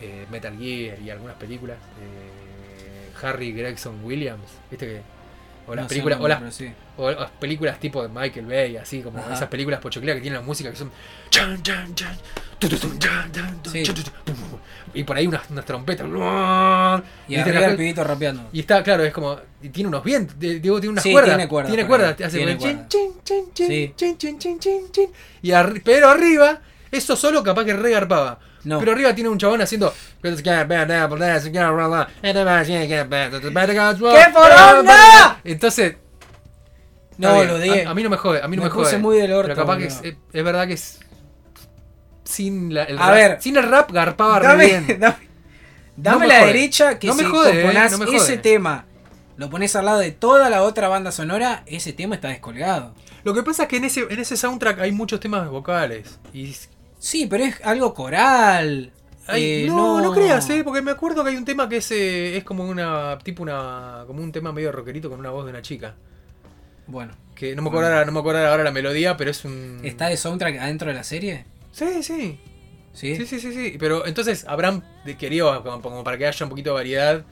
[0.00, 1.78] eh, Metal Gear y algunas películas.
[2.00, 5.17] Eh, Harry Gregson Williams, viste que.
[5.68, 6.18] O las No películas.
[6.18, 6.72] el o, las, nombre, sí.
[6.96, 9.34] o las películas tipo de Michael Bay, así como Ajá.
[9.34, 10.90] esas películas pochocleras que tienen la música que son.
[13.70, 13.84] Sí.
[14.94, 16.06] Y por ahí unas, unas trompetas.
[16.06, 18.48] Y arriba las- el pibito rapeando.
[18.52, 19.38] y está, claro, es como.
[19.62, 21.30] Y tiene unos vientos, digo, tiene unas Sí, cuerdas.
[21.36, 22.88] tiene cuerdas Tiene cuerdas, ahí, te hace tiene como chin, cuerdas.
[22.88, 23.92] chin, chin, chin, Sí.
[23.96, 25.10] chin, chin, chin, chin, chin.
[25.42, 28.38] Y arri- pero arriba, eso solo capaz que regarpaba.
[28.64, 28.78] No.
[28.80, 29.92] Pero arriba tiene un chabón haciendo.
[34.14, 35.40] ¡Qué poronga!
[35.44, 35.96] Entonces.
[37.16, 37.86] No, bien, lo dije.
[37.86, 38.98] A, a mí no me jode, a mí no Me me, puse jode.
[39.02, 40.00] muy del orto, Pero capaz que es,
[40.32, 41.00] es verdad que es.
[42.24, 43.42] Sin la, el A rap, ver.
[43.42, 45.00] sin el rap garpaba re Dame, bien.
[45.00, 45.16] dame,
[45.96, 46.46] dame No me la jode.
[46.46, 48.16] derecha que No me si jode, eh, componás no me jode.
[48.18, 48.84] ese tema,
[49.36, 52.94] lo pones al lado de toda la otra banda sonora, ese tema está descolgado.
[53.24, 56.18] Lo que pasa es que en ese, en ese soundtrack hay muchos temas vocales.
[56.32, 56.54] Y
[57.00, 58.92] Sí, pero es algo coral.
[59.28, 61.90] Ay, Eh, no, no, creas, eh, porque me acuerdo que hay un tema que es,
[61.90, 65.50] eh, es como una tipo una como un tema medio rockerito con una voz de
[65.50, 65.94] una chica.
[66.86, 69.80] Bueno, Que no me acuerdo ahora, no me acuerdo ahora la melodía, pero es un
[69.84, 71.44] ¿está de soundtrack adentro de la serie?
[71.72, 72.40] Sí, sí.
[72.94, 73.14] Sí.
[73.14, 73.76] Sí, sí, sí, sí.
[73.78, 74.82] Pero entonces habrán
[75.18, 77.24] querido como, como para que haya un poquito de variedad.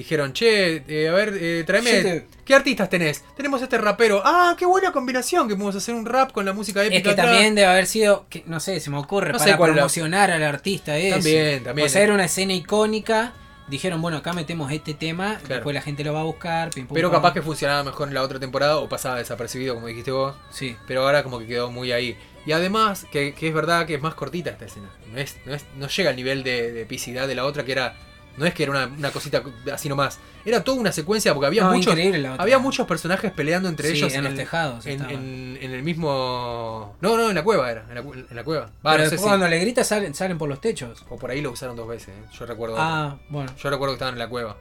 [0.00, 1.90] Dijeron, che, eh, a ver, eh, tráeme.
[2.02, 3.22] Te- ¿Qué artistas tenés?
[3.36, 4.22] Tenemos este rapero.
[4.24, 6.96] Ah, qué buena combinación que podemos hacer un rap con la música épica.
[6.96, 7.26] Es que atrás".
[7.26, 10.42] también debe haber sido, que, no sé, se me ocurre, No para la- promocionar al
[10.42, 11.10] artista ese.
[11.16, 11.86] También, también.
[11.86, 13.34] O sea, era una escena icónica.
[13.68, 15.56] Dijeron, bueno, acá metemos este tema, Claro.
[15.56, 16.70] después la gente lo va a buscar.
[16.70, 19.86] pim, pum, Pero capaz que funcionaba mejor en la otra temporada o pasaba desapercibido, como
[19.88, 20.34] dijiste vos.
[20.50, 20.76] Sí.
[20.88, 22.16] Pero ahora como que quedó muy ahí.
[22.46, 24.88] Y además, que, que es verdad que es más cortita esta escena.
[25.12, 27.72] No, es, no, es- no llega al nivel de, de epicidad de la otra, que
[27.72, 27.96] era.
[28.36, 29.42] No es que era una, una cosita
[29.72, 30.18] así nomás.
[30.44, 31.94] Era toda una secuencia porque había No, muchos.
[32.38, 35.14] Había muchos personajes peleando entre Sí, ellos en los el- tejados En, estaban.
[35.14, 36.96] en- en el mismo.
[37.02, 37.84] No, no, en la cueva era.
[37.90, 38.70] En la, cueva.
[38.82, 41.04] No sé después si- cuando le grita salen, salen por los techos.
[41.10, 42.08] O por ahí lo usaron dos veces.
[42.10, 42.24] ¿eh?
[42.38, 42.76] Yo recuerdo.
[42.78, 43.52] Ah, bueno.
[43.62, 44.56] Yo recuerdo que estaban en la cueva.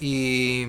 [0.00, 0.66] Y.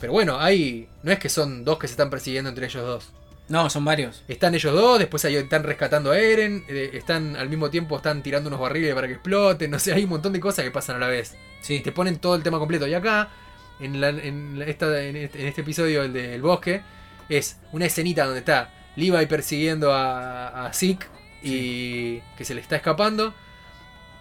[0.00, 0.88] Pero bueno, hay.
[1.02, 3.10] No es que son dos que se están persiguiendo entre ellos dos.
[3.48, 4.22] No, son varios.
[4.28, 8.22] Están ellos dos, después ahí están rescatando a Eren, eh, están al mismo tiempo están
[8.22, 10.96] tirando unos barriles para que exploten, no sé, hay un montón de cosas que pasan
[10.96, 11.36] a la vez.
[11.60, 11.80] Sí.
[11.80, 12.86] Te ponen todo el tema completo.
[12.86, 13.28] Y acá,
[13.80, 16.82] en, la- en la- esta, en, este, en este episodio, el del bosque,
[17.28, 21.06] es una escenita donde está Levi persiguiendo a, a Zeke
[21.42, 23.34] y que se le está escapando.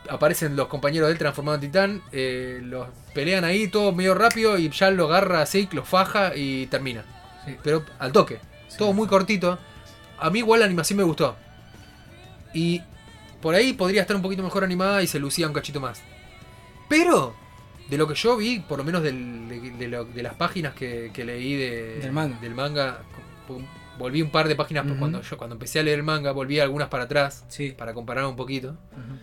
[0.10, 4.70] Aparecen los compañeros del transformado en titán, eh, los pelean ahí todo medio rápido y
[4.70, 7.06] ya lo agarra a Zeke, lo faja y termina.
[7.46, 7.56] Sí.
[7.64, 8.40] Pero al toque.
[8.72, 8.78] Sí.
[8.78, 9.58] Todo muy cortito.
[10.20, 11.36] a mí igual la animación me gustó.
[12.54, 12.82] Y
[13.42, 16.02] por ahí podría estar un poquito mejor animada y se lucía un cachito más.
[16.90, 17.34] Pero,
[17.90, 20.74] de lo que yo vi, por lo menos del- de, de lo- de las páginas
[20.74, 22.38] que, que leí de, Del manga.
[22.40, 23.00] del manga,
[23.98, 26.88] volví un par de páginas cuando yo cuando empecé a leer el manga, volví algunas
[26.90, 27.72] para atrás Sí.
[27.78, 28.70] para comparar un poquito.
[28.92, 29.18] Ujú.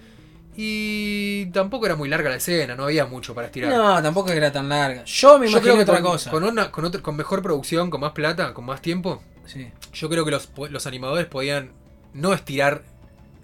[0.56, 3.70] Y tampoco era muy larga la escena, no había mucho para estirar.
[3.72, 5.04] No, tampoco era tan larga.
[5.04, 6.30] Yo me yo imagino creo que otra con, cosa.
[6.32, 9.68] Con, una, con, otra- con mejor producción, con más plata, con más tiempo, Sí.
[9.92, 11.72] yo creo que los, los animadores podían
[12.14, 12.82] no estirar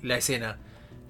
[0.02, 0.58] la escena,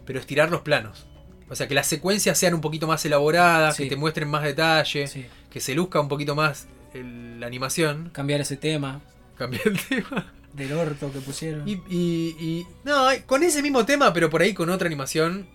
[0.06, 1.06] pero estirar los planos.
[1.50, 3.82] O sea, que las secuencias sean un poquito más elaboradas, Sí.
[3.84, 5.26] que te muestren más detalle, sí.
[5.50, 8.10] que se luzca un poquito más el- la animación.
[8.12, 9.00] Cambiar ese tema
[9.36, 10.32] Cambiar el tema.
[10.52, 11.68] del orto que pusieron.
[11.68, 15.46] Y, y- y- no, con ese mismo tema, pero por ahí con otra animación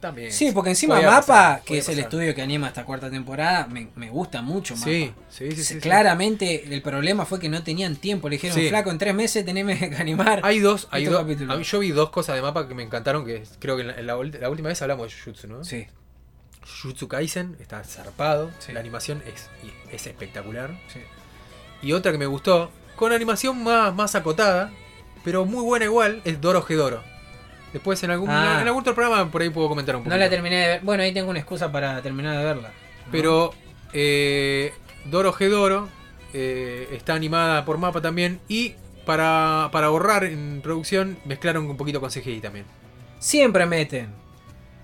[0.00, 0.32] también.
[0.32, 3.88] Sí, porque encima Mapa, pasar, que es el estudio que anima esta cuarta temporada, me,
[3.96, 4.86] me gusta mucho Mapa.
[4.86, 5.56] Sí, sí, sí.
[5.56, 5.80] sí, sí.
[5.80, 8.28] Claramente el problema fue que no tenían tiempo.
[8.28, 8.68] Le dijeron, Sí.
[8.68, 10.40] flaco, en tres meses tenemos que animar.
[10.42, 11.20] Hay dos, hay dos.
[11.20, 11.54] capítulos.
[11.54, 13.88] a mí- yo vi dos cosas de mapa que me encantaron, que creo que en
[13.88, 15.64] la, en la ul- la última vez hablamos de Jujutsu, ¿no?
[15.64, 15.86] Sí,
[16.82, 19.48] Jujutsu Kaisen está zarpado, la animación es,
[19.92, 20.70] es espectacular.
[20.92, 21.00] sí.
[21.82, 24.70] Y otra que me gustó, con animación más, más acotada,
[25.24, 27.02] pero muy buena igual, es Doro Gedoro.
[27.72, 28.58] Después en algún, Ah.
[28.60, 30.10] en algún otro programa por ahí puedo comentar un poco.
[30.10, 30.80] No la terminé de ver.
[30.82, 32.72] Bueno, ahí tengo una excusa para terminar de verla.
[33.12, 33.54] Pero
[33.92, 34.72] eh,
[35.04, 35.88] Doro Gedoro
[36.32, 38.74] eh, está animada por mapa también y
[39.04, 42.66] para, para ahorrar en producción mezclaron un poquito con CGI también.
[43.18, 44.08] Siempre meten.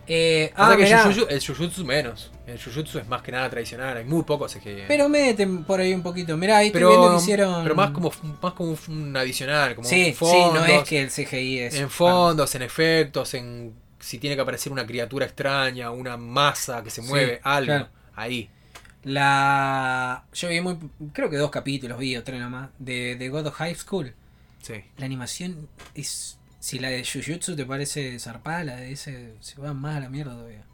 [0.07, 2.31] Eh, Pasa ah, que el Jujutsu menos.
[2.47, 4.85] El Jujutsu es más que nada tradicional, hay muy poco CGI.
[4.87, 6.37] pero meten por ahí un poquito.
[6.37, 7.63] Mirá, ahí estoy pero, viendo que hicieron.
[7.65, 11.11] pero más como más como un adicional, como Sí, fondos, sí, no es que el
[11.11, 11.75] CGI es.
[11.75, 16.91] en fondos, en efectos, en si tiene que aparecer una criatura extraña, una masa que
[16.91, 17.67] se Sí, mueve, algo.
[17.67, 17.89] claro.
[18.15, 18.49] Ahí.
[19.03, 20.25] La.
[20.35, 20.77] Yo vi muy.
[21.13, 22.71] Creo que dos capítulos vi o tres nomás.
[22.79, 24.15] De, de God of High School.
[24.63, 24.75] Sí.
[24.99, 26.39] La animación es.
[26.61, 30.09] Si la de Jujutsu te parece zarpada, la de ese se va más a la
[30.09, 30.65] mierda todavía.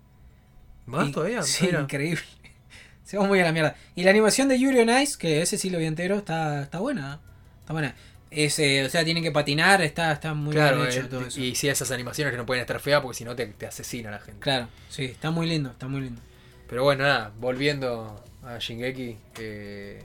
[0.87, 1.43] ¿Más Y- todavía?
[1.43, 1.81] Sí, Mira.
[1.81, 2.23] increíble.
[3.05, 3.75] Se va muy a la mierda.
[3.95, 6.79] Y la animación de Yuri on Ice, que ese sí lo vi entero, está, está
[6.79, 7.21] buena.
[7.61, 7.95] Está buena.
[8.31, 11.27] Es, eh, o sea, tienen que patinar, está, está muy Claro, bien hecho eh, todo
[11.27, 11.39] eso.
[11.39, 14.11] y sí, esas animaciones que no pueden estar feas porque si no te, te asesina
[14.11, 14.41] la gente.
[14.41, 16.23] Claro, sí, está muy lindo, está muy lindo.
[16.67, 20.03] Pero bueno, nada, volviendo a Shingeki, eh,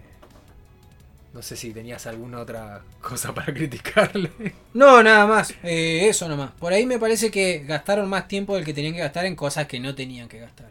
[1.33, 4.31] no sé si tenías alguna otra cosa para criticarle.
[4.73, 6.51] No, nada más, eh, eso nomás.
[6.51, 9.67] Por ahí me parece que gastaron más tiempo del que tenían que gastar en cosas
[9.67, 10.69] que no tenían que gastar.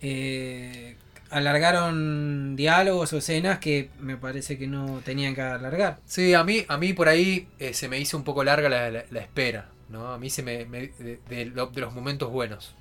[0.00, 0.96] Eh,
[1.30, 5.98] alargaron diálogos o escenas que me parece que no tenían que alargar.
[6.06, 8.90] Sí, a mí, a mí por ahí eh, se me hizo un poco larga la,
[8.90, 10.12] la- la espera, ¿no?
[10.12, 10.64] A mí se me...
[10.66, 12.74] me- de, de los momentos buenos.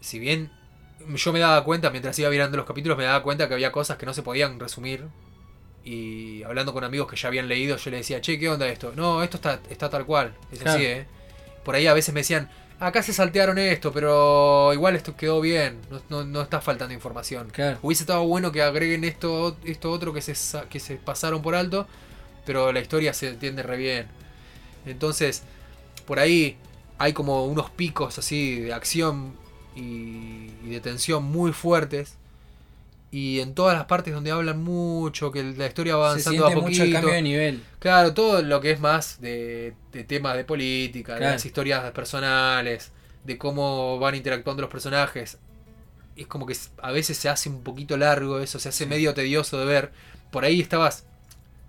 [0.00, 0.50] Si bien
[1.14, 3.96] yo me daba cuenta, mientras iba mirando los capítulos, me daba cuenta que había cosas
[3.98, 5.04] que no se podían resumir.
[5.86, 8.92] Y hablando con amigos que ya habían leído, yo le decía, che, ¿qué onda esto?
[8.96, 10.34] No, esto está, está tal cual.
[10.50, 10.76] Es Claro.
[10.76, 11.06] así, ¿eh?
[11.64, 12.50] Por ahí a veces me decían,
[12.80, 15.78] acá se saltearon esto, pero igual esto quedó bien.
[15.88, 17.50] No, no- no está faltando información.
[17.52, 17.78] Claro.
[17.82, 20.34] Hubiese estado bueno que agreguen esto, esto otro que se,
[20.68, 21.86] que se pasaron por alto,
[22.44, 24.06] pero la historia se entiende re bien.
[24.86, 25.44] Entonces,
[26.04, 26.56] por ahí
[26.98, 29.34] hay como unos picos así de acción
[29.76, 32.16] y, y de tensión muy fuertes.
[33.10, 36.48] Y en todas las partes donde hablan mucho, que la historia va Se avanzando a
[36.48, 36.96] siente mucho el poquito.
[36.98, 37.62] cambio de nivel.
[37.78, 42.90] Claro, todo lo que es más de, de temas de política, de las historias personales,
[43.24, 45.38] de cómo van interactuando los personajes.
[46.16, 48.90] Es como que a veces se hace un poquito largo eso, se hace Sí.
[48.90, 49.92] medio tedioso de ver.
[50.30, 51.04] Por ahí estabas,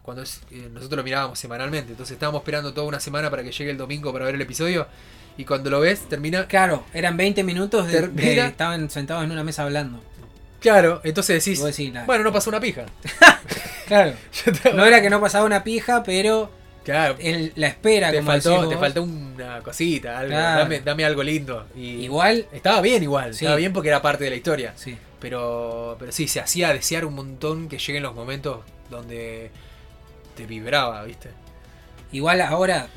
[0.01, 3.51] cuando es- eh, nosotros lo mirábamos semanalmente, entonces estábamos esperando toda una semana para que
[3.51, 4.87] llegue el domingo para ver el episodio.
[5.37, 6.47] Y cuando lo ves, termina...
[6.47, 10.01] Claro, eran 20 minutos de, de- Termina- estaban sentados en una mesa hablando.
[10.59, 11.61] Claro, entonces decís,
[12.05, 12.85] bueno, no pasó una pija.
[13.87, 14.13] claro.
[14.75, 16.51] No era que no pasaba una pija, pero
[16.83, 20.59] Claro, el- la espera, te como faltó, decís te faltó una cosita, algo, Claro.
[20.61, 21.67] dame, dame algo lindo.
[21.75, 23.43] Y Igual, estaba bien igual, Sí.
[23.43, 24.73] estaba bien porque era parte de la historia.
[24.75, 24.97] sí.
[25.19, 28.59] Pero, pero sí, se hacía desear un montón que lleguen los momentos
[28.91, 29.49] donde
[30.35, 31.29] te vibraba, ¿viste?
[32.11, 32.87] Igual ahora,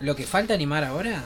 [0.00, 1.22] lo que falta animar ahora,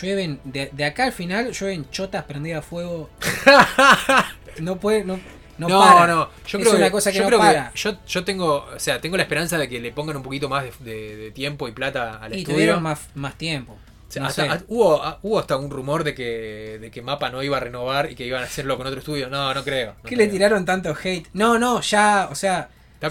[0.00, 3.10] llueven, de, de acá al final llueven chotas prendidas a fuego.
[4.60, 5.18] No puede, no,
[5.58, 6.06] no, no, para.
[6.14, 7.72] no, yo Es creo una que, cosa que yo no creo para.
[7.74, 10.64] yo, yo tengo, o sea, tengo la esperanza de que le pongan un poquito más
[10.64, 12.56] de, de- de tiempo y plata al y estudio.
[12.56, 13.72] tuvieron más, más tiempo.
[14.08, 14.48] O sea, no hasta- sé.
[14.50, 17.60] a- hubo, a- hubo hasta un rumor de que, de que Mapa no iba a
[17.60, 19.28] renovar y que iban a hacerlo con otro estudio.
[19.28, 19.94] No, no creo.
[20.02, 21.26] no ¿Qué le tiraron tanto hate?
[21.32, 22.68] No, no, ya, o sea,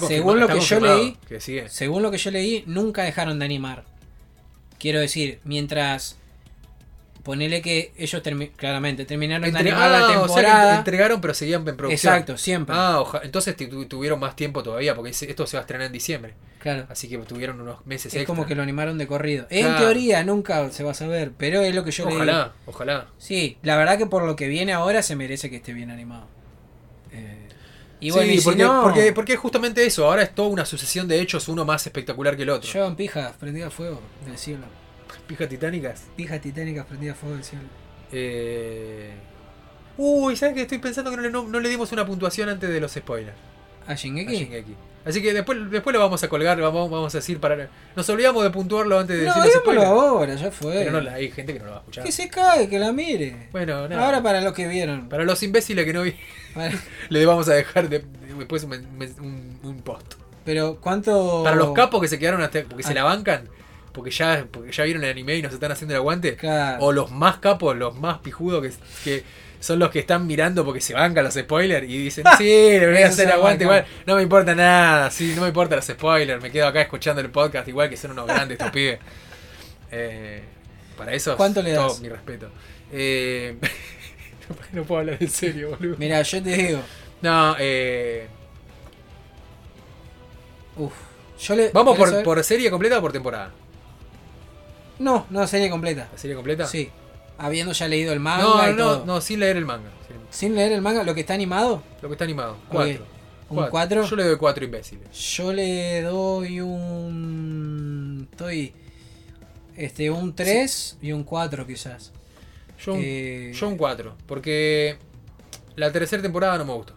[0.07, 1.39] según lo que yo leí, Que
[1.69, 3.84] según lo que yo leí, nunca dejaron de animar.
[4.80, 6.17] Quiero decir, mientras
[7.26, 10.77] ponele que ellos termi- claramente terminaron de Entre- animar la o sea que temporada.
[10.77, 12.14] entregaron, pero seguían en producción.
[12.14, 12.73] Exacto, siempre.
[12.77, 15.91] Ah, oja- entonces tu- tuvieron más tiempo todavía, porque esto se va a estrenar en
[15.93, 16.35] diciembre.
[16.60, 16.85] claro.
[16.89, 18.26] Así que tuvieron unos meses Es extra.
[18.27, 19.45] como que lo animaron de corrido.
[19.49, 19.80] En Claro.
[19.81, 22.15] teoría nunca se va a saber, pero es lo que yo leí.
[22.15, 23.07] Ojalá, ojalá.
[23.19, 26.27] Sí, la verdad que por lo que viene ahora se merece que esté bien animado.
[27.11, 27.47] Eh,
[27.99, 30.06] y Sí, bueno, y si porque, no, porque, porque es justamente eso.
[30.06, 32.72] Ahora es toda una sucesión de hechos, uno más espectacular que el otro.
[32.72, 34.65] llevan pijas prendidas a fuego del cielo.
[35.27, 36.03] Pijas titánicas.
[36.15, 37.64] Pijas titánicas prendidas a fuego del cielo.
[38.11, 39.11] Eh...
[39.97, 40.61] Uy, ¿sabes qué?
[40.64, 43.35] Estoy pensando que no le, no- no le dimos una puntuación antes de los spoilers.
[43.88, 44.35] ¿A a Shingeki?
[44.35, 44.76] Shingeki.
[45.06, 47.69] Así que después, después lo vamos a colgar, vamos, vamos a decir para.
[47.95, 49.85] Nos olvidamos de puntuarlo antes de No, decir los spoilers.
[49.88, 50.73] ahora, ya fue.
[50.73, 52.03] Pero no, hay gente que no lo va a escuchar.
[52.03, 53.49] Que se cae, que la mire.
[53.52, 54.03] Bueno, nada.
[54.06, 55.07] Ahora para los que vieron.
[55.07, 56.15] Para los imbéciles que no vi,
[56.56, 56.73] Para-
[57.10, 60.15] le vamos a dejar de- de- después un, un- un post.
[60.43, 61.43] Pero ¿cuánto?
[61.43, 62.64] Para los capos que se quedaron hasta.
[62.64, 62.89] porque se.
[62.91, 62.95] Ah.
[62.95, 63.47] la bancan,
[63.95, 66.35] porque ya, porque ya vieron el anime y nos están haciendo el aguante.
[66.35, 66.84] Claro.
[66.84, 68.73] O los más capos, los más pijudos que,
[69.03, 69.23] que
[69.59, 73.01] son los que están mirando porque se bancan los spoilers y dicen, sí, le voy
[73.01, 73.85] a hacer se aguante igual.
[74.05, 76.43] No me importa nada, sí, no me importan los spoilers.
[76.43, 78.99] Me quedo acá escuchando el podcast igual que son unos grandes estos pibes.
[79.91, 80.43] Eh,
[80.97, 82.01] para eso, ¿Cuánto le todo das?
[82.01, 82.49] mi respeto.
[82.91, 83.57] Eh,
[84.73, 85.95] no puedo hablar en serio, boludo.
[85.97, 86.81] Mira, yo te digo.
[87.22, 88.27] No, eh,
[90.77, 90.93] Uf.
[91.39, 91.72] Yo le.
[91.72, 92.23] vamos ¿querés por, saber?
[92.26, 93.51] por serie completa o por temporada.
[94.99, 96.07] No, no, serie completa.
[96.11, 96.65] ¿La serie completa?
[96.67, 96.89] Sí.
[97.38, 99.05] Habiendo ya leído el manga No, y no, todo.
[99.05, 99.89] no, sin leer el manga.
[100.30, 102.57] sin- leer el manga, lo que está animado, Lo que está animado.
[102.69, 103.05] Cuatro.
[103.49, 104.03] ¿Un cuatro?
[104.05, 105.07] Yo le doy cuatro imbéciles.
[105.35, 108.27] yo le doy un.
[108.31, 108.73] Estoy.
[109.76, 112.11] Este, un 3 y un 4 quizás.
[112.84, 114.97] Yo un, Eh, yo un 4, porque
[115.76, 116.93] la tercera temporada no me gustó.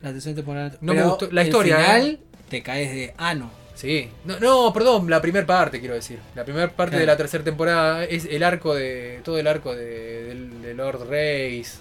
[0.00, 0.70] La tercera temporada.
[0.80, 2.18] No me Pero gustó- la historia, final ¿eh?
[2.48, 3.50] te caes de ano.
[3.80, 4.10] Sí.
[4.26, 6.18] No, no, perdón, la primera parte quiero decir.
[6.34, 7.00] La primera parte Claro.
[7.00, 9.20] de la tercera temporada es el arco de.
[9.24, 11.78] todo el arco de, Lord Race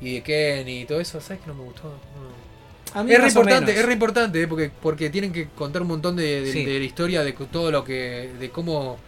[0.00, 1.20] y de Kenny y todo eso.
[1.20, 1.84] ¿Sabes que no me gustó?
[1.84, 2.42] No.
[3.00, 5.88] A mí Es re importante, es re importante, eh, porque, porque tienen que contar un
[5.88, 6.66] montón de, de- Sí.
[6.66, 8.30] la historia de todo lo que.
[8.40, 8.98] de cómo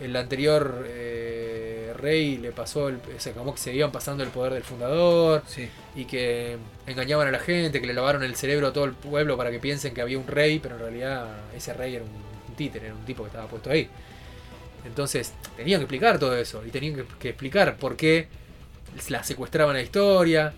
[0.00, 1.61] el anterior eh,
[2.02, 5.42] rey le pasó el, o sea, como que se iban pasando el poder del fundador.
[5.46, 5.68] Sí.
[5.94, 9.36] y que engañaban a la gente, que le lavaron el cerebro a todo el pueblo
[9.36, 11.26] para que piensen que había un rey, pero en realidad
[11.56, 13.88] ese rey era un títere, era un tipo que estaba puesto ahí.
[14.84, 18.28] Entonces tenían que explicar todo eso y tenían que, que explicar por qué
[19.08, 20.52] la secuestraban a la historia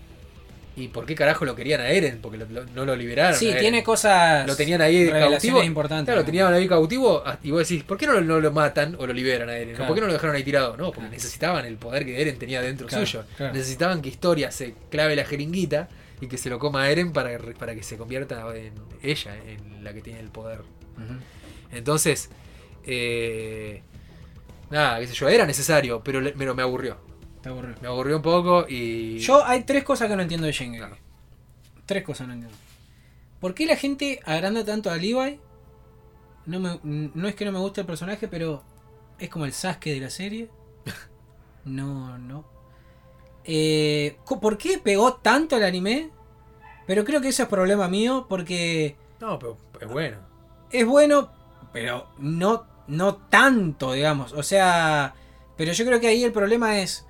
[0.77, 3.37] y por qué carajo lo querían a Eren, porque lo- lo- no lo liberaron.
[3.39, 3.61] Sí, a Eren.
[3.61, 4.45] tiene cosas.
[4.45, 5.63] Lo tenían ahí cautivo.
[5.63, 6.05] importantes.
[6.05, 8.51] Claro, lo tenían ahí cautivo ah, y vos decís, ¿por qué no lo, no lo
[8.51, 9.75] matan o lo liberan a Eren?
[9.75, 9.87] Claro.
[9.87, 10.75] ¿Por qué no lo dejaron ahí tirado?
[10.77, 13.23] No, porque necesitaban el poder que Eren tenía dentro Claro, suyo.
[13.37, 13.53] claro.
[13.53, 15.87] Necesitaban que Historia se clave la jeringuita
[16.21, 19.83] y que se lo coma a Eren para, para que se convierta en ella, en
[19.83, 20.59] la que tiene el poder.
[21.71, 22.29] Entonces,
[22.85, 23.81] eh,
[24.69, 26.97] nada, qué sé yo, era necesario, pero, pero me aburrió.
[27.45, 27.75] Te aburrió.
[27.79, 29.19] Me aburrió un poco y...
[29.19, 30.79] Yo hay tres cosas que no entiendo de Shingeki.
[30.79, 30.97] Claro.
[31.85, 32.57] Tres cosas no entiendo.
[33.39, 35.39] ¿Por qué la gente agranda tanto a Levi?
[36.47, 38.63] No, me- no es que no me guste el personaje, pero
[39.19, 40.49] es como el Sasuke de la serie.
[41.65, 42.45] No, no.
[43.43, 46.09] Eh, ¿Por qué pegó tanto el anime?
[46.87, 50.17] Pero creo que ese es problema mío porque No, pero es bueno.
[50.71, 51.31] es bueno,
[51.73, 54.33] pero no, no tanto, digamos.
[54.33, 55.13] O sea,
[55.57, 57.05] pero yo creo que ahí el problema es,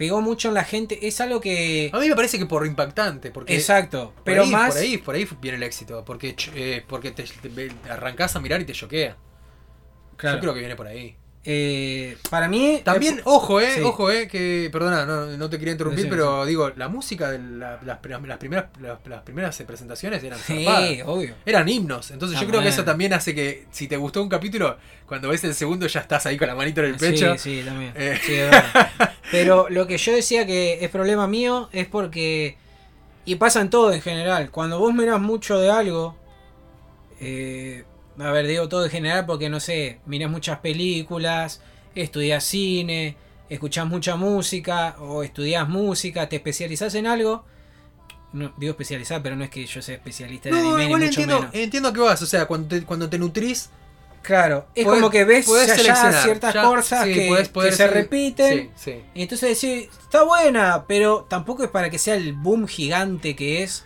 [0.00, 1.06] pegó mucho en la gente.
[1.06, 1.90] Es algo que...
[1.92, 3.54] A mí me parece que por impactante, porque...
[3.54, 4.72] Exacto, Por pero ahí, más...
[4.72, 8.62] Por ahí, por ahí viene el éxito, porque, eh, porque te, te arrancás a mirar
[8.62, 9.18] y te choquea.
[10.16, 10.38] Claro.
[10.38, 11.18] Yo creo que viene por ahí.
[11.42, 12.82] Eh, para mí...
[12.84, 13.80] También, eh, ojo, eh, sí.
[13.80, 17.80] ojo, eh, que, perdona, no, no te quería interrumpir, pero digo, la música de la-
[17.82, 20.90] las, las primeras, las, las primeras presentaciones eran Sí, zarpadas.
[21.06, 21.34] obvio.
[21.46, 24.76] Eran himnos, entonces yo creo que eso también hace que si te gustó un capítulo,
[25.06, 27.32] cuando ves el segundo ya estás ahí con la manito en el pecho.
[27.38, 27.92] Sí, sí, también.
[27.96, 28.18] Eh.
[28.22, 28.90] Sí, verdad.
[29.30, 32.58] Pero lo que yo decía que es problema mío es porque...
[33.24, 34.50] Y pasa en todo en general.
[34.50, 36.16] Cuando vos mirás mucho de algo...
[37.20, 37.84] eh,
[38.18, 41.60] a ver, digo todo en general porque no sé, mirás muchas películas,
[41.94, 43.16] estudias cine,
[43.48, 47.44] escuchás mucha música o estudias música, te especializás en algo.
[48.32, 51.00] No, digo especializar, pero no es que yo sea especialista en No, anime, ni igual
[51.00, 51.54] mucho entiendo, menos.
[51.54, 53.70] entiendo a qué vas, o sea, cuando te, cuando te nutrís,
[54.22, 57.86] Claro, es como que ves ya- ya ciertas ya- cosas sí, que, podés- que se
[57.88, 58.70] repiten.
[58.76, 59.02] Sí, sí.
[59.14, 63.62] Y entonces decís, está buena, pero tampoco es para que sea el boom gigante que
[63.62, 63.82] es.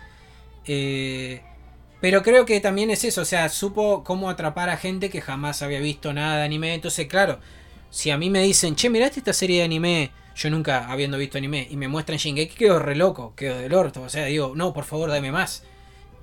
[0.66, 1.40] Eh,
[2.04, 5.62] pero creo que también es eso, o sea, supo cómo atrapar a gente que jamás
[5.62, 6.74] había visto nada de anime.
[6.74, 7.38] Entonces, claro,
[7.88, 11.38] si a mí me dicen, che, miraste esta serie de anime, yo nunca habiendo visto
[11.38, 14.02] anime, y me muestran Shingeki, quedo re loco, quedo del orto.
[14.02, 15.64] O sea, digo, no, por favor, dame más.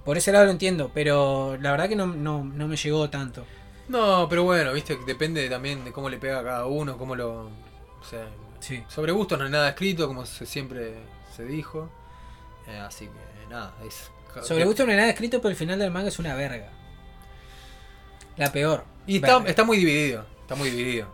[0.06, 3.44] Por ese lado lo entiendo, pero la verdad que no, no, no me llegó tanto.
[3.88, 7.46] No, pero bueno, viste, depende también de cómo le pega a cada uno, cómo lo.
[7.48, 8.28] O sea,
[8.60, 8.84] Sí.
[8.88, 10.94] Sobre gustos no hay nada escrito, como se- siempre
[11.36, 11.90] se dijo.
[12.68, 14.12] Eh, así que nada, es.
[14.44, 16.70] Sobre gusto no hay nada escrito, pero el final del manga es una verga.
[18.38, 18.86] La peor.
[19.08, 19.50] Y está, Verga.
[19.50, 20.26] está muy dividido.
[20.42, 21.08] Está muy dividido.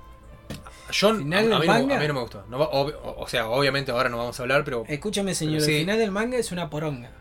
[0.91, 1.95] Yo, a, a mí ¿Final del no, manga?
[1.97, 2.45] a mí no me gustó.
[2.49, 4.85] No va- ob- o, sea, obviamente ahora no vamos a hablar, pero.
[4.87, 5.73] Escúchame, señor, Sí.
[5.73, 7.11] el final del manga es una poronga.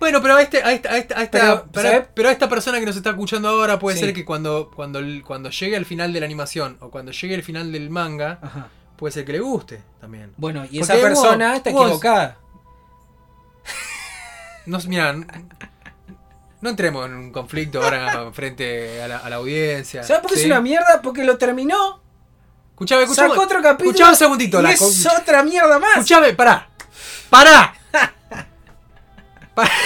[0.00, 2.86] Bueno, pero a, este, a, esta, a, esta, a esta- Pero, a esta persona que
[2.86, 4.04] nos está escuchando ahora puede Sí.
[4.04, 7.44] ser que cuando, cuando, cuando llegue al final de la animación o cuando llegue el
[7.44, 8.68] final del manga, Ajá.
[8.96, 10.32] puede ser que le guste también.
[10.36, 12.38] Bueno, y Porque esa persona está equivocada.
[14.66, 15.12] No, mira,
[16.60, 20.02] no entremos en un conflicto ahora frente a la, a la audiencia.
[20.04, 20.42] ¿Sabes por qué ¿sí?
[20.42, 21.00] es una mierda?
[21.02, 22.00] Porque lo terminó,
[22.70, 23.28] Escuchame, escuchame.
[23.30, 23.90] sacó otro capítulo.
[23.90, 24.60] Escuchame un segundito.
[24.60, 25.96] y la es otra mierda más.
[25.98, 26.68] Escuchame, pará.
[27.30, 27.74] ¡Pará!
[29.54, 29.68] Pa-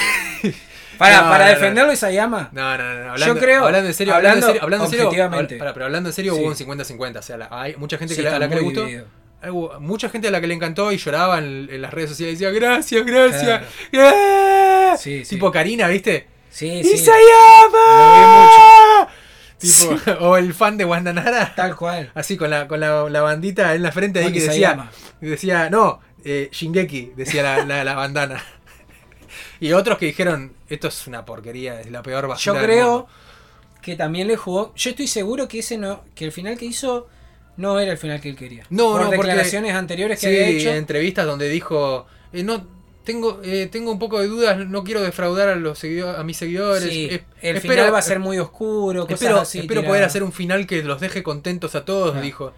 [0.99, 1.59] Para, No, para no, no.
[1.59, 2.49] defenderlo, Isayama.
[2.53, 3.11] No, no, no.
[3.13, 5.55] Hablando, Yo creo- Hablando en serio, hablando hablando, en serio, hablando en serio, objetivamente.
[5.57, 6.41] habla- pará, pero hablando en serio, Sí.
[6.41, 7.19] hubo un 50-50.
[7.19, 8.81] O sea, la- hay mucha gente Sí, que, a la que le gustó.
[8.81, 9.07] dividido.
[9.49, 12.41] Hubo mucha gente a la que le encantó y lloraba en, en las redes sociales
[12.41, 13.63] y decía, gracias, gracias.
[13.91, 14.17] Claro.
[14.17, 14.95] ¡Eh!".
[14.99, 15.35] Sí, sí.
[15.37, 16.27] Tipo Karina, ¿viste?
[16.51, 16.95] Sí, sí.
[16.95, 19.09] ¡Isayama!
[19.59, 21.55] Tipo, o el fan de Wandanara.
[21.55, 22.11] Tal cual.
[22.15, 24.91] Así con la, con la, la bandita en la frente ahí que decía,
[25.21, 28.43] decía, no, eh, Shingeki, decía la, la, la bandana.
[29.59, 32.89] Y otros que dijeron, esto es una porquería, es la peor Yo basura del creo
[32.91, 33.09] mundo".
[33.81, 34.75] que también le jugó.
[34.77, 37.09] Yo estoy seguro que ese no, que el final que hizo
[37.57, 38.65] no era el final que él quería.
[38.71, 40.71] No, Por no, porque- declaraciones anteriores que Sí, había hecho.
[40.71, 42.67] en entrevistas donde dijo, eh, no,
[43.05, 46.89] tengo, eh, tengo un poco de dudas, no quiero defraudar a los a mis seguidores.
[46.91, 49.03] Sí, eh, el espero- final va a ser muy oscuro.
[49.07, 52.53] Cosas Espero, así, espero poder hacer un final que los deje contentos a todos, dijo.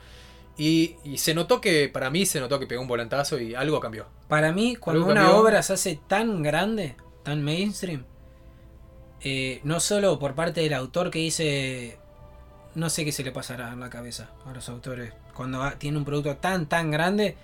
[0.56, 3.78] Y, y se notó que, para mí, se notó que pegó un volantazo y algo
[3.78, 4.06] cambió.
[4.26, 5.36] Para mí, cuando una cambió.
[5.38, 8.04] obra se hace tan grande, tan mainstream,
[9.20, 11.98] eh, no solo por parte del autor que dice,
[12.74, 16.04] no sé qué se le pasará en la cabeza a los autores cuando tiene un
[16.04, 17.36] producto tan, tan grande,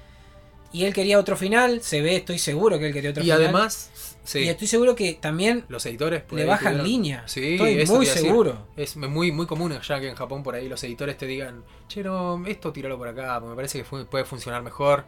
[0.73, 3.43] y él quería otro final, se ve, estoy seguro que él quería otro Y final.
[3.43, 7.23] además, sí, y estoy seguro que también los editores le bajan tuvieron- línea.
[7.29, 8.67] Sí, estoy muy seguro.
[8.77, 12.03] Es muy, muy común ya que en Japón por ahí los editores te digan, che,
[12.03, 15.05] no, esto tíralo por acá, porque me parece que puede funcionar mejor.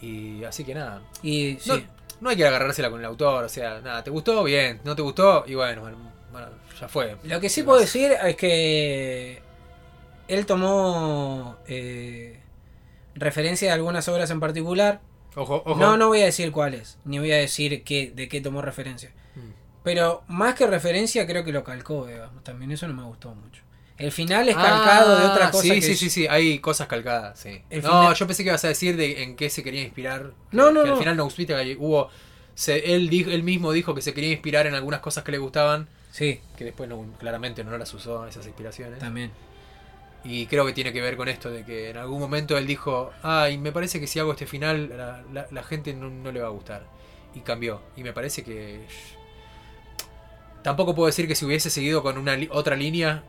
[0.00, 1.02] Y así que nada.
[1.22, 1.80] Y sí, No,
[2.20, 4.44] no hay que agarrársela con el autor, o sea, nada, ¿te gustó?
[4.44, 5.44] Bien, ¿no te gustó?
[5.46, 5.96] Y bueno, bueno,
[6.30, 6.48] bueno,
[6.80, 7.16] ya fue.
[7.24, 9.40] Lo que sí ¿Qué puedo decir es que
[10.28, 12.40] él tomó eh,
[13.14, 15.00] referencia de algunas obras en particular.
[15.36, 15.80] Ojo, ojo.
[15.80, 19.10] No, no voy a decir cuáles, ni voy a decir qué, de qué tomó referencia.
[19.34, 19.50] Mm.
[19.82, 22.42] Pero más que referencia, creo que lo calcó, digamos.
[22.44, 23.62] También eso no me gustó mucho.
[23.96, 25.62] El final es calcado de otra Ah, cosa.
[25.62, 27.62] Sí, que sí, sí, sí, hay cosas calcadas, sí.
[27.70, 30.32] El no, final- yo pensé que ibas a decir de en qué se quería inspirar.
[30.50, 30.94] No, no, que no.
[30.94, 32.08] Al final no hubo.
[32.56, 35.38] se- él, dijo, él mismo dijo que se quería inspirar en algunas cosas que le
[35.38, 39.00] gustaban, Sí, que después no, claramente no las usó, esas inspiraciones.
[39.00, 39.32] también.
[40.22, 43.10] Y creo que tiene que ver con esto de que en algún momento él dijo,
[43.24, 46.40] ay, me parece que si hago este final la, la- la gente no, no le
[46.40, 46.86] va a gustar.
[47.34, 47.80] Y cambió.
[47.96, 48.86] Y me parece que...
[50.62, 53.24] Tampoco puedo decir que si hubiese seguido con una li- otra línea,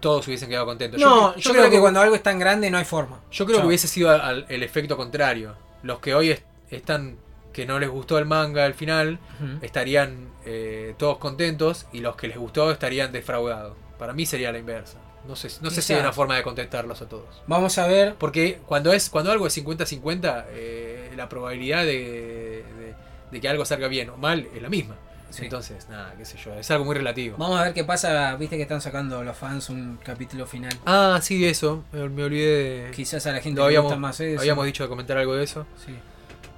[0.00, 1.00] todos hubiesen quedado contentos.
[1.00, 3.20] No, yo, creo, que, cuando algo es tan grande no hay forma.
[3.30, 5.54] Yo creo que hubiese sido al- al- el efecto contrario.
[5.84, 7.16] Los que hoy est- están...
[7.52, 9.18] que no les gustó el manga al final,
[9.62, 13.76] estarían eh, todos contentos y los que les gustó estarían defraudados.
[13.98, 14.98] Para mí sería la inversa.
[15.26, 17.42] No sé, no sé si hay una forma de contestarlos a todos.
[17.46, 18.14] Vamos a ver.
[18.14, 22.94] Porque cuando es cuando algo es 50-50, eh, la probabilidad de, de-
[23.30, 24.96] de que algo salga bien o mal es la misma.
[25.28, 25.44] Sí.
[25.44, 27.36] Entonces, nada, qué sé yo, es algo muy relativo.
[27.38, 28.34] Vamos a ver qué pasa.
[28.36, 30.72] Viste que están sacando los fans un capítulo final.
[30.86, 31.84] Ah, sí, eso.
[31.92, 32.86] Me, me olvidé.
[32.86, 34.40] de- Quizás a la gente le habíamos, gusta más eso.
[34.40, 35.66] habíamos dicho de comentar algo de eso.
[35.86, 35.94] Sí.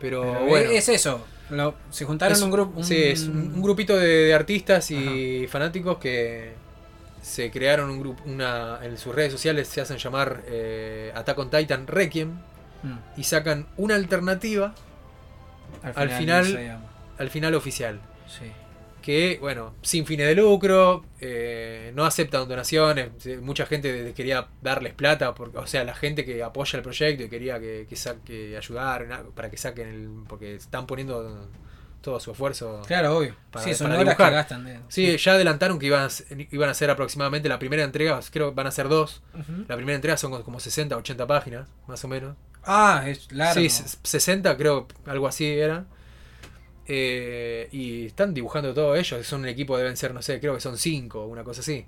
[0.03, 0.70] Pero, Pero bueno.
[0.70, 1.24] es eso.
[1.49, 2.79] Lo- se juntaron Es- un grupo.
[2.81, 6.53] un- Sí, es un, un grupito de, de artistas y fanáticos que
[7.23, 11.51] se crearon un grupo, una, en sus redes sociales se hacen llamar eh, Attack on
[11.51, 12.31] Titan Requiem
[12.83, 14.74] Mm, y sacan una alternativa
[15.95, 16.85] Al final- se llama.
[17.16, 18.01] al final oficial.
[18.27, 18.51] Sí.
[19.03, 23.11] Que, bueno, sin fines de lucro, eh, no aceptan donaciones.
[23.43, 27.29] Mucha gente quería darles plata, porque, o sea, la gente que apoya el proyecto y
[27.29, 30.09] quería que, que, que ayudaran a- para que saquen el.
[30.29, 31.49] porque están poniendo
[32.01, 32.83] todo su esfuerzo.
[32.87, 33.37] Claro, obvio.
[33.51, 34.65] Para- sí, son para horas que gastan.
[34.65, 34.79] De...
[34.89, 36.09] Sí, ya adelantaron que iban a,
[36.51, 39.23] iban a ser aproximadamente la primera entrega, creo que van a ser dos.
[39.69, 42.37] La primera entrega son como 60, 80 páginas, más o menos.
[42.65, 43.55] Ah, es largo.
[43.61, 45.85] Sí, s- 60 creo, algo así era.
[46.86, 50.60] Eh, y están dibujando todo ellos, son un equipo, deben ser, no sé, creo que
[50.60, 51.86] son 5, una cosa así.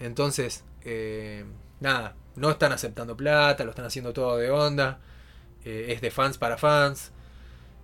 [0.00, 1.44] Entonces, eh,
[1.80, 5.00] nada, no están aceptando plata, lo están haciendo todo de onda.
[5.64, 7.12] eh, es de fans para fans.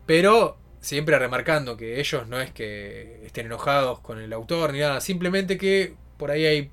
[0.07, 5.01] Pero siempre remarcando que ellos no es que estén enojados con el autor ni nada,
[5.01, 6.71] simplemente que por ahí hay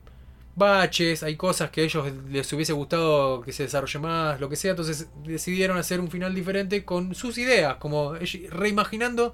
[0.59, 4.55] baches, hay cosas que a ellos les hubiese gustado que se desarrolle más, lo que
[4.55, 8.13] sea, entonces decidieron hacer un final diferente con sus ideas, como
[8.49, 9.33] reimaginando,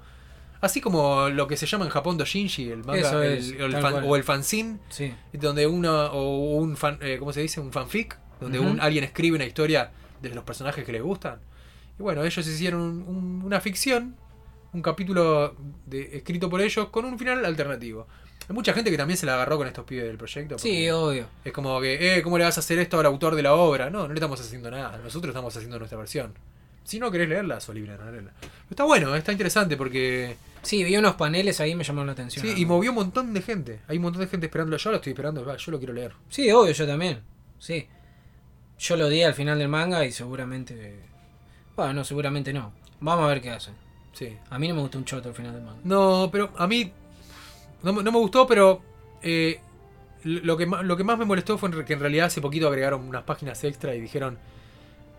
[0.60, 3.72] así como lo que se llama en Japón dojinshi, el manga, Eso el- es, el
[3.72, 4.04] tal fan- cual.
[4.06, 5.12] o el fanzine, Sí.
[5.34, 7.60] donde una o un fan, eh, ¿cómo se dice?
[7.60, 9.90] Un fanfic, donde un, alguien escribe una historia
[10.22, 11.40] de los personajes que les gustan.
[11.98, 14.16] Y bueno, ellos hicieron un- un- una ficción,
[14.72, 15.54] un capítulo
[15.86, 18.06] de- escrito por ellos con un final alternativo.
[18.48, 20.58] Hay mucha gente que también se la agarró con estos pibes del proyecto.
[20.58, 21.26] Sí, obvio.
[21.44, 23.90] Es como que, eh, ¿cómo le vas a hacer esto al autor de la obra?
[23.90, 24.98] No, no le estamos haciendo nada.
[24.98, 26.32] Nosotros estamos haciendo nuestra versión.
[26.84, 28.32] Si no querés leerla, sos libre de no leerla.
[28.40, 30.36] Pero está bueno, está interesante porque.
[30.62, 32.46] Sí, vi unos paneles ahí me llamaron la atención.
[32.46, 33.80] Sí, y movió un montón de gente.
[33.88, 34.76] Hay un montón de gente esperándolo.
[34.76, 36.12] Yo lo estoy esperando, yo lo quiero leer.
[36.28, 37.20] Sí, obvio, yo también.
[37.58, 37.88] Sí.
[38.78, 41.00] Yo lo di al final del manga y seguramente.
[41.74, 42.72] Bueno, no, seguramente no.
[43.00, 43.74] Vamos a ver qué hacen.
[44.12, 44.36] Sí.
[44.50, 45.80] A mí no me gustó un choto al final del manga.
[45.82, 46.92] No, pero a mí
[47.82, 48.82] no, me- no me gustó, pero
[49.22, 49.60] eh,
[50.24, 53.22] lo, que, lo que más me molestó fue que en realidad hace poquito agregaron unas
[53.24, 54.38] páginas extra y dijeron,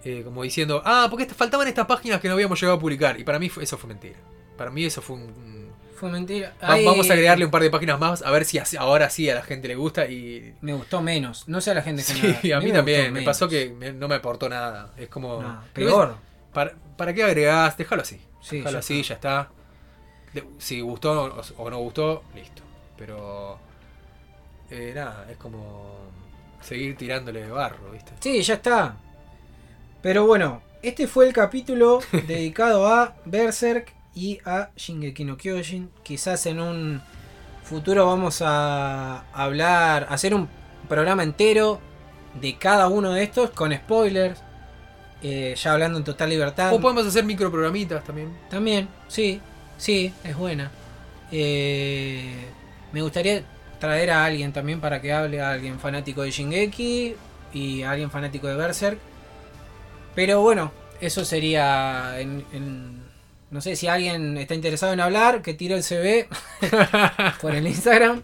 [0.03, 3.19] eh, como diciendo, ah, porque faltaban estas páginas que no habíamos llegado a publicar.
[3.19, 4.17] Y para mí fue- eso fue mentira.
[4.57, 5.67] Para mí eso fue un...
[5.95, 6.53] Fue mentira.
[6.63, 9.09] Va- Ay, Vamos a agregarle un par de páginas más a ver si así- ahora
[9.09, 10.53] sí a la gente le gusta y...
[10.61, 11.47] Me gustó menos.
[11.47, 12.57] No sé a la gente que Sí, nada.
[12.57, 13.03] a mí me también.
[13.05, 13.25] Me menos.
[13.25, 14.93] pasó que me- no me aportó nada.
[14.97, 15.41] Es como...
[15.41, 16.09] No, peor.
[16.09, 16.17] ves,
[16.53, 17.75] ¿Para, ¿Para qué agregás?
[17.77, 18.21] Déjalo así.
[18.41, 19.07] Sí, Déjalo así, está.
[19.09, 19.49] ya está.
[20.57, 21.25] Si gustó
[21.57, 22.61] o, o no gustó, listo.
[22.97, 23.59] Pero.
[24.69, 25.95] eh, nada, es como.
[26.61, 28.11] Seguir tirándole barro, ¿viste?
[28.19, 28.97] Sí, ya está.
[30.01, 35.91] Pero bueno, este fue el capítulo dedicado a Berserk y a Shingeki no Kyojin.
[36.03, 37.01] Quizás en un
[37.63, 40.49] futuro vamos a hablar, hacer un
[40.87, 41.79] programa entero
[42.39, 44.41] de cada uno de estos con spoilers.
[45.21, 46.73] eh, ya hablando en total libertad.
[46.73, 48.37] O podemos hacer microprogramitas también.
[48.49, 49.41] También, sí,
[49.77, 50.71] sí, es buena.
[51.31, 52.33] Eh,
[52.91, 53.43] me gustaría
[53.79, 57.15] traer a alguien también para que hable a alguien fanático de Shingeki
[57.53, 58.99] y a alguien fanático de Berserk.
[60.15, 63.05] Pero bueno, eso sería en, en-
[63.49, 66.27] no sé si alguien está interesado en hablar, que tire el CV
[67.41, 68.21] por el Instagram.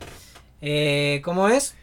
[0.62, 1.76] Eh, ¿Cómo es?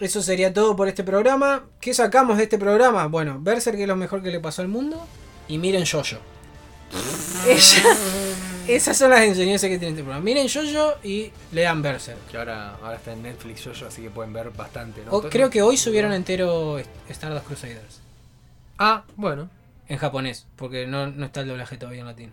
[0.00, 1.64] Eso sería todo por este programa.
[1.80, 3.06] ¿Qué sacamos de este programa?
[3.06, 5.04] Bueno, Berserk es lo mejor que le pasó al mundo.
[5.48, 6.18] Y miren Jojo.
[7.46, 7.82] Ella-
[8.74, 10.24] esas son las enseñanzas que tiene este programa.
[10.24, 12.18] Miren Jojo y lean Berserk.
[12.30, 15.02] Que ahora, ahora está en Netflix yo, así que pueden ver bastante.
[15.04, 15.12] ¿no?
[15.12, 16.78] O- creo que hoy subieron entero
[17.08, 18.00] Stardust Crusaders.
[18.78, 19.48] Ah, bueno.
[19.88, 22.32] En japonés, porque no, no está el doblaje todavía en latino.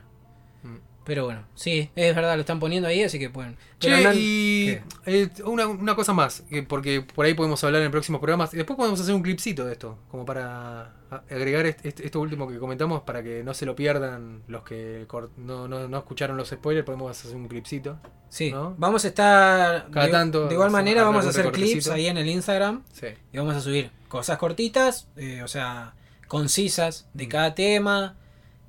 [1.05, 3.55] Pero bueno, sí, es verdad, lo están poniendo ahí, así que pueden.
[3.79, 7.91] Pero Che, y eh, una, una cosa más, que porque por ahí podemos hablar en
[7.91, 8.53] próximos programas.
[8.55, 10.93] Y después podemos hacer un clipcito de esto, como para
[11.29, 15.05] agregar est- est- esto último que comentamos, para que no se lo pierdan los que
[15.37, 16.85] no, no, no escucharon los spoilers.
[16.87, 17.99] Podemos hacer un clipcito.
[18.29, 18.73] Sí, ¿no?
[18.79, 19.87] vamos a estar.
[19.91, 22.81] Cada de, tanto, de igual manera, vamos a hacer clips ahí en el Instagram.
[22.93, 23.07] Sí.
[23.31, 25.93] Y vamos a subir cosas cortitas, eh, o sea,
[26.27, 27.29] concisas de Mm.
[27.29, 28.15] cada tema.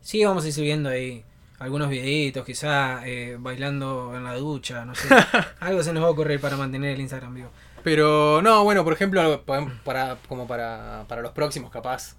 [0.02, 1.24] Sí, vamos a ir subiendo ahí
[1.58, 5.08] algunos videitos, quizá eh, bailando en la ducha, no sé.
[5.60, 7.50] Algo se nos va a ocurrir para mantener el Instagram vivo.
[7.82, 9.42] Pero no, bueno, por ejemplo,
[9.84, 12.16] para, como para, para los próximos, capaz.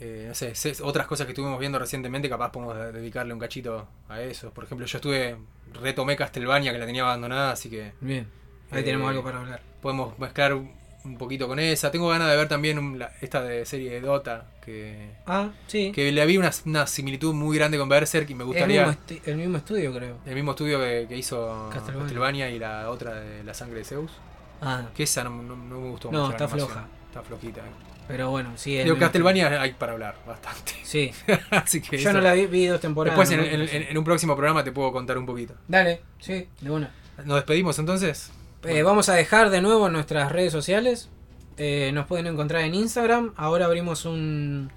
[0.00, 3.86] eh, no sé, otras cosas que estuvimos viendo recientemente, capaz podemos de- dedicarle un cachito
[4.08, 4.50] a eso.
[4.50, 5.36] Por ejemplo, yo estuve,
[5.82, 8.26] retomé Castlevania, que la tenía abandonada, así que Bien,
[8.70, 9.60] ahí Eh, tenemos algo para hablar.
[9.80, 10.56] podemos mezclar
[11.04, 11.90] un poquito con esa.
[11.90, 15.90] Tengo ganas de ver también un- la- esta de serie de Dota, que, Ah, sí.
[15.92, 18.86] que le vi una, una similitud muy grande con Berserk y me Es el gustaría...
[18.86, 20.16] mismo, el mismo estudio, creo.
[20.26, 22.02] El mismo estudio que, que hizo Castlevania.
[22.04, 22.50] Castlevania.
[22.50, 24.12] y la otra de La Sangre de Zeus.
[24.60, 26.28] Ah, Que esa no, no- no me gustó No, mucho.
[26.30, 26.86] la está floja.
[27.08, 27.60] Está flojita.
[27.60, 27.64] eh.
[28.08, 28.76] pero bueno, sí.
[28.78, 30.72] Digo, Castlevania hay para hablar bastante.
[30.82, 31.10] Sí,
[31.50, 33.18] Así que yo eso- no la vi, vi dos temporadas.
[33.18, 33.44] Después ¿no?
[33.44, 35.54] en- en un próximo programa te puedo contar un poquito.
[35.66, 36.92] Dale, sí, de una.
[37.24, 38.30] ¿Nos despedimos entonces?
[38.64, 41.08] Eh, vamos a dejar de nuevo nuestras redes sociales.
[41.56, 43.32] Eh, nos pueden encontrar en Instagram.
[43.36, 44.70] Ahora abrimos un,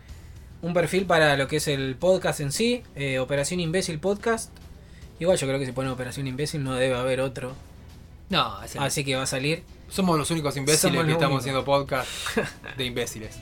[0.61, 2.83] un perfil para lo que es el podcast en sí.
[2.95, 4.51] eh, Operación Imbécil Podcast.
[5.19, 7.53] Igual yo creo que si pone Operación Imbécil no debe haber otro.
[8.29, 8.85] No, ese no.
[8.85, 9.63] Así que va a salir.
[9.87, 11.41] somos los únicos imbéciles Somos que estamos únicos.
[11.43, 12.09] haciendo podcast
[12.77, 13.37] de imbéciles.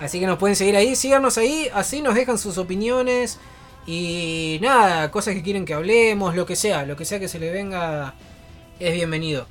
[0.00, 0.96] Así que nos pueden seguir ahí.
[0.96, 1.68] Síganos ahí.
[1.72, 3.38] Así nos dejan sus opiniones.
[3.86, 6.34] Y nada, cosas que quieren que hablemos.
[6.34, 6.84] Lo que sea.
[6.84, 8.14] Lo que sea que se le venga
[8.80, 9.46] es bienvenido.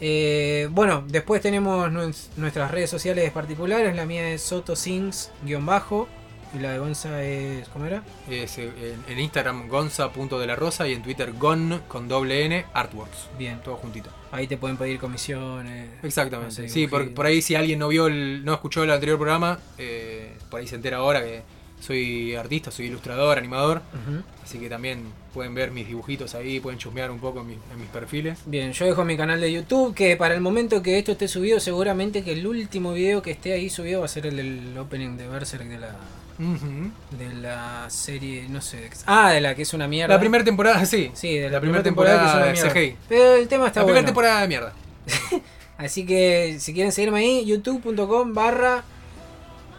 [0.00, 3.94] Eh, bueno, después tenemos nues- nuestras redes sociales particulares.
[3.96, 6.08] La mía es sotosings-bajo.
[6.54, 7.68] Y la de Gonza es.
[7.68, 8.02] ¿Cómo era?
[8.30, 8.72] Es, eh,
[9.06, 13.28] en, Instagram gonza.delarosa y en Twitter gon con doble n artworks.
[13.36, 13.60] Bien.
[13.62, 14.08] Todo juntito.
[14.32, 15.90] Ahí te pueden pedir comisiones.
[16.02, 16.70] Exactamente.
[16.70, 20.38] Sí, por, por ahí si alguien no vio el, no escuchó el anterior programa, eh,
[20.50, 21.42] por ahí se entera ahora que
[21.80, 23.80] Soy artista, soy ilustrador, animador.
[24.44, 25.02] Así que también
[25.32, 28.38] pueden ver mis dibujitos ahí, pueden chusmear un poco en, mis- en mis perfiles.
[28.46, 31.60] Bien, yo dejo mi canal de YouTube que para el momento que esto esté subido,
[31.60, 35.16] seguramente que el último video que esté ahí subido va a ser el del opening
[35.16, 35.96] de Berserk de la,
[37.18, 38.90] de la serie, no sé.
[39.06, 40.14] Ah, de la que es una mierda.
[40.14, 41.10] La primera temporada, sí.
[41.14, 42.92] Sí, de la, la primera temporada, temporada que es una mierda.
[42.92, 42.96] CGI.
[43.08, 44.72] Pero el tema está la primera temporada de mierda.
[45.78, 48.82] Así que si quieren seguirme ahí, youtube.com barra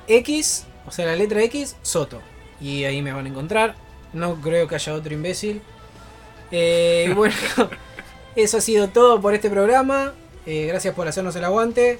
[0.07, 2.22] X, o sea la letra X, Soto.
[2.61, 3.76] Y ahí me van a encontrar.
[4.14, 5.61] No creo que haya otro imbécil.
[6.51, 7.35] Eh, bueno,
[8.35, 10.14] eso ha sido todo por este programa.
[10.45, 11.99] Eh, gracias por hacernos el aguante.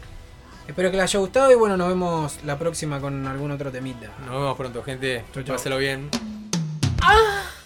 [0.68, 4.07] Espero que les haya gustado y bueno, nos vemos la próxima con algún otro temita.
[4.19, 5.23] Nos vemos pronto, gente.
[5.34, 5.56] Chau, chau.
[5.56, 6.10] Páselo bien.
[7.01, 7.59] ¡Ah!